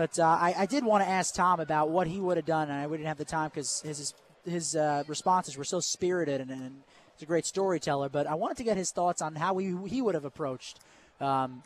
But 0.00 0.18
uh, 0.18 0.24
I, 0.24 0.54
I 0.60 0.64
did 0.64 0.82
want 0.82 1.04
to 1.04 1.10
ask 1.10 1.34
Tom 1.34 1.60
about 1.60 1.90
what 1.90 2.06
he 2.06 2.20
would 2.20 2.38
have 2.38 2.46
done, 2.46 2.70
and 2.70 2.80
I 2.80 2.88
didn't 2.88 3.04
have 3.04 3.18
the 3.18 3.24
time 3.26 3.50
because 3.50 3.82
his 3.82 4.14
his 4.46 4.74
uh, 4.74 5.04
responses 5.06 5.58
were 5.58 5.64
so 5.64 5.78
spirited, 5.78 6.40
and, 6.40 6.50
and 6.50 6.76
he's 7.16 7.22
a 7.24 7.26
great 7.26 7.44
storyteller. 7.44 8.08
But 8.08 8.26
I 8.26 8.34
wanted 8.34 8.56
to 8.56 8.64
get 8.64 8.78
his 8.78 8.92
thoughts 8.92 9.20
on 9.20 9.34
how 9.34 9.58
he 9.58 9.76
he 9.86 10.00
would 10.00 10.14
have 10.14 10.24
approached 10.24 10.78
um, 11.20 11.62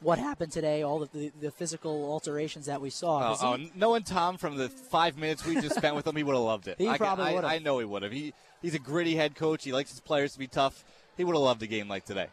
what 0.00 0.18
happened 0.18 0.50
today, 0.50 0.80
all 0.80 1.02
of 1.02 1.12
the, 1.12 1.30
the 1.42 1.50
physical 1.50 2.10
alterations 2.10 2.64
that 2.64 2.80
we 2.80 2.88
saw. 2.88 3.36
Oh, 3.38 3.54
he- 3.54 3.64
oh, 3.66 3.70
knowing 3.74 4.02
Tom 4.02 4.38
from 4.38 4.56
the 4.56 4.70
five 4.70 5.18
minutes 5.18 5.44
we 5.44 5.56
just 5.60 5.76
spent 5.76 5.94
with 5.94 6.06
him, 6.06 6.16
he 6.16 6.22
would 6.22 6.36
have 6.36 6.42
loved 6.42 6.68
it. 6.68 6.76
He 6.78 6.88
I, 6.88 6.96
probably 6.96 7.34
would've. 7.34 7.50
I 7.50 7.58
know 7.58 7.80
he 7.80 7.84
would 7.84 8.02
have. 8.02 8.12
He 8.12 8.32
he's 8.62 8.74
a 8.74 8.78
gritty 8.78 9.14
head 9.14 9.34
coach. 9.34 9.62
He 9.62 9.74
likes 9.74 9.90
his 9.90 10.00
players 10.00 10.32
to 10.32 10.38
be 10.38 10.46
tough. 10.46 10.86
He 11.18 11.24
would 11.24 11.36
have 11.36 11.42
loved 11.42 11.62
a 11.62 11.66
game 11.66 11.88
like 11.88 12.06
today. 12.06 12.28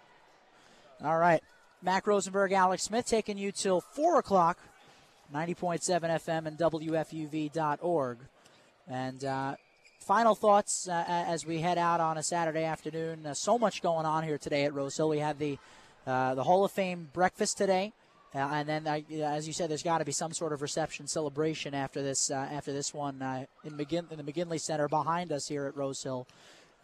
All 1.04 1.18
right. 1.18 1.44
Mac 1.84 2.08
Rosenberg, 2.08 2.54
Alex 2.54 2.84
Smith 2.84 3.06
taking 3.08 3.38
you 3.38 3.52
till 3.52 3.82
4 3.82 4.20
o'clock, 4.20 4.60
90.7 5.34 6.02
FM 6.02 6.46
and 6.46 6.58
WFUV.org. 6.58 8.18
And 8.88 9.24
uh, 9.24 9.56
final 10.00 10.36
thoughts 10.36 10.88
uh, 10.88 11.06
as 11.08 11.46
we 11.46 11.60
head 11.60 11.78
out 11.78 12.00
on 12.00 12.18
a 12.18 12.24
Saturday 12.24 12.64
afternoon. 12.64 13.26
Uh, 13.26 13.34
so 13.34 13.58
much 13.58 13.82
going 13.82 14.06
on 14.06 14.24
here 14.24 14.38
today 14.38 14.66
at 14.66 14.74
Rose 14.74 14.98
Hill. 14.98 15.10
We 15.10 15.20
have 15.20 15.40
the, 15.40 15.58
uh, 16.06 16.36
the 16.36 16.44
Hall 16.44 16.66
of 16.66 16.72
Fame 16.72 17.10
breakfast 17.14 17.58
today. 17.58 17.94
Uh, 18.34 18.40
and 18.40 18.70
then, 18.70 18.88
as 18.88 19.46
you 19.46 19.54
said, 19.54 19.70
there's 19.70 19.84
got 19.84 19.98
to 19.98 20.06
be 20.06 20.12
some 20.12 20.32
sort 20.32 20.54
of 20.54 20.62
reception 20.62 21.06
celebration 21.06 21.74
after 21.74 22.02
this. 22.02 22.32
Uh, 22.32 22.36
after 22.36 22.72
this 22.72 22.94
one 22.94 23.22
in, 23.64 23.74
McGin- 23.74 24.10
in 24.12 24.24
the 24.24 24.24
McGinley 24.24 24.60
Center 24.60 24.88
behind 24.88 25.32
us 25.32 25.48
here 25.48 25.66
at 25.66 25.76
Rose 25.76 26.02
Hill. 26.02 26.28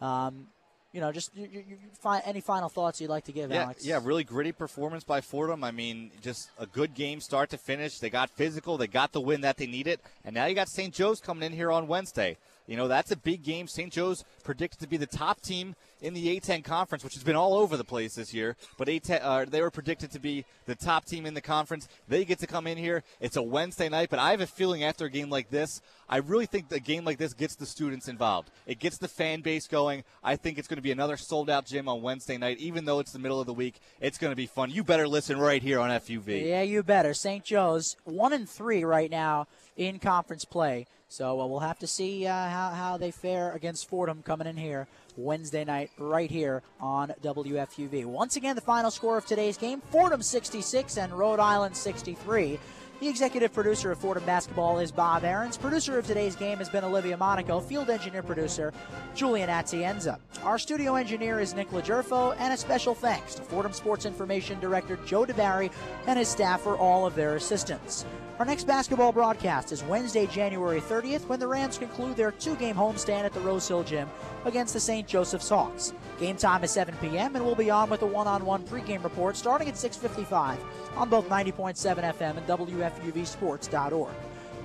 Um, 0.00 0.48
you 0.92 1.00
know, 1.00 1.12
just 1.12 1.34
you, 1.36 1.48
you, 1.52 1.64
you 1.68 1.76
fi- 2.00 2.20
any 2.24 2.40
final 2.40 2.68
thoughts 2.68 3.00
you'd 3.00 3.10
like 3.10 3.24
to 3.24 3.32
give, 3.32 3.50
Yeah, 3.50 3.64
Alex? 3.64 3.84
yeah, 3.84 4.00
really 4.02 4.24
gritty 4.24 4.52
performance 4.52 5.04
by 5.04 5.20
Fordham. 5.20 5.62
I 5.62 5.70
mean, 5.70 6.10
just 6.22 6.50
a 6.58 6.66
good 6.66 6.94
game 6.94 7.20
start 7.20 7.50
to 7.50 7.58
finish. 7.58 7.98
They 7.98 8.10
got 8.10 8.30
physical, 8.30 8.78
they 8.78 8.86
got 8.86 9.12
the 9.12 9.20
win 9.20 9.42
that 9.42 9.56
they 9.58 9.66
needed, 9.66 10.00
and 10.24 10.34
now 10.34 10.46
you 10.46 10.54
got 10.54 10.68
St. 10.68 10.92
Joe's 10.94 11.20
coming 11.20 11.44
in 11.44 11.52
here 11.52 11.70
on 11.70 11.88
Wednesday. 11.88 12.36
You 12.66 12.76
know, 12.76 12.86
that's 12.86 13.10
a 13.10 13.16
big 13.16 13.42
game. 13.42 13.66
St. 13.66 13.90
Joe's 13.90 14.24
predicted 14.44 14.80
to 14.80 14.86
be 14.86 14.98
the 14.98 15.06
top 15.06 15.40
team 15.40 15.74
in 16.02 16.12
the 16.12 16.38
A10 16.38 16.62
conference, 16.62 17.02
which 17.02 17.14
has 17.14 17.22
been 17.24 17.34
all 17.34 17.54
over 17.54 17.78
the 17.78 17.84
place 17.84 18.14
this 18.14 18.34
year. 18.34 18.56
But 18.76 18.88
A10, 18.88 19.20
uh, 19.22 19.44
they 19.46 19.62
were 19.62 19.70
predicted 19.70 20.10
to 20.10 20.18
be 20.18 20.44
the 20.66 20.74
top 20.74 21.06
team 21.06 21.24
in 21.24 21.32
the 21.32 21.40
conference. 21.40 21.88
They 22.08 22.26
get 22.26 22.40
to 22.40 22.46
come 22.46 22.66
in 22.66 22.76
here. 22.76 23.04
It's 23.20 23.36
a 23.36 23.42
Wednesday 23.42 23.88
night, 23.88 24.10
but 24.10 24.18
I 24.18 24.32
have 24.32 24.42
a 24.42 24.46
feeling 24.46 24.84
after 24.84 25.06
a 25.06 25.10
game 25.10 25.30
like 25.30 25.48
this, 25.48 25.80
I 26.08 26.18
really 26.18 26.46
think 26.46 26.72
a 26.72 26.80
game 26.80 27.04
like 27.04 27.18
this 27.18 27.34
gets 27.34 27.54
the 27.54 27.66
students 27.66 28.08
involved. 28.08 28.50
It 28.66 28.78
gets 28.78 28.98
the 28.98 29.08
fan 29.08 29.42
base 29.42 29.66
going. 29.66 30.04
I 30.24 30.36
think 30.36 30.58
it's 30.58 30.66
going 30.66 30.76
to 30.76 30.82
be 30.82 30.90
another 30.90 31.16
sold 31.16 31.50
out 31.50 31.66
gym 31.66 31.88
on 31.88 32.00
Wednesday 32.00 32.38
night, 32.38 32.58
even 32.58 32.84
though 32.86 32.98
it's 32.98 33.12
the 33.12 33.18
middle 33.18 33.40
of 33.40 33.46
the 33.46 33.52
week. 33.52 33.80
It's 34.00 34.16
going 34.16 34.32
to 34.32 34.36
be 34.36 34.46
fun. 34.46 34.70
You 34.70 34.82
better 34.82 35.06
listen 35.06 35.38
right 35.38 35.62
here 35.62 35.80
on 35.80 35.90
FUV. 35.90 36.46
Yeah, 36.46 36.62
you 36.62 36.82
better. 36.82 37.12
St. 37.12 37.44
Joe's 37.44 37.96
one 38.04 38.32
and 38.32 38.48
three 38.48 38.84
right 38.84 39.10
now 39.10 39.48
in 39.76 39.98
conference 39.98 40.44
play. 40.44 40.86
So 41.10 41.40
uh, 41.40 41.46
we'll 41.46 41.60
have 41.60 41.78
to 41.78 41.86
see 41.86 42.26
uh, 42.26 42.32
how 42.32 42.70
how 42.70 42.96
they 42.98 43.10
fare 43.10 43.52
against 43.52 43.88
Fordham 43.88 44.22
coming 44.22 44.46
in 44.46 44.56
here 44.58 44.88
Wednesday 45.16 45.64
night 45.64 45.90
right 45.98 46.30
here 46.30 46.62
on 46.80 47.14
WFUV. 47.22 48.04
Once 48.04 48.36
again, 48.36 48.54
the 48.54 48.60
final 48.60 48.90
score 48.90 49.16
of 49.16 49.24
today's 49.24 49.56
game: 49.56 49.80
Fordham 49.90 50.22
66 50.22 50.98
and 50.98 51.12
Rhode 51.12 51.40
Island 51.40 51.74
63. 51.74 52.58
The 53.00 53.08
executive 53.08 53.52
producer 53.52 53.92
of 53.92 53.98
Fordham 53.98 54.24
basketball 54.24 54.80
is 54.80 54.90
Bob 54.90 55.22
Aarons. 55.22 55.56
Producer 55.56 56.00
of 56.00 56.06
today's 56.06 56.34
game 56.34 56.58
has 56.58 56.68
been 56.68 56.82
Olivia 56.82 57.16
Monaco. 57.16 57.60
Field 57.60 57.90
engineer 57.90 58.24
producer 58.24 58.72
Julian 59.14 59.48
Atienza. 59.48 60.18
Our 60.42 60.58
studio 60.58 60.96
engineer 60.96 61.38
is 61.38 61.54
Nick 61.54 61.70
Lagerfo, 61.70 62.34
and 62.40 62.52
a 62.52 62.56
special 62.56 62.96
thanks 62.96 63.36
to 63.36 63.42
Fordham 63.42 63.72
Sports 63.72 64.04
Information 64.04 64.58
Director 64.58 64.98
Joe 65.06 65.24
DiBari 65.24 65.70
and 66.08 66.18
his 66.18 66.26
staff 66.26 66.62
for 66.62 66.76
all 66.76 67.06
of 67.06 67.14
their 67.14 67.36
assistance. 67.36 68.04
Our 68.38 68.44
next 68.44 68.68
basketball 68.68 69.10
broadcast 69.10 69.72
is 69.72 69.82
Wednesday, 69.82 70.24
January 70.26 70.80
30th, 70.80 71.26
when 71.26 71.40
the 71.40 71.46
Rams 71.48 71.76
conclude 71.76 72.16
their 72.16 72.30
two-game 72.30 72.76
homestand 72.76 73.24
at 73.24 73.32
the 73.32 73.40
Rose 73.40 73.66
Hill 73.66 73.82
Gym 73.82 74.08
against 74.44 74.74
the 74.74 74.78
St. 74.78 75.08
Joseph's 75.08 75.48
Hawks. 75.48 75.92
Game 76.20 76.36
time 76.36 76.62
is 76.62 76.70
7 76.70 76.94
p.m. 77.00 77.34
and 77.34 77.44
we'll 77.44 77.56
be 77.56 77.68
on 77.68 77.90
with 77.90 78.02
a 78.02 78.06
one-on-one 78.06 78.62
pregame 78.62 79.02
report 79.02 79.36
starting 79.36 79.66
at 79.66 79.74
6:55 79.74 80.56
on 80.94 81.08
both 81.08 81.28
90.7 81.28 82.04
FM 82.14 82.36
and 82.36 82.46
WFUVSports.org. 82.46 84.14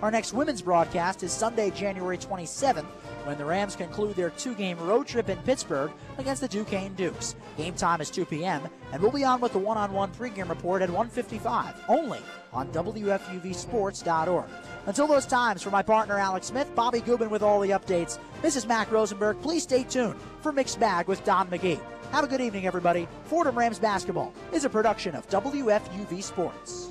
Our 0.03 0.11
next 0.11 0.33
women's 0.33 0.61
broadcast 0.61 1.23
is 1.23 1.31
Sunday, 1.31 1.71
January 1.71 2.19
27th, 2.19 2.85
when 3.25 3.39
the 3.39 3.45
Rams 3.45 3.75
conclude 3.75 4.15
their 4.15 4.29
two-game 4.29 4.77
road 4.77 5.07
trip 5.07 5.29
in 5.29 5.39
Pittsburgh 5.39 5.91
against 6.19 6.41
the 6.41 6.47
Duquesne 6.47 6.93
Dukes. 6.93 7.35
Game 7.57 7.73
time 7.73 8.01
is 8.01 8.11
2 8.11 8.25
p.m. 8.25 8.69
and 8.91 9.01
we'll 9.01 9.09
be 9.09 9.23
on 9.23 9.41
with 9.41 9.53
the 9.53 9.57
one-on-one 9.57 10.11
pregame 10.11 10.49
report 10.49 10.83
at 10.83 10.89
1:55 10.89 11.73
only 11.89 12.19
on 12.53 12.67
WFUVSports.org. 12.69 14.49
Until 14.85 15.07
those 15.07 15.25
times, 15.25 15.61
for 15.61 15.69
my 15.69 15.81
partner 15.81 16.17
Alex 16.17 16.47
Smith, 16.47 16.73
Bobby 16.75 16.99
Gubin 17.01 17.29
with 17.29 17.41
all 17.41 17.59
the 17.59 17.71
updates, 17.71 18.19
this 18.41 18.55
is 18.55 18.67
Mac 18.67 18.91
Rosenberg. 18.91 19.41
Please 19.41 19.63
stay 19.63 19.83
tuned 19.83 20.19
for 20.41 20.51
Mixed 20.51 20.79
Bag 20.79 21.07
with 21.07 21.23
Don 21.23 21.49
McGee. 21.49 21.79
Have 22.11 22.23
a 22.23 22.27
good 22.27 22.41
evening, 22.41 22.67
everybody. 22.67 23.07
Fordham 23.25 23.57
Rams 23.57 23.79
Basketball 23.79 24.33
is 24.51 24.65
a 24.65 24.69
production 24.69 25.15
of 25.15 25.27
WFUV 25.29 26.21
Sports. 26.21 26.89